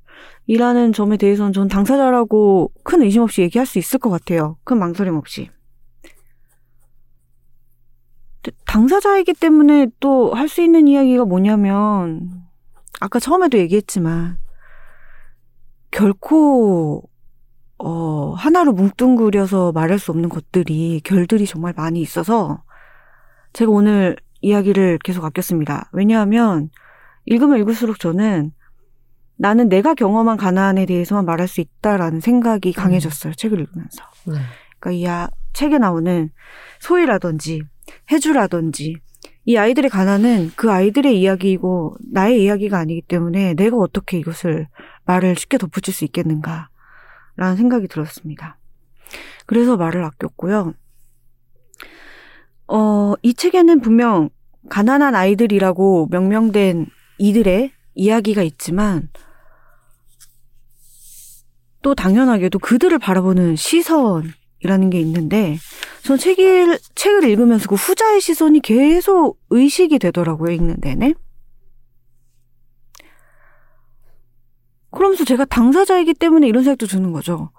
이라는 0.47 0.93
점에 0.93 1.17
대해서는 1.17 1.55
전 1.55 1.69
당사자라고 1.69 2.71
큰 2.85 3.01
의심 3.03 3.23
없이 3.23 3.41
얘기할 3.41 3.65
수 3.65 3.79
있을 3.79 3.99
것 3.99 4.11
같아요. 4.11 4.59
큰 4.65 4.79
망설임 4.79 5.15
없이. 5.15 5.49
당사자이기 8.67 9.35
때문에 9.35 9.89
또 10.01 10.33
할 10.35 10.49
수 10.49 10.63
있는 10.63 10.89
이야기가 10.89 11.25
뭐냐면, 11.25 12.43
아까 13.01 13.19
처음에도 13.19 13.59
얘기했지만, 13.59 14.37
결코 15.91 17.09
어, 17.79 18.33
하나로 18.35 18.73
뭉뚱그려서 18.73 19.73
말할 19.73 19.99
수 19.99 20.13
없는 20.13 20.29
것들이, 20.29 21.01
결들이 21.05 21.47
정말 21.47 21.73
많이 21.77 22.01
있어서, 22.01 22.63
제가 23.53 23.73
오늘 23.73 24.17
이야기를 24.41 24.99
계속 25.05 25.25
아꼈습니다. 25.25 25.91
왜냐하면, 25.93 26.71
읽으면 27.25 27.59
읽을수록 27.59 27.99
저는, 27.99 28.53
나는 29.37 29.69
내가 29.69 29.95
경험한 29.95 30.37
가난에 30.37 30.87
대해서만 30.87 31.25
말할 31.25 31.49
수 31.49 31.61
있다라는 31.61 32.21
생각이 32.21 32.73
강해졌어요. 32.73 33.35
책을 33.35 33.59
읽으면서. 33.59 34.05
네. 34.27 34.35
그러니까 34.79 34.91
이 34.93 35.07
아, 35.09 35.29
책에 35.53 35.79
나오는 35.79 36.31
소희라든지, 36.79 37.63
해주라든지, 38.11 38.97
이 39.45 39.57
아이들의 39.57 39.91
가난은 39.91 40.51
그 40.57 40.71
아이들의 40.71 41.21
이야기이고, 41.21 41.97
나의 42.13 42.43
이야기가 42.43 42.79
아니기 42.79 43.03
때문에 43.03 43.55
내가 43.55 43.77
어떻게 43.77 44.19
이것을 44.19 44.69
말을 45.05 45.37
쉽게 45.37 45.59
덧붙일 45.59 45.93
수 45.93 46.05
있겠는가. 46.05 46.69
라는 47.37 47.57
생각이 47.57 47.89
들었습니다. 47.89 48.59
그래서 49.47 49.77
말을 49.77 50.05
아꼈고요. 50.05 50.75
어, 52.69 53.15
이 53.23 53.35
책에는 53.35 53.81
분명 53.81 54.31
가난한 54.69 55.15
아이들이라고 55.15 56.09
명명된 56.11 56.87
이들의 57.19 57.73
이야기가 57.95 58.43
있지만 58.43 59.09
또 61.83 61.95
당연하게도 61.95 62.61
그들을 62.61 62.99
바라보는 62.99 63.57
시선이 63.57 64.29
라는 64.65 64.91
게 64.91 65.01
있는데 65.01 65.59
전 66.03 66.19
책을, 66.19 66.79
책을 66.95 67.25
읽으면서 67.29 67.69
그 67.69 67.75
후자의 67.75 68.21
시선이 68.21 68.61
계속 68.61 69.39
의식이 69.51 69.99
되더라고요, 69.99 70.53
읽는 70.53 70.77
내내. 70.81 71.15
그러면서 74.91 75.25
제가 75.25 75.45
당사자이기 75.47 76.15
때문에 76.15 76.47
이런 76.47 76.65
생각도 76.65 76.87
드는 76.87 77.13
거죠. 77.13 77.51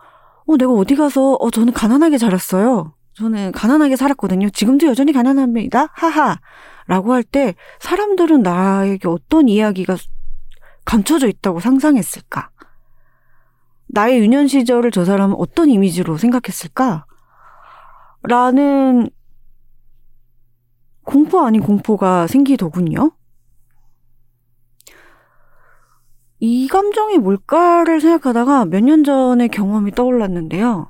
어, 0.45 0.58
내가 0.58 0.72
어디 0.72 0.95
가서, 0.95 1.34
어, 1.34 1.49
저는 1.49 1.74
가난하게 1.74 2.18
자랐어요. 2.18 2.93
저는 3.16 3.51
가난하게 3.51 3.95
살았거든요. 3.95 4.49
지금도 4.49 4.88
여전히 4.88 5.14
가난합니다. 5.14 5.89
하하. 5.93 6.39
라고 6.88 7.14
할 7.14 7.24
때 7.24 7.56
사람들은 7.80 8.41
나에게 8.43 9.08
어떤 9.08 9.47
이야기가 9.47 9.95
감춰져 10.84 11.28
있다고 11.28 11.62
상상했을까? 11.62 12.49
나의 13.94 14.20
유년 14.20 14.48
시절을 14.48 14.89
저 14.89 15.06
사람은 15.06 15.36
어떤 15.38 15.70
이미지로 15.70 16.18
생각했을까? 16.18 17.06
라는 18.24 19.08
공포 21.04 21.46
아닌 21.46 21.62
공포가 21.62 22.26
생기더군요. 22.26 23.12
이 26.39 26.68
감정이 26.68 27.20
뭘까를 27.20 28.02
생각하다가 28.02 28.66
몇 28.66 28.82
년 28.82 29.04
전의 29.04 29.50
경험이 29.50 29.91
떠올랐는데요. 29.91 30.89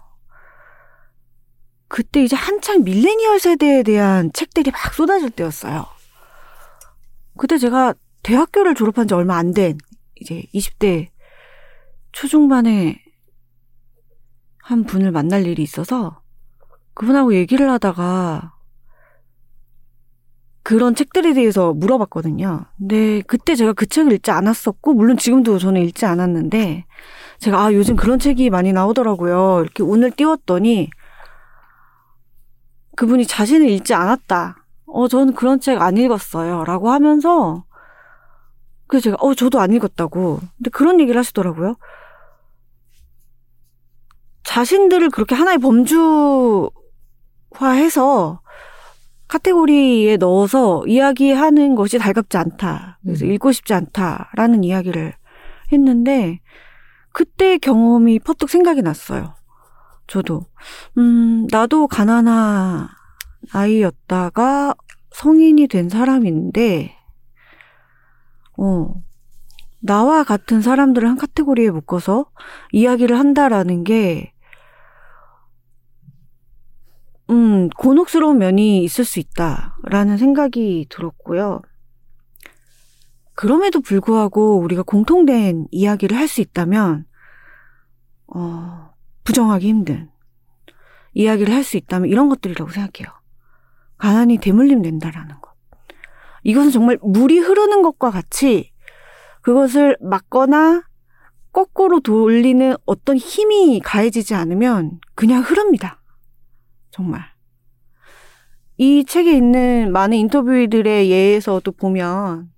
그때 1.89 2.23
이제 2.23 2.37
한창 2.37 2.83
밀레니얼 2.85 3.39
세대에 3.39 3.83
대한 3.83 4.31
책들이 4.33 4.71
막 4.71 4.93
쏟아질 4.93 5.29
때였어요. 5.29 5.85
그때 7.37 7.57
제가 7.57 7.93
대학교를 8.23 8.75
졸업한 8.75 9.09
지 9.09 9.13
얼마 9.13 9.35
안 9.35 9.53
된 9.53 9.77
이제 10.21 10.43
20대 10.53 11.09
초중반에 12.13 13.03
한 14.59 14.83
분을 14.85 15.11
만날 15.11 15.45
일이 15.45 15.61
있어서 15.61 16.21
그분하고 16.93 17.35
얘기를 17.35 17.69
하다가 17.69 18.53
그런 20.63 20.95
책들에 20.95 21.33
대해서 21.33 21.73
물어봤거든요. 21.73 22.65
근데 22.77 23.21
그때 23.27 23.55
제가 23.55 23.73
그 23.73 23.85
책을 23.85 24.13
읽지 24.13 24.31
않았었고, 24.31 24.93
물론 24.93 25.17
지금도 25.17 25.59
저는 25.59 25.81
읽지 25.81 26.05
않았는데, 26.05 26.85
제가 27.39 27.65
아, 27.65 27.73
요즘 27.73 27.97
그런 27.97 28.17
책이 28.17 28.49
많이 28.49 28.71
나오더라고요. 28.71 29.59
이렇게 29.61 29.83
오늘 29.83 30.11
띄웠더니, 30.11 30.89
그분이 32.95 33.25
자신을 33.25 33.67
읽지 33.69 33.93
않았다. 33.93 34.65
어, 34.85 35.07
저는 35.09 35.33
그런 35.33 35.59
책 35.59 35.81
안 35.81 35.97
읽었어요. 35.97 36.63
라고 36.63 36.91
하면서, 36.91 37.65
그래서 38.87 39.03
제가, 39.03 39.17
어, 39.19 39.33
저도 39.35 39.59
안 39.59 39.73
읽었다고. 39.73 40.39
근데 40.57 40.69
그런 40.71 41.01
얘기를 41.01 41.19
하시더라고요. 41.19 41.75
자신들을 44.43 45.09
그렇게 45.09 45.35
하나의 45.35 45.57
범주화해서 47.59 48.41
카테고리에 49.27 50.17
넣어서 50.17 50.83
이야기하는 50.85 51.75
것이 51.75 51.97
달갑지 51.97 52.37
않다. 52.37 52.99
그래서 53.03 53.25
음. 53.25 53.31
읽고 53.31 53.51
싶지 53.51 53.73
않다라는 53.73 54.63
이야기를 54.63 55.13
했는데 55.71 56.39
그때 57.11 57.57
경험이 57.57 58.19
퍼뜩 58.19 58.49
생각이 58.49 58.81
났어요. 58.81 59.35
저도 60.07 60.45
음 60.97 61.47
나도 61.49 61.87
가난한 61.87 62.87
아이였다가 63.53 64.75
성인이 65.11 65.67
된 65.67 65.89
사람인데 65.89 66.95
어 68.57 68.93
나와 69.79 70.23
같은 70.23 70.61
사람들을 70.61 71.07
한 71.07 71.17
카테고리에 71.17 71.71
묶어서 71.71 72.25
이야기를 72.71 73.17
한다라는 73.17 73.83
게 73.83 74.32
음, 77.29 77.69
곤혹스러운 77.69 78.37
면이 78.37 78.83
있을 78.83 79.05
수 79.05 79.19
있다라는 79.19 80.17
생각이 80.17 80.87
들었고요. 80.89 81.61
그럼에도 83.35 83.81
불구하고 83.81 84.59
우리가 84.59 84.83
공통된 84.83 85.67
이야기를 85.71 86.15
할 86.17 86.27
수 86.27 86.41
있다면, 86.41 87.05
어, 88.27 88.91
부정하기 89.23 89.67
힘든 89.67 90.09
이야기를 91.13 91.53
할 91.53 91.63
수 91.63 91.77
있다면 91.77 92.09
이런 92.09 92.29
것들이라고 92.29 92.69
생각해요. 92.69 93.13
가난이 93.97 94.37
대물림 94.37 94.81
된다라는 94.81 95.39
것. 95.41 95.53
이것은 96.43 96.71
정말 96.71 96.97
물이 97.01 97.39
흐르는 97.39 97.81
것과 97.83 98.11
같이 98.11 98.71
그것을 99.41 99.97
막거나 100.01 100.83
거꾸로 101.53 102.01
돌리는 102.01 102.75
어떤 102.85 103.15
힘이 103.15 103.79
가해지지 103.83 104.35
않으면 104.35 104.99
그냥 105.15 105.41
흐릅니다. 105.41 106.02
정말. 106.93 107.23
이 108.77 109.03
책에 109.03 109.35
있는 109.35 109.91
많은 109.91 110.15
인터뷰들의 110.15 111.09
예에서도 111.09 111.69
보면 111.71 112.51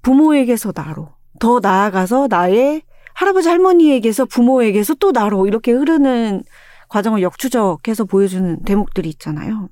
부모에게서 0.00 0.72
나로, 0.74 1.14
더 1.38 1.60
나아가서 1.60 2.28
나의 2.30 2.82
할아버지 3.14 3.48
할머니에게서 3.48 4.24
부모에게서 4.24 4.94
또 4.94 5.12
나로 5.12 5.46
이렇게 5.46 5.70
흐르는 5.70 6.42
과정을 6.88 7.20
역추적해서 7.20 8.06
보여주는 8.06 8.62
대목들이 8.62 9.10
있잖아요. 9.10 9.68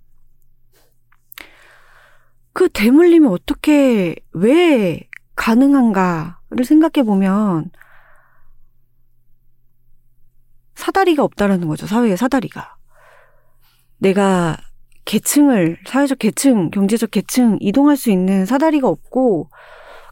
그 2.52 2.68
대물림이 2.68 3.26
어떻게, 3.28 4.16
왜 4.32 5.08
가능한가를 5.36 6.64
생각해 6.66 7.04
보면 7.06 7.70
사다리가 10.74 11.24
없다라는 11.24 11.66
거죠. 11.66 11.86
사회의 11.86 12.16
사다리가. 12.18 12.79
내가 14.00 14.56
계층을 15.04 15.78
사회적 15.86 16.18
계층, 16.18 16.70
경제적 16.70 17.10
계층 17.10 17.58
이동할 17.60 17.96
수 17.96 18.10
있는 18.10 18.46
사다리가 18.46 18.88
없고 18.88 19.50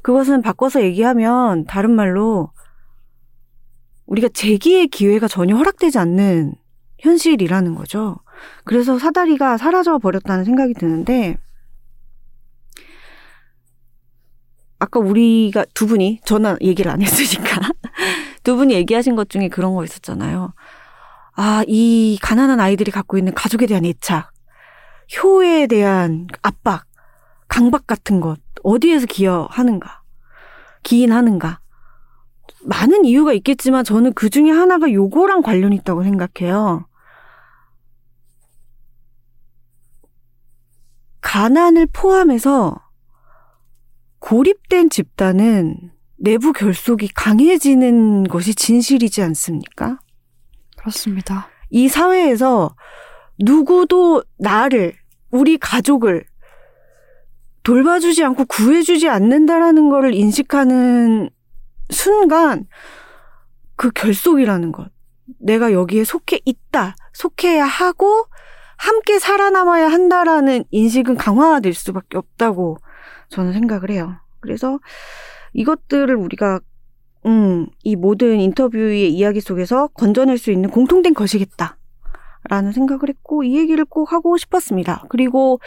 그것은 0.02 0.42
바꿔서 0.42 0.82
얘기하면 0.82 1.64
다른 1.64 1.90
말로 1.90 2.50
우리가 4.06 4.28
재기의 4.32 4.88
기회가 4.88 5.28
전혀 5.28 5.56
허락되지 5.56 5.98
않는 5.98 6.54
현실이라는 7.00 7.74
거죠. 7.74 8.16
그래서 8.64 8.98
사다리가 8.98 9.56
사라져 9.56 9.98
버렸다는 9.98 10.44
생각이 10.44 10.74
드는데 10.74 11.36
아까 14.78 15.00
우리가 15.00 15.64
두 15.74 15.86
분이 15.86 16.20
저는 16.24 16.56
얘기를 16.62 16.90
안 16.90 17.02
했으니까 17.02 17.60
두 18.44 18.56
분이 18.56 18.74
얘기하신 18.74 19.16
것 19.16 19.28
중에 19.28 19.48
그런 19.48 19.74
거 19.74 19.84
있었잖아요. 19.84 20.52
아, 21.40 21.62
이 21.68 22.18
가난한 22.20 22.58
아이들이 22.58 22.90
갖고 22.90 23.16
있는 23.16 23.32
가족에 23.32 23.66
대한 23.66 23.84
애착, 23.84 24.32
효에 25.22 25.68
대한 25.68 26.26
압박, 26.42 26.84
강박 27.46 27.86
같은 27.86 28.20
것, 28.20 28.40
어디에서 28.64 29.06
기여하는가, 29.06 30.02
기인하는가. 30.82 31.60
많은 32.62 33.04
이유가 33.04 33.32
있겠지만 33.34 33.84
저는 33.84 34.14
그 34.14 34.30
중에 34.30 34.50
하나가 34.50 34.90
요거랑 34.90 35.42
관련이 35.42 35.76
있다고 35.76 36.02
생각해요. 36.02 36.88
가난을 41.20 41.86
포함해서 41.92 42.82
고립된 44.18 44.90
집단은 44.90 45.92
내부 46.16 46.52
결속이 46.52 47.06
강해지는 47.14 48.24
것이 48.24 48.56
진실이지 48.56 49.22
않습니까? 49.22 50.00
그렇습니다. 50.78 51.48
이 51.70 51.88
사회에서 51.88 52.74
누구도 53.38 54.22
나를, 54.38 54.94
우리 55.30 55.58
가족을 55.58 56.24
돌봐주지 57.62 58.24
않고 58.24 58.46
구해주지 58.46 59.08
않는다라는 59.08 59.90
것을 59.90 60.14
인식하는 60.14 61.28
순간 61.90 62.66
그 63.76 63.90
결속이라는 63.90 64.72
것. 64.72 64.90
내가 65.38 65.72
여기에 65.72 66.04
속해 66.04 66.40
있다, 66.44 66.96
속해야 67.12 67.64
하고 67.64 68.26
함께 68.78 69.18
살아남아야 69.18 69.88
한다라는 69.88 70.64
인식은 70.70 71.16
강화될 71.16 71.74
수밖에 71.74 72.16
없다고 72.16 72.78
저는 73.28 73.52
생각을 73.52 73.90
해요. 73.90 74.16
그래서 74.40 74.78
이것들을 75.52 76.14
우리가 76.14 76.60
음, 77.26 77.66
이 77.82 77.96
모든 77.96 78.40
인터뷰의 78.40 79.12
이야기 79.12 79.40
속에서 79.40 79.88
건져낼 79.88 80.38
수 80.38 80.50
있는 80.50 80.70
공통된 80.70 81.14
것이겠다. 81.14 81.76
라는 82.48 82.72
생각을 82.72 83.08
했고, 83.08 83.42
이 83.42 83.58
얘기를 83.58 83.84
꼭 83.84 84.12
하고 84.12 84.36
싶었습니다. 84.36 85.04
그리고 85.08 85.60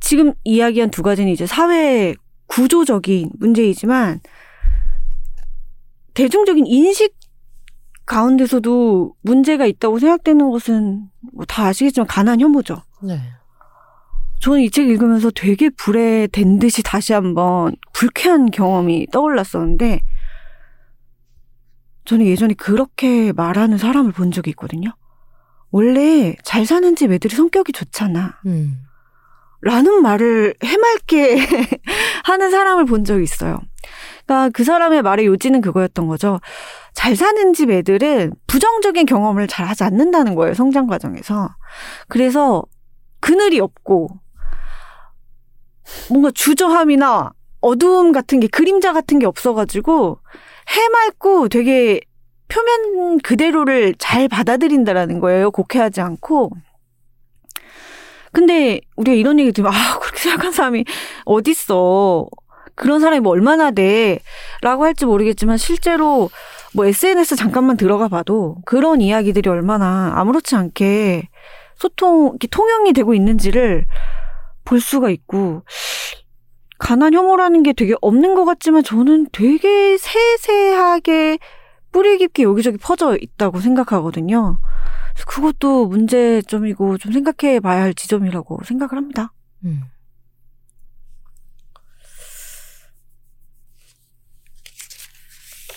지금 0.00 0.32
이야기한 0.44 0.90
두 0.90 1.02
가지는 1.02 1.30
이제 1.30 1.46
사회 1.46 2.14
구조적인 2.46 3.30
문제이지만, 3.38 4.20
대중적인 6.14 6.66
인식 6.66 7.14
가운데서도 8.04 9.14
문제가 9.22 9.64
있다고 9.66 9.98
생각되는 9.98 10.50
것은 10.50 11.08
뭐 11.32 11.44
다 11.46 11.66
아시겠지만 11.66 12.06
가난 12.06 12.40
혐오죠. 12.40 12.82
네. 13.02 13.18
저는 14.40 14.60
이 14.60 14.70
책 14.70 14.88
읽으면서 14.88 15.30
되게 15.30 15.70
불에 15.70 16.26
댄 16.26 16.58
듯이 16.58 16.82
다시 16.82 17.12
한번 17.12 17.76
불쾌한 17.92 18.50
경험이 18.50 19.06
떠올랐었는데, 19.12 20.00
저는 22.04 22.26
예전에 22.26 22.54
그렇게 22.54 23.32
말하는 23.32 23.78
사람을 23.78 24.12
본 24.12 24.30
적이 24.32 24.50
있거든요. 24.50 24.90
원래 25.70 26.34
잘 26.44 26.66
사는 26.66 26.94
집 26.96 27.12
애들이 27.12 27.34
성격이 27.34 27.72
좋잖아. 27.72 28.38
음. 28.46 28.82
라는 29.62 30.02
말을 30.02 30.54
해맑게 30.62 31.38
하는 32.24 32.50
사람을 32.50 32.84
본 32.84 33.04
적이 33.04 33.22
있어요. 33.22 33.60
그러니까 34.26 34.50
그 34.52 34.64
사람의 34.64 35.02
말의 35.02 35.26
요지는 35.26 35.60
그거였던 35.60 36.08
거죠. 36.08 36.40
잘 36.94 37.16
사는 37.16 37.52
집 37.54 37.70
애들은 37.70 38.32
부정적인 38.46 39.06
경험을 39.06 39.46
잘 39.46 39.66
하지 39.66 39.84
않는다는 39.84 40.34
거예요, 40.34 40.54
성장 40.54 40.86
과정에서. 40.86 41.54
그래서 42.08 42.64
그늘이 43.20 43.60
없고, 43.60 44.08
뭔가 46.10 46.30
주저함이나 46.32 47.30
어두움 47.60 48.12
같은 48.12 48.40
게, 48.40 48.48
그림자 48.48 48.92
같은 48.92 49.18
게 49.20 49.26
없어가지고, 49.26 50.18
해맑고 50.68 51.48
되게 51.48 52.00
표면 52.48 53.18
그대로를 53.20 53.94
잘 53.98 54.28
받아들인다라는 54.28 55.20
거예요, 55.20 55.50
곡해하지 55.50 56.00
않고. 56.00 56.50
근데 58.32 58.80
우리가 58.96 59.14
이런 59.14 59.38
얘기 59.38 59.52
들으면, 59.52 59.72
아, 59.74 59.98
그렇게 59.98 60.18
생각한 60.18 60.52
사람이 60.52 60.84
어딨어. 61.24 62.26
그런 62.74 63.00
사람이 63.00 63.20
뭐 63.20 63.32
얼마나 63.32 63.70
돼. 63.70 64.20
라고 64.62 64.84
할지 64.84 65.04
모르겠지만, 65.04 65.58
실제로 65.58 66.30
뭐 66.74 66.86
SNS 66.86 67.36
잠깐만 67.36 67.76
들어가 67.76 68.08
봐도 68.08 68.56
그런 68.64 69.00
이야기들이 69.02 69.48
얼마나 69.50 70.12
아무렇지 70.16 70.56
않게 70.56 71.28
소통, 71.76 72.38
통용이 72.50 72.92
되고 72.92 73.12
있는지를 73.14 73.86
볼 74.64 74.80
수가 74.80 75.10
있고, 75.10 75.62
가난 76.82 77.14
혐오라는 77.14 77.62
게 77.62 77.72
되게 77.72 77.94
없는 78.00 78.34
것 78.34 78.44
같지만 78.44 78.82
저는 78.82 79.28
되게 79.30 79.96
세세하게 79.96 81.38
뿌리 81.92 82.18
깊게 82.18 82.42
여기저기 82.42 82.76
퍼져 82.76 83.16
있다고 83.16 83.60
생각하거든요. 83.60 84.58
그것도 85.28 85.86
문제점이고 85.86 86.98
좀 86.98 87.12
생각해 87.12 87.60
봐야 87.60 87.82
할 87.82 87.94
지점이라고 87.94 88.62
생각을 88.64 88.96
합니다. 88.96 89.32
음. 89.64 89.82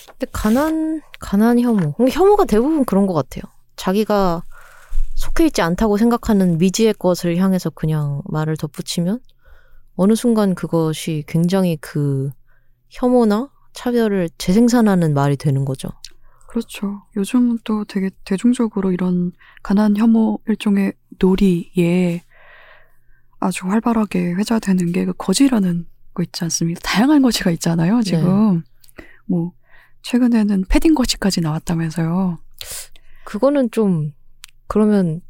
근데 0.08 0.26
가난 0.32 1.02
가난 1.20 1.60
혐오. 1.60 1.94
혐오가 2.10 2.44
대부분 2.46 2.84
그런 2.84 3.06
것 3.06 3.14
같아요. 3.14 3.42
자기가 3.76 4.42
속해 5.14 5.46
있지 5.46 5.62
않다고 5.62 5.98
생각하는 5.98 6.58
미지의 6.58 6.94
것을 6.94 7.36
향해서 7.36 7.70
그냥 7.70 8.22
말을 8.24 8.56
덧붙이면 8.56 9.20
어느 9.96 10.14
순간 10.14 10.54
그것이 10.54 11.24
굉장히 11.26 11.76
그 11.80 12.30
혐오나 12.90 13.50
차별을 13.72 14.30
재생산하는 14.38 15.14
말이 15.14 15.36
되는 15.36 15.64
거죠. 15.64 15.88
그렇죠. 16.48 17.02
요즘은 17.16 17.58
또 17.64 17.84
되게 17.84 18.10
대중적으로 18.24 18.92
이런 18.92 19.32
가난 19.62 19.96
혐오 19.96 20.38
일종의 20.46 20.94
놀이에 21.18 22.22
아주 23.40 23.66
활발하게 23.68 24.32
회자되는 24.34 24.92
게 24.92 25.04
그 25.04 25.12
거지라는 25.12 25.86
거 26.14 26.22
있지 26.22 26.44
않습니까? 26.44 26.80
다양한 26.82 27.20
거지가 27.20 27.50
있잖아요, 27.52 28.00
지금. 28.02 28.62
뭐, 29.26 29.52
최근에는 30.02 30.64
패딩 30.68 30.94
거지까지 30.94 31.42
나왔다면서요. 31.42 32.38
그거는 33.24 33.70
좀 33.70 34.12
그러면 34.66 35.20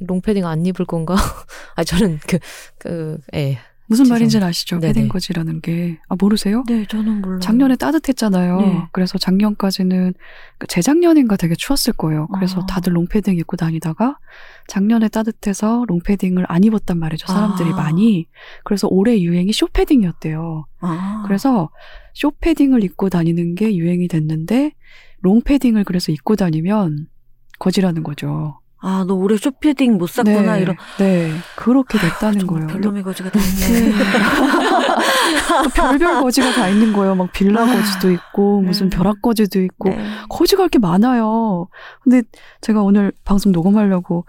롱패딩 0.00 0.46
안 0.46 0.64
입을 0.66 0.86
건가? 0.86 1.14
아 1.76 1.84
저는 1.84 2.18
그 2.26 2.38
그 2.78 3.18
예. 3.34 3.58
무슨 3.90 4.06
말인지는 4.08 4.46
아시죠? 4.46 4.80
패딩 4.80 5.08
거지라는 5.08 5.62
게. 5.62 5.98
아, 6.08 6.16
모르세요? 6.20 6.62
네, 6.68 6.84
저는 6.86 7.22
몰라요. 7.22 7.40
작년에 7.40 7.74
따뜻했잖아요. 7.76 8.60
네. 8.60 8.82
그래서 8.92 9.16
작년까지는 9.16 10.12
그 10.58 10.66
재작년인가 10.66 11.36
되게 11.36 11.54
추웠을 11.54 11.94
거예요. 11.94 12.26
그래서 12.34 12.60
아. 12.60 12.66
다들 12.66 12.94
롱패딩 12.94 13.38
입고 13.38 13.56
다니다가 13.56 14.18
작년에 14.66 15.08
따뜻해서 15.08 15.86
롱패딩을 15.88 16.44
안 16.48 16.64
입었단 16.64 16.98
말이죠. 16.98 17.28
사람들이 17.28 17.70
아. 17.70 17.76
많이. 17.76 18.28
그래서 18.62 18.88
올해 18.90 19.22
유행이 19.22 19.54
쇼패딩이었대요. 19.54 20.66
아. 20.80 21.22
그래서 21.26 21.70
쇼패딩을 22.12 22.84
입고 22.84 23.08
다니는 23.08 23.54
게 23.54 23.74
유행이 23.74 24.08
됐는데 24.08 24.72
롱패딩을 25.22 25.84
그래서 25.84 26.12
입고 26.12 26.36
다니면 26.36 27.06
거지라는 27.58 28.02
거죠. 28.02 28.57
아, 28.80 29.04
너 29.06 29.14
올해 29.14 29.36
쇼패딩 29.36 29.98
못 29.98 30.08
샀구나 30.08 30.54
네, 30.54 30.62
이런 30.62 30.76
네, 30.98 31.32
그렇게 31.56 31.98
됐다는 31.98 32.38
정말 32.40 32.66
거예요. 32.66 32.80
별놈의 32.80 33.02
거지가 33.02 33.30
다 33.30 33.40
있네. 33.40 33.92
또 35.64 35.68
별별 35.74 36.22
거지가 36.22 36.52
다 36.52 36.68
있는 36.68 36.92
거예요. 36.92 37.16
막 37.16 37.32
빌라 37.32 37.66
거지도 37.66 38.10
있고 38.12 38.60
무슨 38.60 38.86
음. 38.86 38.90
벼락 38.90 39.20
거지도 39.20 39.60
있고 39.62 39.88
네. 39.88 39.98
거지가 40.28 40.62
이렇게 40.62 40.78
많아요. 40.78 41.68
근데 42.02 42.22
제가 42.60 42.82
오늘 42.82 43.12
방송 43.24 43.50
녹음하려고 43.50 44.24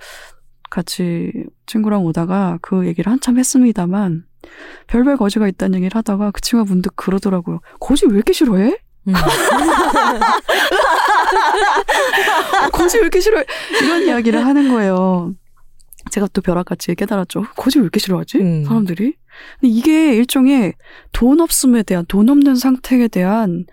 같이 0.71 1.31
친구랑 1.67 2.03
오다가 2.05 2.57
그 2.61 2.87
얘기를 2.87 3.11
한참 3.11 3.37
했습니다만 3.37 4.23
별별 4.87 5.17
거지가 5.17 5.47
있다는 5.47 5.77
얘기를 5.79 5.95
하다가 5.95 6.31
그 6.31 6.41
친구가 6.41 6.67
문득 6.71 6.95
그러더라고요. 6.95 7.59
거지 7.79 8.07
왜 8.07 8.15
이렇게 8.15 8.33
싫어해? 8.33 8.77
음. 11.33 12.71
거지 12.71 12.97
왜 12.97 13.01
이렇게 13.01 13.19
싫어해? 13.19 13.45
이런 13.83 14.03
이야기를 14.03 14.45
하는 14.45 14.69
거예요. 14.69 15.33
제가 16.11 16.27
또 16.33 16.41
벼락같이 16.41 16.95
깨달았죠. 16.95 17.43
거지 17.55 17.77
왜 17.79 17.83
이렇게 17.83 17.99
싫어하지? 17.99 18.37
음. 18.39 18.63
사람들이? 18.65 19.15
근데 19.59 19.73
이게 19.73 20.15
일종의 20.15 20.73
돈 21.11 21.39
없음에 21.39 21.83
대한, 21.83 22.05
돈 22.07 22.29
없는 22.29 22.55
상태에 22.55 23.07
대한 23.07 23.65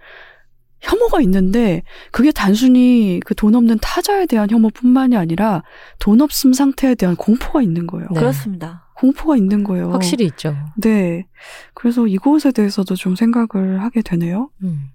혐오가 0.81 1.21
있는데, 1.23 1.83
그게 2.13 2.31
단순히 2.31 3.21
그 3.25 3.35
돈 3.35 3.55
없는 3.55 3.79
타자에 3.81 4.27
대한 4.27 4.51
혐오뿐만이 4.51 5.17
아니라, 5.17 5.63
돈 5.99 6.21
없음 6.21 6.53
상태에 6.53 6.95
대한 6.95 7.17
공포가 7.17 7.63
있는 7.63 7.87
거예요. 7.87 8.07
네. 8.13 8.21
그렇습니다. 8.21 8.87
공포가 8.97 9.37
있는 9.37 9.65
거예요. 9.65 9.91
확실히 9.91 10.27
있죠. 10.27 10.57
네. 10.77 11.27
그래서 11.75 12.07
이것에 12.07 12.53
대해서도 12.53 12.95
좀 12.95 13.17
생각을 13.17 13.83
하게 13.83 14.03
되네요. 14.03 14.51
음. 14.63 14.91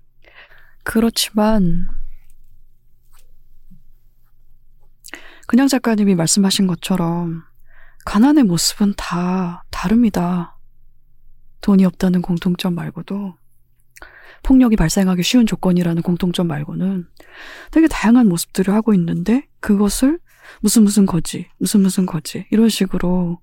그렇지만 0.84 1.88
그냥 5.52 5.68
작가님이 5.68 6.16
말씀하신 6.16 6.66
것처럼 6.66 7.44
가난의 8.06 8.46
모습은 8.46 8.94
다 8.96 9.66
다릅니다. 9.70 10.58
돈이 11.60 11.84
없다는 11.84 12.22
공통점 12.22 12.74
말고도 12.74 13.36
폭력이 14.44 14.78
발생하기 14.78 15.24
쉬운 15.24 15.46
조건이라는 15.46 16.04
공통점 16.04 16.48
말고는 16.48 17.06
되게 17.72 17.90
다양한 17.90 18.30
모습들을 18.30 18.74
하고 18.74 18.94
있는데 18.94 19.46
그것을 19.60 20.20
무슨 20.62 20.84
무슨 20.84 21.06
거지, 21.06 21.50
무슨 21.58 21.82
무슨 21.82 22.06
거지 22.06 22.46
이런 22.50 22.70
식으로 22.70 23.40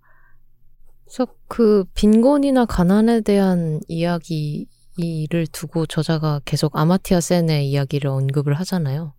그래서 1.05 1.27
그 1.47 1.85
빈곤이나 1.95 2.65
가난에 2.65 3.21
대한 3.21 3.81
이야기를 3.87 5.47
두고 5.53 5.85
저자가 5.85 6.41
계속 6.47 6.75
아마티아 6.75 7.21
센의 7.21 7.69
이야기를 7.69 8.09
언급을 8.09 8.55
하잖아요. 8.55 9.13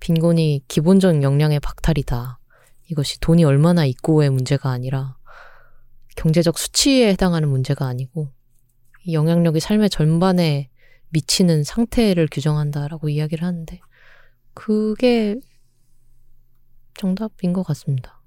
빈곤이 0.00 0.64
기본적 0.68 1.22
역량의 1.22 1.60
박탈이다. 1.60 2.38
이것이 2.90 3.20
돈이 3.20 3.44
얼마나 3.44 3.84
있고의 3.84 4.30
문제가 4.30 4.70
아니라 4.70 5.16
경제적 6.16 6.58
수치에 6.58 7.08
해당하는 7.10 7.48
문제가 7.48 7.86
아니고 7.86 8.32
이 9.04 9.14
영향력이 9.14 9.60
삶의 9.60 9.90
전반에 9.90 10.70
미치는 11.10 11.64
상태를 11.64 12.28
규정한다라고 12.30 13.08
이야기를 13.08 13.46
하는데 13.46 13.80
그게 14.54 15.38
정답인 16.94 17.52
것 17.52 17.62
같습니다. 17.62 18.20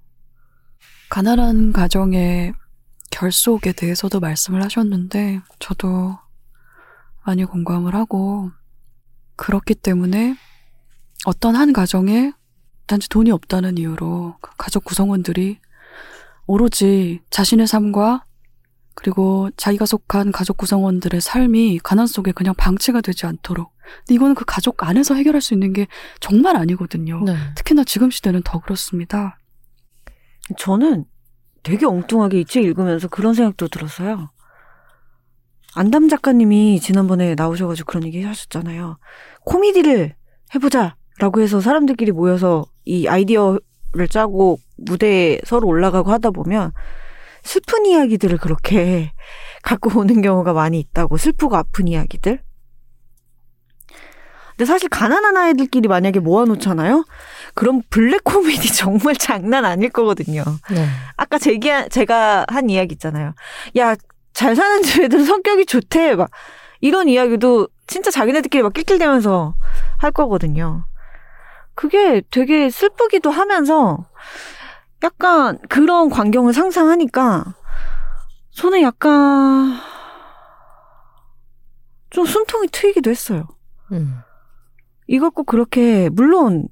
가난한 1.10 1.74
가정의 1.74 2.54
결속에 3.12 3.74
대해서도 3.74 4.20
말씀을 4.22 4.64
하셨는데, 4.64 5.42
저도 5.60 6.18
많이 7.26 7.44
공감을 7.44 7.94
하고, 7.94 8.50
그렇기 9.36 9.76
때문에 9.76 10.36
어떤 11.26 11.56
한 11.56 11.74
가정에 11.74 12.32
단지 12.88 13.08
돈이 13.10 13.32
없다는 13.32 13.78
이유로 13.78 14.38
그 14.42 14.52
가족 14.58 14.84
구성원들이 14.86 15.60
오로지 16.48 17.22
자신의 17.30 17.68
삶과 17.68 18.26
그리고 18.96 19.50
자기가 19.56 19.86
속한 19.86 20.32
가족 20.32 20.58
구성원들의 20.58 21.22
삶이 21.22 21.80
가난 21.84 22.08
속에 22.08 22.32
그냥 22.34 22.54
방치가 22.56 23.00
되지 23.02 23.26
않도록. 23.26 23.72
근데 24.00 24.16
이거는 24.16 24.36
그 24.36 24.44
가족 24.46 24.84
안에서 24.84 25.16
해결할 25.16 25.42
수 25.42 25.54
있는 25.54 25.74
게 25.74 25.88
정말 26.20 26.58
아니거든요. 26.58 27.24
네. 27.24 27.36
특히나 27.56 27.84
지금 27.86 28.10
시대는 28.10 28.42
더 28.44 28.60
그렇습니다. 28.60 29.38
저는 30.58 31.06
되게 31.64 31.86
엉뚱하게 31.86 32.42
이 32.42 32.46
책 32.46 32.66
읽으면서 32.66 33.08
그런 33.08 33.34
생각도 33.34 33.68
들었어요. 33.70 34.32
안담 35.74 36.10
작가님이 36.10 36.82
지난번에 36.82 37.36
나오셔가지고 37.36 37.86
그런 37.88 38.04
얘기 38.04 38.22
하셨잖아요. 38.24 38.98
코미디를 39.46 40.16
해보자! 40.54 40.96
라고 41.22 41.40
해서 41.40 41.62
사람들끼리 41.62 42.12
모여서 42.12 42.66
이 42.84 43.08
아이디어를 43.08 44.08
짜고 44.10 44.58
무대에 44.76 45.40
서로 45.46 45.68
올라가고 45.68 46.12
하다 46.12 46.32
보면 46.32 46.72
슬픈 47.44 47.86
이야기들을 47.86 48.40
그렇게 48.40 49.12
갖고 49.62 50.00
오는 50.00 50.24
경우가 50.24 50.54
많이 50.54 50.80
있다고 50.80 51.18
슬프고 51.18 51.56
아픈 51.56 51.88
이야기들. 51.88 52.42
근데 54.50 54.66
사실 54.66 54.90
가난한 54.90 55.38
아이들끼리 55.38 55.88
만약에 55.88 56.20
모아놓잖아요? 56.20 57.06
그럼 57.54 57.84
블랙 57.92 58.24
코미디 58.24 58.74
정말 58.74 59.16
장난 59.16 59.64
아닐 59.64 59.92
거거든요. 59.92 60.44
네. 60.72 60.88
아까 61.18 61.38
제기, 61.38 61.70
제가 61.92 62.48
한 62.50 62.72
이야기 62.72 62.94
있잖아요. 62.94 63.36
야, 63.78 63.96
잘 64.34 64.56
사는 64.56 64.82
집 64.82 65.04
애들 65.04 65.24
성격이 65.24 65.68
좋대. 65.68 66.16
막, 66.16 66.32
이런 66.80 67.08
이야기도 67.08 67.68
진짜 67.86 68.10
자기네들끼리 68.10 68.64
막 68.64 68.74
낄낄대면서 68.74 69.54
할 69.98 70.12
거거든요. 70.12 70.86
그게 71.82 72.22
되게 72.30 72.70
슬프기도 72.70 73.32
하면서 73.32 74.06
약간 75.04 75.58
그런 75.68 76.12
광경을 76.12 76.54
상상하니까 76.54 77.56
저는 78.52 78.84
약간 78.84 79.74
좀 82.12 82.24
숨통이 82.24 82.68
트이기도 82.72 83.10
했어요. 83.10 83.48
음. 83.92 84.20
이걸 85.08 85.32
꼭 85.32 85.48
그렇게 85.48 86.10
물론 86.10 86.68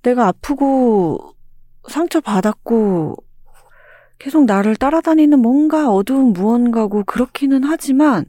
내가 0.00 0.28
아프고 0.28 1.34
상처 1.86 2.22
받았고 2.22 3.14
계속 4.18 4.46
나를 4.46 4.74
따라다니는 4.76 5.38
뭔가 5.38 5.90
어두운 5.90 6.32
무언가고 6.32 7.04
그렇기는 7.04 7.62
하지만 7.62 8.24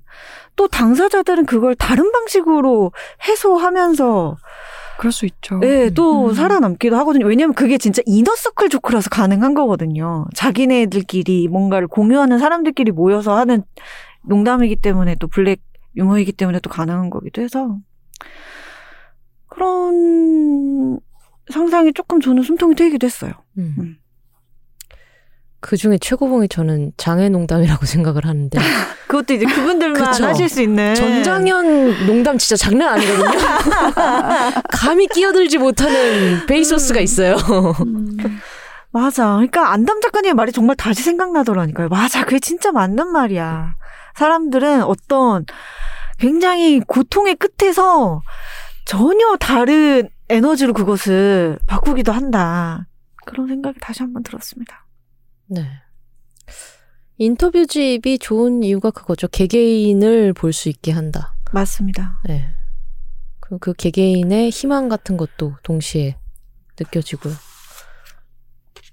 또 0.57 0.67
당사자들은 0.67 1.45
그걸 1.45 1.73
다른 1.75 2.11
방식으로 2.11 2.91
해소하면서 3.29 4.35
그럴 4.99 5.13
수 5.13 5.25
있죠. 5.25 5.61
예, 5.63 5.89
또 5.95 6.27
음. 6.27 6.33
살아남기도 6.33 6.97
하거든요. 6.97 7.25
왜냐면 7.25 7.53
그게 7.53 7.77
진짜 7.77 8.01
이너서클 8.05 8.67
조크라서 8.67 9.09
가능한 9.09 9.53
거거든요. 9.53 10.25
자기네들끼리 10.35 11.47
뭔가를 11.47 11.87
공유하는 11.87 12.37
사람들끼리 12.37 12.91
모여서 12.91 13.37
하는 13.37 13.63
농담이기 14.23 14.75
때문에 14.75 15.15
또 15.15 15.29
블랙 15.29 15.61
유머이기 15.95 16.33
때문에 16.33 16.59
또 16.59 16.69
가능한 16.69 17.11
거기도 17.11 17.41
해서 17.41 17.77
그런 19.47 20.99
상상이 21.49 21.93
조금 21.93 22.19
저는 22.19 22.43
숨통이 22.43 22.75
트이기도 22.75 23.07
했어요. 23.07 23.31
음. 23.57 23.75
음. 23.79 23.95
그 25.61 25.77
중에 25.77 25.97
최고봉이 25.97 26.47
저는 26.49 26.93
장애 26.97 27.29
농담이라고 27.29 27.85
생각을 27.87 28.25
하는데 28.25 28.59
그것도 29.07 29.33
이제 29.33 29.45
그분들만 29.45 30.11
그쵸. 30.11 30.25
하실 30.25 30.47
수 30.47 30.61
있는 30.61 30.95
전장현 30.95 32.05
농담 32.05 32.37
진짜 32.37 32.55
장난 32.55 32.93
아니거든요. 32.93 33.29
감히 34.71 35.07
끼어들지 35.07 35.57
못하는 35.57 36.45
베이소스가 36.45 36.99
있어요. 36.99 37.35
음. 37.81 38.17
맞아. 38.91 39.33
그러니까 39.33 39.71
안담 39.71 40.01
작가님의 40.01 40.33
말이 40.33 40.51
정말 40.51 40.75
다시 40.75 41.03
생각나더라니까요. 41.03 41.89
맞아. 41.89 42.23
그게 42.23 42.39
진짜 42.39 42.71
맞는 42.71 43.07
말이야. 43.11 43.75
사람들은 44.15 44.83
어떤 44.83 45.45
굉장히 46.17 46.81
고통의 46.81 47.35
끝에서 47.35 48.21
전혀 48.85 49.35
다른 49.39 50.09
에너지로 50.29 50.73
그것을 50.73 51.59
바꾸기도 51.67 52.11
한다. 52.11 52.87
그런 53.25 53.47
생각이 53.47 53.79
다시 53.79 54.01
한번 54.01 54.23
들었습니다. 54.23 54.85
네. 55.49 55.67
인터뷰집이 57.17 58.19
좋은 58.19 58.63
이유가 58.63 58.91
그거죠. 58.91 59.27
개개인을 59.27 60.33
볼 60.33 60.53
수 60.53 60.69
있게 60.69 60.91
한다. 60.91 61.35
맞습니다. 61.51 62.21
네. 62.25 62.45
그, 63.39 63.57
그 63.57 63.73
개개인의 63.73 64.51
희망 64.51 64.87
같은 64.89 65.17
것도 65.17 65.55
동시에 65.63 66.15
느껴지고요. 66.79 67.33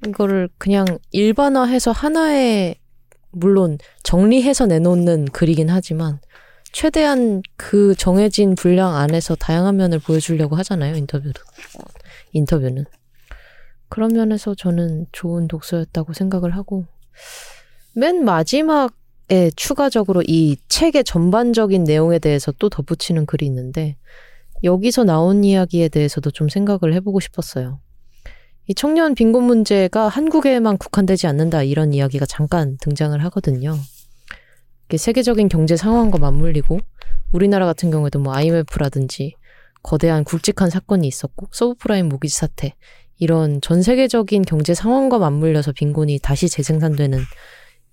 이거를 0.09 0.49
그냥 0.59 0.85
일반화해서 1.13 1.93
하나의, 1.93 2.77
물론 3.31 3.79
정리해서 4.03 4.67
내놓는 4.67 5.27
글이긴 5.27 5.71
하지만, 5.71 6.19
최대한 6.73 7.43
그 7.57 7.95
정해진 7.95 8.55
분량 8.55 8.95
안에서 8.97 9.35
다양한 9.37 9.77
면을 9.77 9.99
보여주려고 9.99 10.57
하잖아요, 10.57 10.97
인터뷰도. 10.97 11.41
인터뷰는. 12.33 12.85
그런 13.89 14.13
면에서 14.13 14.55
저는 14.55 15.07
좋은 15.13 15.49
독서였다고 15.49 16.13
생각을 16.13 16.57
하고, 16.57 16.85
맨 17.95 18.25
마지막에 18.25 19.51
추가적으로 19.57 20.23
이 20.27 20.57
책의 20.69 21.05
전반적인 21.05 21.85
내용에 21.85 22.19
대해서 22.19 22.53
또 22.53 22.69
덧붙이는 22.69 23.27
글이 23.27 23.47
있는데, 23.47 23.97
여기서 24.65 25.05
나온 25.05 25.45
이야기에 25.45 25.89
대해서도 25.89 26.31
좀 26.31 26.49
생각을 26.49 26.95
해보고 26.95 27.21
싶었어요. 27.21 27.81
이 28.69 28.75
청년 28.75 29.15
빈곤 29.15 29.45
문제가 29.45 30.09
한국에만 30.09 30.77
국한되지 30.79 31.29
않는다 31.29 31.63
이런 31.63 31.93
이야기가 31.93 32.27
잠깐 32.27 32.77
등장을 32.81 33.23
하거든요. 33.25 33.77
세계적인 34.95 35.49
경제 35.49 35.77
상황과 35.77 36.19
맞물리고 36.19 36.81
우리나라 37.33 37.67
같은 37.67 37.91
경우에도 37.91 38.19
뭐 38.19 38.35
IMF라든지 38.35 39.35
거대한 39.83 40.25
굵직한 40.25 40.71
사건이 40.71 41.07
있었고 41.07 41.49
서브프라임 41.53 42.09
모기지 42.09 42.37
사태 42.37 42.75
이런 43.19 43.61
전 43.61 43.83
세계적인 43.83 44.43
경제 44.43 44.75
상황과 44.75 45.19
맞물려서 45.19 45.73
빈곤이 45.73 46.19
다시 46.21 46.49
재생산되는 46.49 47.21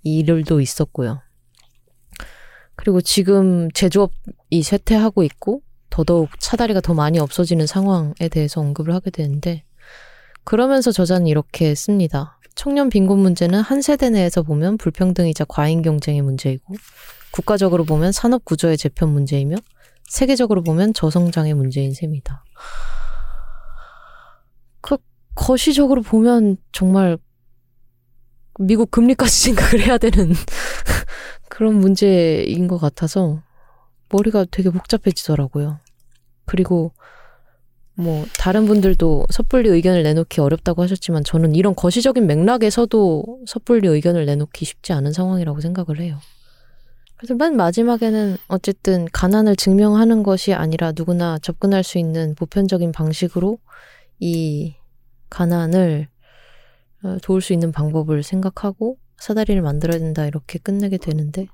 일들도 0.03 0.59
있었고요. 0.59 1.21
그리고 2.75 3.01
지금 3.01 3.71
제조업이 3.71 4.63
쇠퇴하고 4.63 5.23
있고 5.23 5.61
더더욱 5.89 6.29
차다리가 6.39 6.81
더 6.81 6.93
많이 6.93 7.19
없어지는 7.19 7.67
상황에 7.67 8.27
대해서 8.31 8.61
언급을 8.61 8.93
하게 8.93 9.11
되는데 9.11 9.63
그러면서 10.43 10.91
저자는 10.91 11.27
이렇게 11.27 11.75
씁니다. 11.75 12.39
청년 12.55 12.89
빈곤 12.89 13.19
문제는 13.19 13.61
한 13.61 13.81
세대 13.81 14.09
내에서 14.09 14.43
보면 14.43 14.77
불평등이자 14.77 15.45
과잉 15.45 15.81
경쟁의 15.81 16.21
문제이고 16.21 16.75
국가적으로 17.31 17.83
보면 17.83 18.11
산업 18.11 18.45
구조의 18.45 18.77
재편 18.77 19.09
문제이며 19.09 19.55
세계적으로 20.07 20.63
보면 20.63 20.93
저성장의 20.93 21.53
문제인 21.53 21.93
셈이다. 21.93 22.43
그 25.35 25.45
거시적으로 25.45 26.01
보면 26.01 26.57
정말 26.71 27.17
미국 28.59 28.91
금리까지 28.91 29.31
생각을 29.55 29.85
해야 29.85 29.97
되는 29.97 30.33
그런 31.49 31.75
문제인 31.75 32.67
것 32.67 32.77
같아서 32.77 33.41
머리가 34.09 34.45
되게 34.49 34.69
복잡해지더라고요. 34.69 35.79
그리고 36.45 36.91
뭐 37.95 38.25
다른 38.37 38.65
분들도 38.65 39.27
섣불리 39.29 39.69
의견을 39.69 40.03
내놓기 40.03 40.41
어렵다고 40.41 40.81
하셨지만 40.81 41.23
저는 41.23 41.53
이런 41.55 41.75
거시적인 41.75 42.25
맥락에서도 42.25 43.41
섣불리 43.45 43.87
의견을 43.87 44.25
내놓기 44.25 44.65
쉽지 44.65 44.93
않은 44.93 45.13
상황이라고 45.13 45.61
생각을 45.61 45.99
해요. 45.99 46.19
그래서 47.17 47.35
맨 47.35 47.55
마지막에는 47.55 48.37
어쨌든 48.47 49.07
가난을 49.13 49.55
증명하는 49.55 50.23
것이 50.23 50.53
아니라 50.53 50.91
누구나 50.95 51.37
접근할 51.39 51.83
수 51.83 51.97
있는 51.97 52.35
보편적인 52.35 52.91
방식으로 52.91 53.59
이 54.19 54.75
가난을 55.33 56.07
어, 57.03 57.17
도울 57.23 57.41
수 57.41 57.53
있는 57.53 57.71
방법을 57.71 58.21
생각하고 58.23 58.97
사다리를 59.17 59.59
만들어야 59.61 59.97
된다 59.97 60.25
이렇게 60.25 60.59
끝내게 60.59 60.97
되는데 60.97 61.47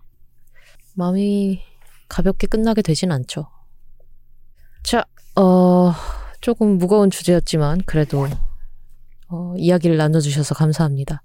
마음이 0.96 1.62
가볍게 2.10 2.46
끝나게 2.46 2.82
되진 2.82 3.12
않죠. 3.12 3.48
자, 4.84 5.06
어, 5.36 5.94
조금 6.42 6.78
무거운 6.78 7.10
주제였지만 7.10 7.82
그래도 7.86 8.28
어, 9.30 9.54
이야기를 9.56 9.96
나눠주셔서 9.98 10.56
감사합니다. 10.56 11.22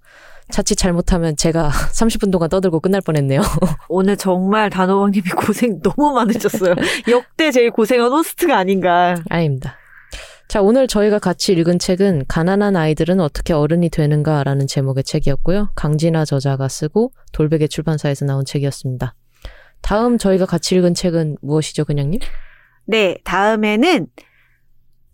자칫 0.50 0.76
잘못하면 0.76 1.36
제가 1.36 1.70
30분 1.92 2.30
동안 2.30 2.50
떠들고 2.50 2.80
끝날 2.80 3.00
뻔했네요. 3.00 3.40
오늘 3.88 4.16
정말 4.16 4.70
단호박님이 4.70 5.30
고생 5.30 5.80
너무 5.80 6.12
많으셨어요. 6.12 6.74
역대 7.10 7.50
제일 7.50 7.70
고생한 7.70 8.12
호스트가 8.12 8.56
아닌가. 8.56 9.16
아닙니다. 9.28 9.76
자, 10.48 10.62
오늘 10.62 10.86
저희가 10.86 11.18
같이 11.18 11.52
읽은 11.52 11.78
책은 11.78 12.24
가난한 12.28 12.76
아이들은 12.76 13.20
어떻게 13.20 13.52
어른이 13.52 13.90
되는가라는 13.90 14.66
제목의 14.66 15.02
책이었고요. 15.04 15.70
강진아 15.74 16.24
저자가 16.24 16.68
쓰고 16.68 17.12
돌베개 17.32 17.66
출판사에서 17.66 18.24
나온 18.24 18.44
책이었습니다. 18.44 19.14
다음 19.80 20.16
저희가 20.16 20.46
같이 20.46 20.76
읽은 20.76 20.94
책은 20.94 21.38
무엇이죠, 21.42 21.84
그냥님? 21.84 22.20
네, 22.86 23.16
다음에는 23.24 24.06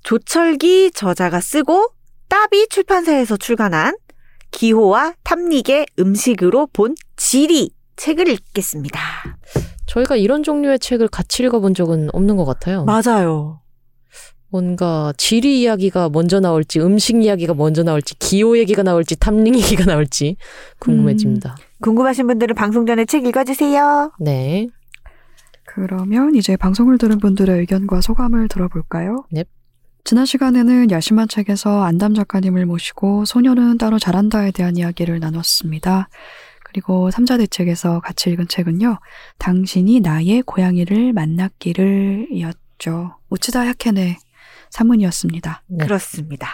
조철기 0.02 0.90
저자가 0.92 1.40
쓰고 1.40 1.88
따비 2.28 2.68
출판사에서 2.68 3.36
출간한 3.36 3.96
기호와 4.50 5.14
탐닉의 5.24 5.86
음식으로 5.98 6.68
본 6.72 6.94
지리 7.16 7.70
책을 7.96 8.28
읽겠습니다. 8.28 9.00
저희가 9.86 10.16
이런 10.16 10.42
종류의 10.42 10.78
책을 10.78 11.08
같이 11.08 11.42
읽어본 11.42 11.74
적은 11.74 12.10
없는 12.12 12.36
것 12.36 12.44
같아요. 12.44 12.84
맞아요. 12.84 13.60
뭔가 14.50 15.12
지리 15.16 15.62
이야기가 15.62 16.08
먼저 16.10 16.40
나올지, 16.40 16.80
음식 16.80 17.22
이야기가 17.22 17.54
먼저 17.54 17.82
나올지, 17.82 18.16
기호 18.18 18.58
얘기가 18.58 18.82
나올지, 18.82 19.18
탐링 19.18 19.54
얘기가 19.54 19.84
나올지 19.84 20.36
궁금해집니다. 20.80 21.56
궁금하신 21.80 22.26
분들은 22.26 22.54
방송 22.54 22.84
전에 22.86 23.04
책 23.04 23.26
읽어주세요. 23.26 24.12
네. 24.20 24.66
그러면 25.64 26.34
이제 26.34 26.56
방송을 26.56 26.98
들은 26.98 27.18
분들의 27.18 27.60
의견과 27.60 28.00
소감을 28.00 28.48
들어볼까요? 28.48 29.24
넵. 29.30 29.46
지난 30.02 30.26
시간에는 30.26 30.90
야심한 30.90 31.28
책에서 31.28 31.84
안담 31.84 32.14
작가님을 32.14 32.66
모시고 32.66 33.24
소녀는 33.24 33.78
따로 33.78 33.98
잘한다에 33.98 34.50
대한 34.50 34.76
이야기를 34.76 35.20
나눴습니다. 35.20 36.08
그리고 36.64 37.10
삼자 37.10 37.36
대책에서 37.36 38.00
같이 38.00 38.30
읽은 38.30 38.48
책은요. 38.48 38.98
당신이 39.38 40.00
나의 40.00 40.42
고양이를 40.42 41.12
만났기를 41.12 42.28
이었죠. 42.30 43.16
우치다 43.28 43.68
야켄의 43.68 44.16
산문이었습니다. 44.70 45.62
네. 45.66 45.84
그렇습니다. 45.84 46.48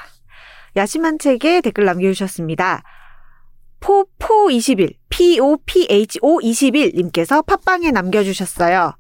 야심한 0.76 1.18
책에 1.18 1.60
댓글 1.60 1.84
남겨주셨습니다. 1.86 2.82
포포21, 3.80 4.94
POPHO21님께서 5.10 7.44
팟빵에 7.46 7.90
남겨주셨어요. 7.92 8.94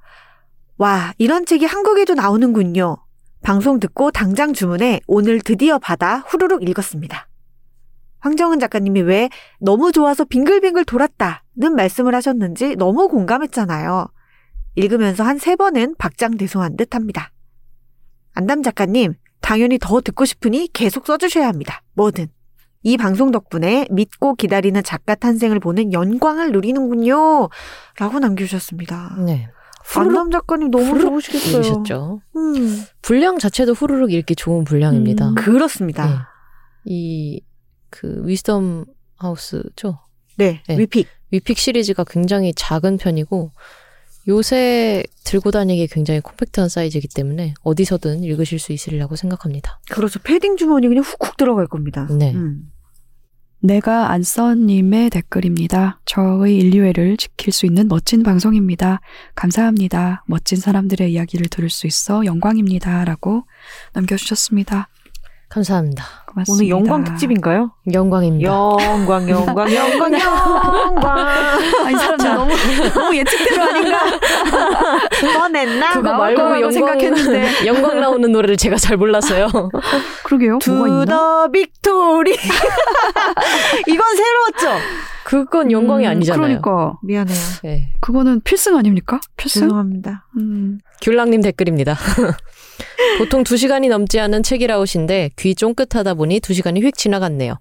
와, 0.78 1.14
이런 1.18 1.44
책이 1.46 1.64
한국에도 1.64 2.14
나오는군요. 2.14 2.96
방송 3.42 3.80
듣고 3.80 4.10
당장 4.10 4.52
주문해 4.52 5.00
오늘 5.06 5.40
드디어 5.40 5.78
받아 5.78 6.18
후루룩 6.18 6.68
읽었습니다. 6.68 7.28
황정은 8.20 8.58
작가님이 8.58 9.02
왜 9.02 9.28
너무 9.60 9.92
좋아서 9.92 10.24
빙글빙글 10.24 10.84
돌았다는 10.84 11.74
말씀을 11.76 12.14
하셨는지 12.14 12.76
너무 12.76 13.08
공감했잖아요. 13.08 14.08
읽으면서 14.74 15.24
한 15.24 15.38
세 15.38 15.56
번은 15.56 15.94
박장대소한 15.96 16.76
듯 16.76 16.94
합니다. 16.94 17.30
안담 18.36 18.62
작가님, 18.62 19.14
당연히 19.40 19.78
더 19.80 20.02
듣고 20.02 20.26
싶으니 20.26 20.68
계속 20.72 21.06
써주셔야 21.06 21.48
합니다. 21.48 21.82
뭐든. 21.94 22.28
이 22.82 22.98
방송 22.98 23.32
덕분에 23.32 23.88
믿고 23.90 24.34
기다리는 24.34 24.80
작가 24.84 25.14
탄생을 25.14 25.58
보는 25.58 25.94
영광을 25.94 26.52
누리는군요. 26.52 27.48
라고 27.98 28.18
남겨주셨습니다. 28.18 29.16
네. 29.24 29.48
안담 29.96 30.30
작가님 30.30 30.70
너무 30.70 31.00
좋으시겠어요. 31.00 31.56
읽으셨죠. 31.56 32.20
음, 32.36 32.84
분량 33.00 33.38
자체도 33.38 33.72
후루룩 33.72 34.12
읽기 34.12 34.36
좋은 34.36 34.64
분량입니다. 34.64 35.30
음. 35.30 35.34
그렇습니다. 35.34 36.28
이, 36.84 37.40
그, 37.88 38.22
위스덤 38.26 38.84
하우스죠. 39.16 40.00
네, 40.36 40.62
네. 40.68 40.78
위픽. 40.78 41.08
위픽 41.30 41.56
시리즈가 41.58 42.04
굉장히 42.04 42.52
작은 42.54 42.98
편이고, 42.98 43.50
요새 44.28 45.04
들고 45.24 45.50
다니기 45.50 45.86
굉장히 45.88 46.20
콤팩트한 46.20 46.68
사이즈이기 46.68 47.08
때문에 47.08 47.54
어디서든 47.62 48.24
읽으실 48.24 48.58
수 48.58 48.72
있으리라고 48.72 49.16
생각합니다. 49.16 49.80
그렇죠. 49.90 50.18
패딩 50.20 50.56
주머니 50.56 50.88
그냥 50.88 51.04
훅훅 51.04 51.36
들어갈 51.36 51.66
겁니다. 51.66 52.08
네. 52.10 52.34
음. 52.34 52.70
내가 53.60 54.10
안써님의 54.10 55.10
댓글입니다. 55.10 56.00
저의 56.04 56.56
인류애를 56.58 57.16
지킬 57.16 57.52
수 57.52 57.66
있는 57.66 57.88
멋진 57.88 58.22
방송입니다. 58.22 59.00
감사합니다. 59.34 60.24
멋진 60.26 60.58
사람들의 60.58 61.12
이야기를 61.12 61.48
들을 61.48 61.70
수 61.70 61.86
있어 61.86 62.24
영광입니다. 62.26 63.04
라고 63.04 63.44
남겨주셨습니다. 63.94 64.88
감사합니다. 65.48 66.04
고맙습니다. 66.26 66.52
오늘 66.52 66.68
영광 66.68 67.04
특집인가요? 67.04 67.70
영광입니다. 67.92 68.50
영광, 68.52 69.28
영광, 69.28 69.72
영광, 69.72 70.12
영광. 70.12 71.06
아, 71.06 71.90
이 71.90 71.94
사람들 71.94 72.34
너무, 72.34 72.52
너무 72.92 73.16
예측대로 73.16 73.62
아닌가? 73.62 74.00
뻔했나? 75.38 75.92
그거 75.94 76.10
나올 76.10 76.34
말고 76.34 76.40
영광, 76.60 76.72
생각했는데. 76.72 77.66
영광 77.66 78.00
나오는 78.00 78.30
노래를 78.30 78.56
제가 78.56 78.76
잘 78.76 78.96
몰라서요. 78.96 79.48
그러게요. 80.24 80.58
To 80.58 80.94
the 80.94 81.48
victory. 81.52 82.32
이건 83.86 84.16
새로웠죠? 84.16 84.84
그건 85.24 85.72
영광이 85.72 86.04
음, 86.06 86.10
아니잖아요. 86.10 86.60
그러니까. 86.60 86.98
미안해요. 87.02 87.38
네. 87.64 87.92
그거는 88.00 88.40
필승 88.42 88.76
아닙니까? 88.76 89.20
필승? 89.36 89.62
죄송합니다. 89.62 90.26
음. 90.36 90.78
귤랑님 91.02 91.40
댓글입니다. 91.42 91.96
보통 93.18 93.44
2시간이 93.44 93.88
넘지 93.88 94.20
않은 94.20 94.42
책이라웃인데 94.42 95.30
귀 95.38 95.54
쫑긋하다 95.54 96.14
보니 96.14 96.40
2시간이 96.40 96.82
휙 96.82 96.96
지나갔네요. 96.96 97.58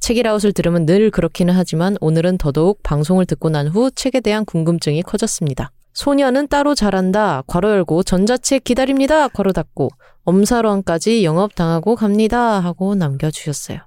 책이라웃을 0.00 0.52
들으면 0.52 0.86
늘 0.86 1.10
그렇기는 1.10 1.52
하지만 1.54 1.96
오늘은 2.00 2.38
더더욱 2.38 2.82
방송을 2.82 3.26
듣고 3.26 3.48
난 3.50 3.68
후 3.68 3.90
책에 3.90 4.20
대한 4.20 4.44
궁금증이 4.44 5.02
커졌습니다. 5.02 5.70
소녀는 5.94 6.48
따로 6.48 6.74
잘한다. 6.74 7.42
괄호 7.46 7.70
열고 7.70 8.02
전자책 8.02 8.64
기다립니다. 8.64 9.28
괄호 9.28 9.52
닫고 9.52 9.88
엄사론까지 10.24 11.24
영업당하고 11.24 11.94
갑니다. 11.96 12.60
하고 12.60 12.94
남겨주셨어요. 12.94 13.78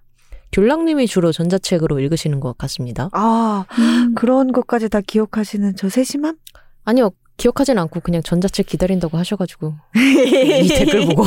귤랑님이 0.51 1.05
주로 1.05 1.31
전자책으로 1.31 1.99
읽으시는 1.99 2.39
것 2.39 2.57
같습니다. 2.57 3.09
아, 3.11 3.65
음. 3.77 4.15
그런 4.15 4.51
것까지 4.51 4.89
다 4.89 4.99
기억하시는 5.05 5.75
저 5.75 5.89
세심함? 5.89 6.37
아니요. 6.85 7.11
기억하진 7.39 7.79
않고 7.79 8.01
그냥 8.01 8.21
전자책 8.21 8.67
기다린다고 8.67 9.17
하셔가지고 9.17 9.73
이 9.95 10.67
댓글 10.67 11.05
보고 11.07 11.23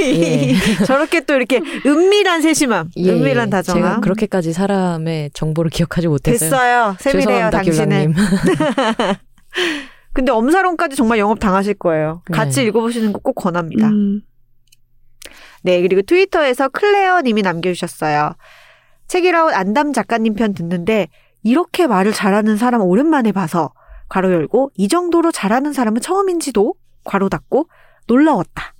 예. 0.00 0.54
저렇게 0.84 1.20
또 1.20 1.34
이렇게 1.34 1.60
은밀한 1.84 2.42
세심함, 2.42 2.90
예, 2.96 3.10
은밀한 3.10 3.50
다정함. 3.50 3.82
제가 3.82 4.00
그렇게까지 4.00 4.52
사람의 4.52 5.30
정보를 5.32 5.70
기억하지 5.70 6.08
못했어요. 6.08 6.50
됐어요. 6.50 6.96
세밀해요, 7.00 7.50
당신은. 7.50 8.14
근데 10.12 10.32
엄사롱까지 10.32 10.96
정말 10.96 11.18
영업 11.18 11.40
당하실 11.40 11.74
거예요. 11.74 12.22
같이 12.32 12.60
네. 12.60 12.66
읽어보시는 12.66 13.12
거 13.12 13.20
꼭 13.22 13.34
권합니다. 13.34 13.88
음. 13.88 14.22
네, 15.62 15.80
그리고 15.82 16.02
트위터에서 16.02 16.68
클레어 16.68 17.22
님이 17.22 17.42
남겨주셨어요. 17.42 18.34
책이라웃 19.08 19.52
안담 19.54 19.92
작가님 19.92 20.34
편 20.34 20.54
듣는데 20.54 21.08
이렇게 21.42 21.86
말을 21.86 22.12
잘하는 22.12 22.56
사람 22.56 22.82
오랜만에 22.82 23.32
봐서 23.32 23.72
괄호 24.08 24.32
열고 24.32 24.70
이 24.74 24.88
정도로 24.88 25.32
잘하는 25.32 25.72
사람은 25.72 26.00
처음인지도 26.00 26.74
괄호 27.04 27.28
닫고 27.28 27.68
놀라웠다. 28.06 28.74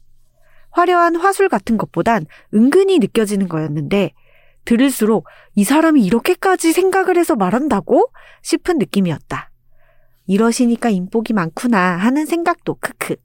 화려한 0.70 1.16
화술 1.16 1.48
같은 1.48 1.76
것보단 1.76 2.26
은근히 2.54 2.98
느껴지는 2.98 3.48
거였는데 3.48 4.12
들을수록 4.64 5.26
이 5.54 5.64
사람이 5.64 6.04
이렇게까지 6.04 6.72
생각을 6.72 7.16
해서 7.16 7.34
말한다고 7.34 8.10
싶은 8.42 8.78
느낌이었다. 8.78 9.50
이러시니까 10.26 10.90
인복이 10.90 11.32
많구나 11.32 11.96
하는 11.96 12.26
생각도 12.26 12.74
크크. 12.74 13.16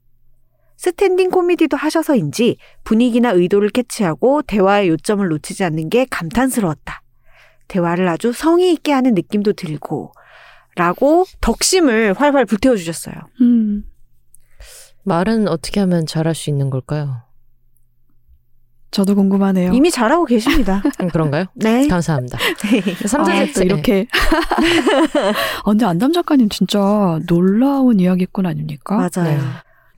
스탠딩 0.76 1.30
코미디도 1.30 1.76
하셔서인지 1.76 2.56
분위기나 2.84 3.30
의도를 3.30 3.68
캐치하고 3.70 4.42
대화의 4.42 4.88
요점을 4.88 5.26
놓치지 5.28 5.62
않는 5.64 5.90
게 5.90 6.06
감탄스러웠다. 6.10 7.02
대화를 7.68 8.08
아주 8.08 8.32
성의 8.32 8.72
있게 8.72 8.92
하는 8.92 9.14
느낌도 9.14 9.52
들고 9.52 10.12
라고 10.76 11.26
덕심을 11.40 12.14
활활 12.14 12.44
불태워 12.46 12.76
주셨어요. 12.76 13.14
음. 13.40 13.84
말은 15.04 15.48
어떻게 15.48 15.80
하면 15.80 16.06
잘할 16.06 16.34
수 16.34 16.50
있는 16.50 16.70
걸까요? 16.70 17.22
저도 18.92 19.14
궁금하네요. 19.14 19.72
이미 19.72 19.90
잘하고 19.90 20.26
계십니다. 20.26 20.82
음, 21.00 21.08
그런가요? 21.08 21.46
네. 21.54 21.88
감사합니다. 21.88 22.38
아, 22.38 23.08
삼자책 23.08 23.54
또 23.54 23.62
이렇게. 23.62 24.06
아, 25.64 25.70
근데 25.70 25.86
안담 25.86 26.12
작가님 26.12 26.50
진짜 26.50 27.18
놀라운 27.26 28.00
이야기꾼 28.00 28.44
아닙니까? 28.44 28.96
맞아요. 28.96 29.38
네. 29.38 29.42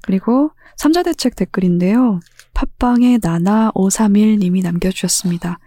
그리고 0.01 0.51
삼자대책 0.77 1.35
댓글인데요. 1.35 2.21
팟빵의 2.55 3.19
나나531님이 3.19 4.63
남겨주셨습니다. 4.63 5.59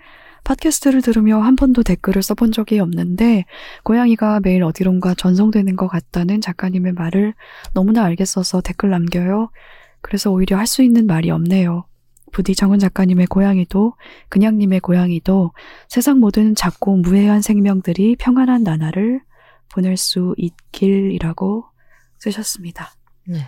팟캐스트를 0.48 1.02
들으며 1.02 1.40
한 1.42 1.58
번도 1.58 1.84
댓글을 1.84 2.22
써본 2.24 2.54
적이 2.54 2.80
없는데 2.80 3.44
고양이가 3.84 4.40
매일 4.42 4.64
어디론가 4.64 5.16
전송되는 5.16 5.76
것 5.76 5.90
같다는 5.90 6.40
작가님의 6.40 6.94
말을 6.94 7.34
너무나 7.74 8.06
알겠어서 8.06 8.62
댓글 8.62 8.90
남겨요. 8.92 9.52
그래서 10.02 10.32
오히려 10.32 10.58
할 10.58 10.66
수 10.66 10.84
있는 10.84 11.06
말이 11.06 11.32
없네요. 11.32 11.86
부디 12.32 12.56
정은 12.56 12.80
작가님의 12.80 13.28
고양이도 13.28 13.96
그냥님의 14.30 14.80
고양이도 14.80 15.52
세상 15.90 16.20
모든 16.20 16.56
작고 16.56 16.98
무해한 16.98 17.42
생명들이 17.42 18.16
평안한 18.18 18.64
나날을 18.64 19.22
보낼 19.74 19.98
수 19.98 20.34
있길이라고 20.38 21.66
쓰셨습니다. 22.20 22.92
네. 23.26 23.40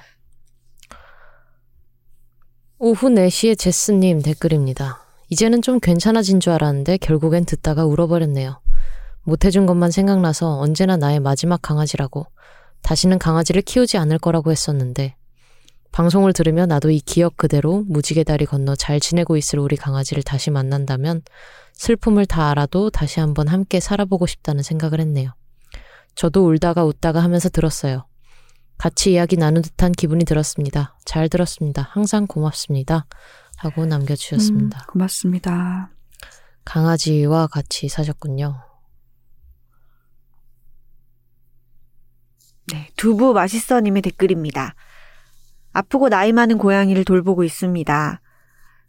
오후 2.77 3.09
4시에 3.09 3.57
제스님 3.57 4.21
댓글입니다. 4.21 5.08
이제는 5.29 5.61
좀 5.61 5.79
괜찮아진 5.79 6.39
줄 6.39 6.53
알았는데 6.53 6.97
결국엔 6.97 7.45
듣다가 7.45 7.85
울어버렸네요. 7.85 8.59
못해준 9.23 9.65
것만 9.65 9.91
생각나서 9.91 10.59
언제나 10.59 10.97
나의 10.97 11.19
마지막 11.19 11.61
강아지라고 11.61 12.25
다시는 12.81 13.19
강아지를 13.19 13.61
키우지 13.61 13.97
않을 13.97 14.17
거라고 14.17 14.51
했었는데 14.51 15.15
방송을 15.91 16.33
들으며 16.33 16.65
나도 16.65 16.91
이 16.91 16.99
기억 16.99 17.37
그대로 17.37 17.83
무지개 17.87 18.23
다리 18.23 18.45
건너 18.45 18.75
잘 18.75 18.99
지내고 18.99 19.37
있을 19.37 19.59
우리 19.59 19.75
강아지를 19.75 20.23
다시 20.23 20.51
만난다면 20.51 21.23
슬픔을 21.73 22.25
다 22.25 22.49
알아도 22.49 22.89
다시 22.89 23.19
한번 23.19 23.47
함께 23.47 23.79
살아보고 23.79 24.27
싶다는 24.27 24.63
생각을 24.63 24.99
했네요. 24.99 25.31
저도 26.15 26.45
울다가 26.45 26.85
웃다가 26.85 27.21
하면서 27.21 27.49
들었어요. 27.49 28.05
같이 28.77 29.13
이야기 29.13 29.35
나눈 29.35 29.61
듯한 29.61 29.91
기분이 29.91 30.25
들었습니다. 30.25 30.97
잘 31.05 31.27
들었습니다. 31.27 31.87
항상 31.91 32.27
고맙습니다. 32.27 33.05
하고 33.59 33.85
남겨주셨습니다. 33.85 34.79
음, 34.79 34.87
고맙습니다. 34.87 35.91
강아지와 36.63 37.47
같이 37.47 37.89
사셨군요. 37.89 38.55
네, 42.71 42.89
두부 42.95 43.33
맛있어님의 43.33 44.01
댓글입니다. 44.03 44.75
아프고 45.73 46.07
나이 46.07 46.31
많은 46.31 46.57
고양이를 46.57 47.03
돌보고 47.03 47.43
있습니다. 47.43 48.21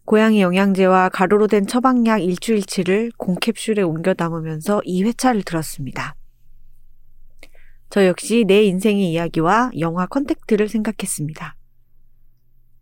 고양이 0.04 0.40
영양제와 0.40 1.08
가루로 1.08 1.48
된 1.48 1.66
처방약 1.66 2.22
일주일치를 2.22 3.10
공캡슐에 3.16 3.82
옮겨 3.82 4.14
담으면서 4.14 4.82
이 4.84 5.02
회차를 5.02 5.42
들었습니다. 5.42 6.14
저 7.90 8.06
역시 8.06 8.44
내 8.46 8.62
인생의 8.64 9.10
이야기와 9.10 9.72
영화 9.80 10.06
컨택트를 10.06 10.68
생각했습니다. 10.68 11.56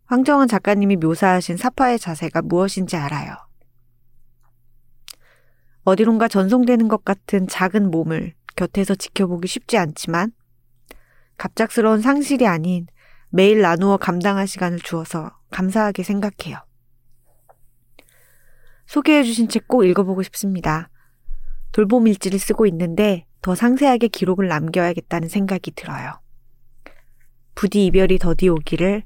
황정은 0.09 0.47
작가님이 0.47 0.95
묘사하신 0.95 1.57
사파의 1.57 1.99
자세가 1.99 2.41
무엇인지 2.41 2.97
알아요. 2.97 3.35
어디론가 5.83 6.27
전송되는 6.27 6.87
것 6.87 7.05
같은 7.05 7.47
작은 7.47 7.91
몸을 7.91 8.33
곁에서 8.55 8.95
지켜보기 8.95 9.47
쉽지 9.47 9.77
않지만 9.77 10.31
갑작스러운 11.37 12.01
상실이 12.01 12.47
아닌 12.47 12.87
매일 13.29 13.61
나누어 13.61 13.97
감당할 13.97 14.47
시간을 14.47 14.79
주어서 14.79 15.29
감사하게 15.51 16.01
생각해요. 16.01 16.57
소개해주신 18.87 19.47
책 19.47 19.67
꼭 19.67 19.83
읽어보고 19.83 20.23
싶습니다. 20.23 20.89
돌봄 21.71 22.07
일지를 22.07 22.39
쓰고 22.39 22.65
있는데 22.65 23.27
더 23.43 23.53
상세하게 23.53 24.07
기록을 24.07 24.47
남겨야겠다는 24.47 25.29
생각이 25.29 25.69
들어요. 25.75 26.19
부디 27.53 27.85
이별이 27.85 28.17
더디 28.17 28.49
오기를 28.49 29.03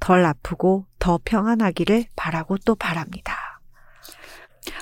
덜 0.00 0.24
아프고 0.24 0.86
더 0.98 1.18
평안하기를 1.24 2.06
바라고 2.16 2.56
또 2.58 2.74
바랍니다. 2.74 3.34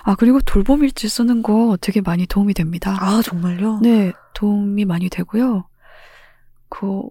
아, 0.02 0.14
그리고 0.14 0.40
돌봄 0.40 0.82
일지 0.84 1.08
쓰는 1.08 1.42
거 1.42 1.76
되게 1.80 2.00
많이 2.00 2.26
도움이 2.26 2.54
됩니다. 2.54 2.96
아, 3.00 3.20
정말요? 3.22 3.80
네, 3.80 4.12
도움이 4.34 4.84
많이 4.84 5.08
되고요. 5.08 5.68
그, 6.68 7.02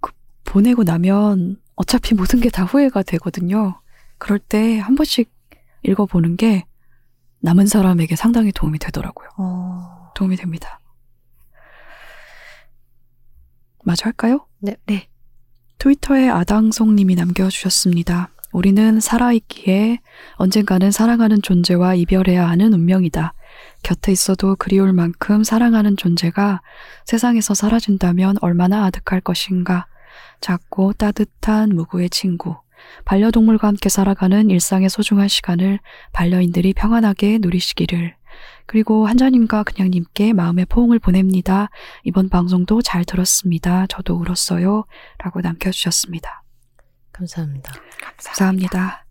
그 0.00 0.12
보내고 0.44 0.84
나면 0.84 1.56
어차피 1.76 2.14
모든 2.14 2.40
게 2.40 2.48
다 2.50 2.64
후회가 2.64 3.02
되거든요. 3.02 3.80
그럴 4.18 4.38
때 4.38 4.78
한 4.78 4.94
번씩 4.94 5.30
읽어보는 5.82 6.36
게 6.36 6.64
남은 7.40 7.66
사람에게 7.66 8.16
상당히 8.16 8.50
도움이 8.52 8.78
되더라고요. 8.78 9.28
어, 9.38 10.12
도움이 10.14 10.36
됩니다. 10.36 10.80
마저 13.84 14.06
할까요? 14.06 14.46
네. 14.58 14.76
네. 14.86 15.08
트위터에 15.78 16.28
아당송님이 16.28 17.14
남겨주셨습니다. 17.16 18.30
우리는 18.52 19.00
살아있기에 19.00 20.00
언젠가는 20.36 20.90
사랑하는 20.90 21.42
존재와 21.42 21.94
이별해야 21.94 22.48
하는 22.48 22.72
운명이다. 22.72 23.34
곁에 23.82 24.12
있어도 24.12 24.56
그리울 24.56 24.92
만큼 24.92 25.44
사랑하는 25.44 25.96
존재가 25.96 26.62
세상에서 27.04 27.54
사라진다면 27.54 28.36
얼마나 28.40 28.84
아득할 28.86 29.20
것인가. 29.20 29.86
작고 30.40 30.94
따뜻한 30.94 31.70
무구의 31.74 32.08
친구. 32.10 32.56
반려동물과 33.04 33.68
함께 33.68 33.88
살아가는 33.88 34.48
일상의 34.48 34.88
소중한 34.88 35.28
시간을 35.28 35.80
반려인들이 36.12 36.72
평안하게 36.72 37.38
누리시기를. 37.42 38.14
그리고 38.66 39.06
한자님과 39.06 39.62
그냥님께 39.62 40.32
마음의 40.32 40.66
포옹을 40.66 40.98
보냅니다. 40.98 41.68
이번 42.04 42.28
방송도 42.28 42.82
잘 42.82 43.04
들었습니다. 43.04 43.86
저도 43.86 44.14
울었어요. 44.16 44.84
라고 45.18 45.40
남겨주셨습니다. 45.40 46.42
감사합니다. 47.12 47.72
감사합니다. 48.02 49.06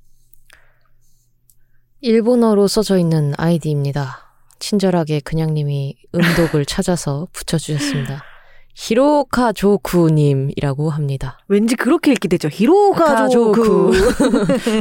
일본어로 2.02 2.68
써져 2.68 2.98
있는 2.98 3.34
아이디입니다. 3.38 4.26
친절하게 4.60 5.22
그냥님이 5.22 5.98
음독을 6.14 6.66
찾아서 6.66 7.28
붙여주셨습니다. 7.34 8.24
히로카 8.78 9.54
조쿠님이라고 9.54 10.90
합니다. 10.90 11.40
왠지 11.48 11.76
그렇게 11.76 12.12
읽게 12.12 12.28
되죠. 12.28 12.50
히로가 12.52 13.30
조쿠. 13.30 13.92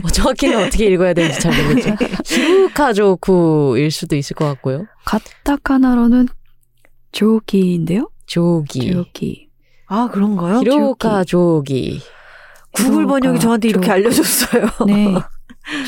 어, 0.03 0.09
정확히는 0.13 0.67
어떻게 0.67 0.87
읽어야 0.87 1.15
되는지 1.15 1.41
잘 1.41 1.53
모르겠죠. 1.65 1.97
히로카조쿠일 2.27 3.91
수도 3.93 4.17
있을 4.17 4.35
것 4.35 4.47
같고요. 4.47 4.87
가타카나로는 5.05 6.29
조기인데요? 7.13 8.11
조기. 8.27 8.93
조기. 8.93 9.49
아, 9.87 10.09
그런가요? 10.13 10.59
히로카조기. 10.59 12.01
구글 12.73 13.07
번역이 13.07 13.39
저한테 13.39 13.69
이렇게 13.69 13.87
조쿠. 13.87 13.93
알려줬어요. 13.93 14.67
네. 14.89 15.15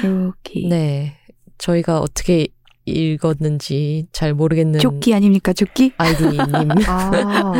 조기. 0.01 0.69
네. 0.69 1.17
저희가 1.59 1.99
어떻게 1.99 2.47
읽었는지 2.87 4.07
잘 4.13 4.33
모르겠는 4.33 4.79
조끼 4.81 5.13
아닙니까? 5.15 5.53
조끼? 5.53 5.93
아이디님. 5.99 6.39
아, 6.89 7.53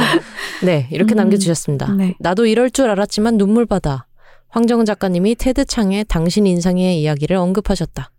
네, 0.65 0.89
이렇게 0.91 1.15
음, 1.15 1.17
남겨주셨습니다. 1.17 1.93
네. 1.95 2.15
나도 2.21 2.47
이럴 2.47 2.71
줄 2.71 2.89
알았지만 2.89 3.37
눈물바다. 3.37 4.07
황정은 4.49 4.87
작가님이 4.87 5.35
테드 5.35 5.65
창의 5.67 6.05
당신 6.09 6.47
인상의 6.47 7.01
이야기를 7.03 7.37
언급하셨다. 7.37 8.11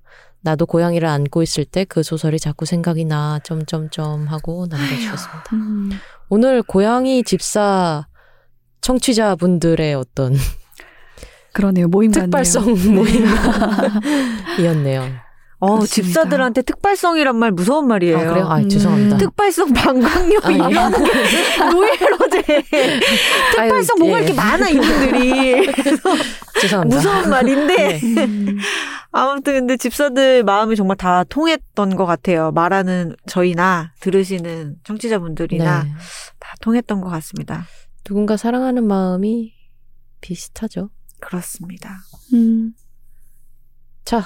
나도 0.42 0.66
고양이를 0.68 1.08
안고 1.08 1.42
있을 1.42 1.66
때 1.66 1.84
그 1.86 2.04
소설이 2.04 2.40
자꾸 2.40 2.66
생각이 2.66 3.06
나 3.06 3.40
점점점 3.44 4.28
하고 4.28 4.68
남겨주셨습니다. 4.70 5.44
음, 5.54 5.90
오늘 6.30 6.62
고양이 6.62 7.24
집사 7.24 8.06
청취자분들의 8.82 9.94
어떤 9.96 10.36
그러네요. 11.54 11.88
모임. 11.88 12.12
특발성 12.12 12.66
모임이었네요. 14.58 15.27
어, 15.60 15.76
그렇습니다. 15.78 15.88
집사들한테 16.08 16.62
특발성이란 16.62 17.36
말 17.36 17.52
무서운 17.52 17.88
말이에요. 17.88 18.18
아, 18.18 18.24
그래요? 18.26 18.46
아, 18.48 18.58
음. 18.60 18.70
죄송합니다. 18.70 19.18
특발성 19.18 19.74
방광염 19.74 20.42
아, 20.44 20.52
예. 20.52 20.56
이런 20.56 20.92
게 20.92 21.00
노예로제 21.74 22.42
특발성 23.56 23.96
아유, 23.98 24.00
뭐가 24.00 24.20
예. 24.20 24.24
이렇게 24.24 24.34
많아 24.34 24.70
이분들이 24.70 25.74
죄송합니다. 26.62 26.96
무서운 26.96 27.30
말인데 27.30 28.00
네. 28.00 28.24
음, 28.26 28.58
아무튼 29.12 29.54
근데 29.54 29.78
집사들 29.78 30.44
마음이 30.44 30.76
정말 30.76 30.96
다 30.96 31.24
통했던 31.24 31.96
것 31.96 32.06
같아요. 32.06 32.52
말하는 32.52 33.16
저희나 33.26 33.94
들으시는 34.00 34.76
청취자분들이나 34.84 35.84
네. 35.84 35.90
다 36.40 36.54
통했던 36.62 37.02
것 37.02 37.10
같습니다. 37.10 37.66
누군가 38.04 38.38
사랑하는 38.38 38.86
마음이 38.86 39.54
비슷하죠. 40.22 40.92
그렇습니다. 41.20 41.98
음. 42.34 42.74
자, 44.06 44.24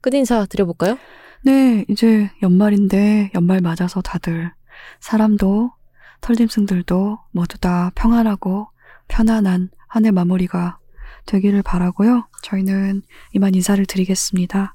끝 0.00 0.14
인사 0.14 0.46
드려볼까요? 0.46 0.98
네, 1.42 1.84
이제 1.88 2.30
연말인데 2.42 3.30
연말 3.34 3.60
맞아서 3.60 4.00
다들 4.02 4.52
사람도 5.00 5.72
털짐승들도 6.20 7.18
모두 7.32 7.58
다 7.58 7.90
평안하고 7.94 8.68
편안한 9.08 9.70
한 9.88 10.04
해 10.04 10.10
마무리가 10.10 10.78
되기를 11.26 11.62
바라고요. 11.62 12.26
저희는 12.42 13.02
이만 13.32 13.54
인사를 13.54 13.84
드리겠습니다. 13.86 14.74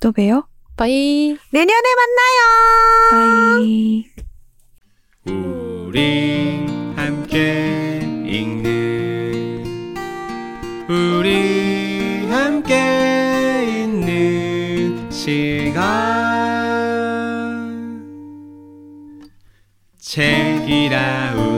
또 0.00 0.12
봬요. 0.12 0.48
빠이. 0.76 1.36
내년에 1.52 1.88
만나요. 3.10 3.60
빠이. 3.60 4.04
우리 5.26 6.66
함께 6.96 8.00
읽는 8.26 9.64
우리 10.88 12.26
함께 12.28 13.33
시간. 15.24 15.80
책이라웃 19.98 21.53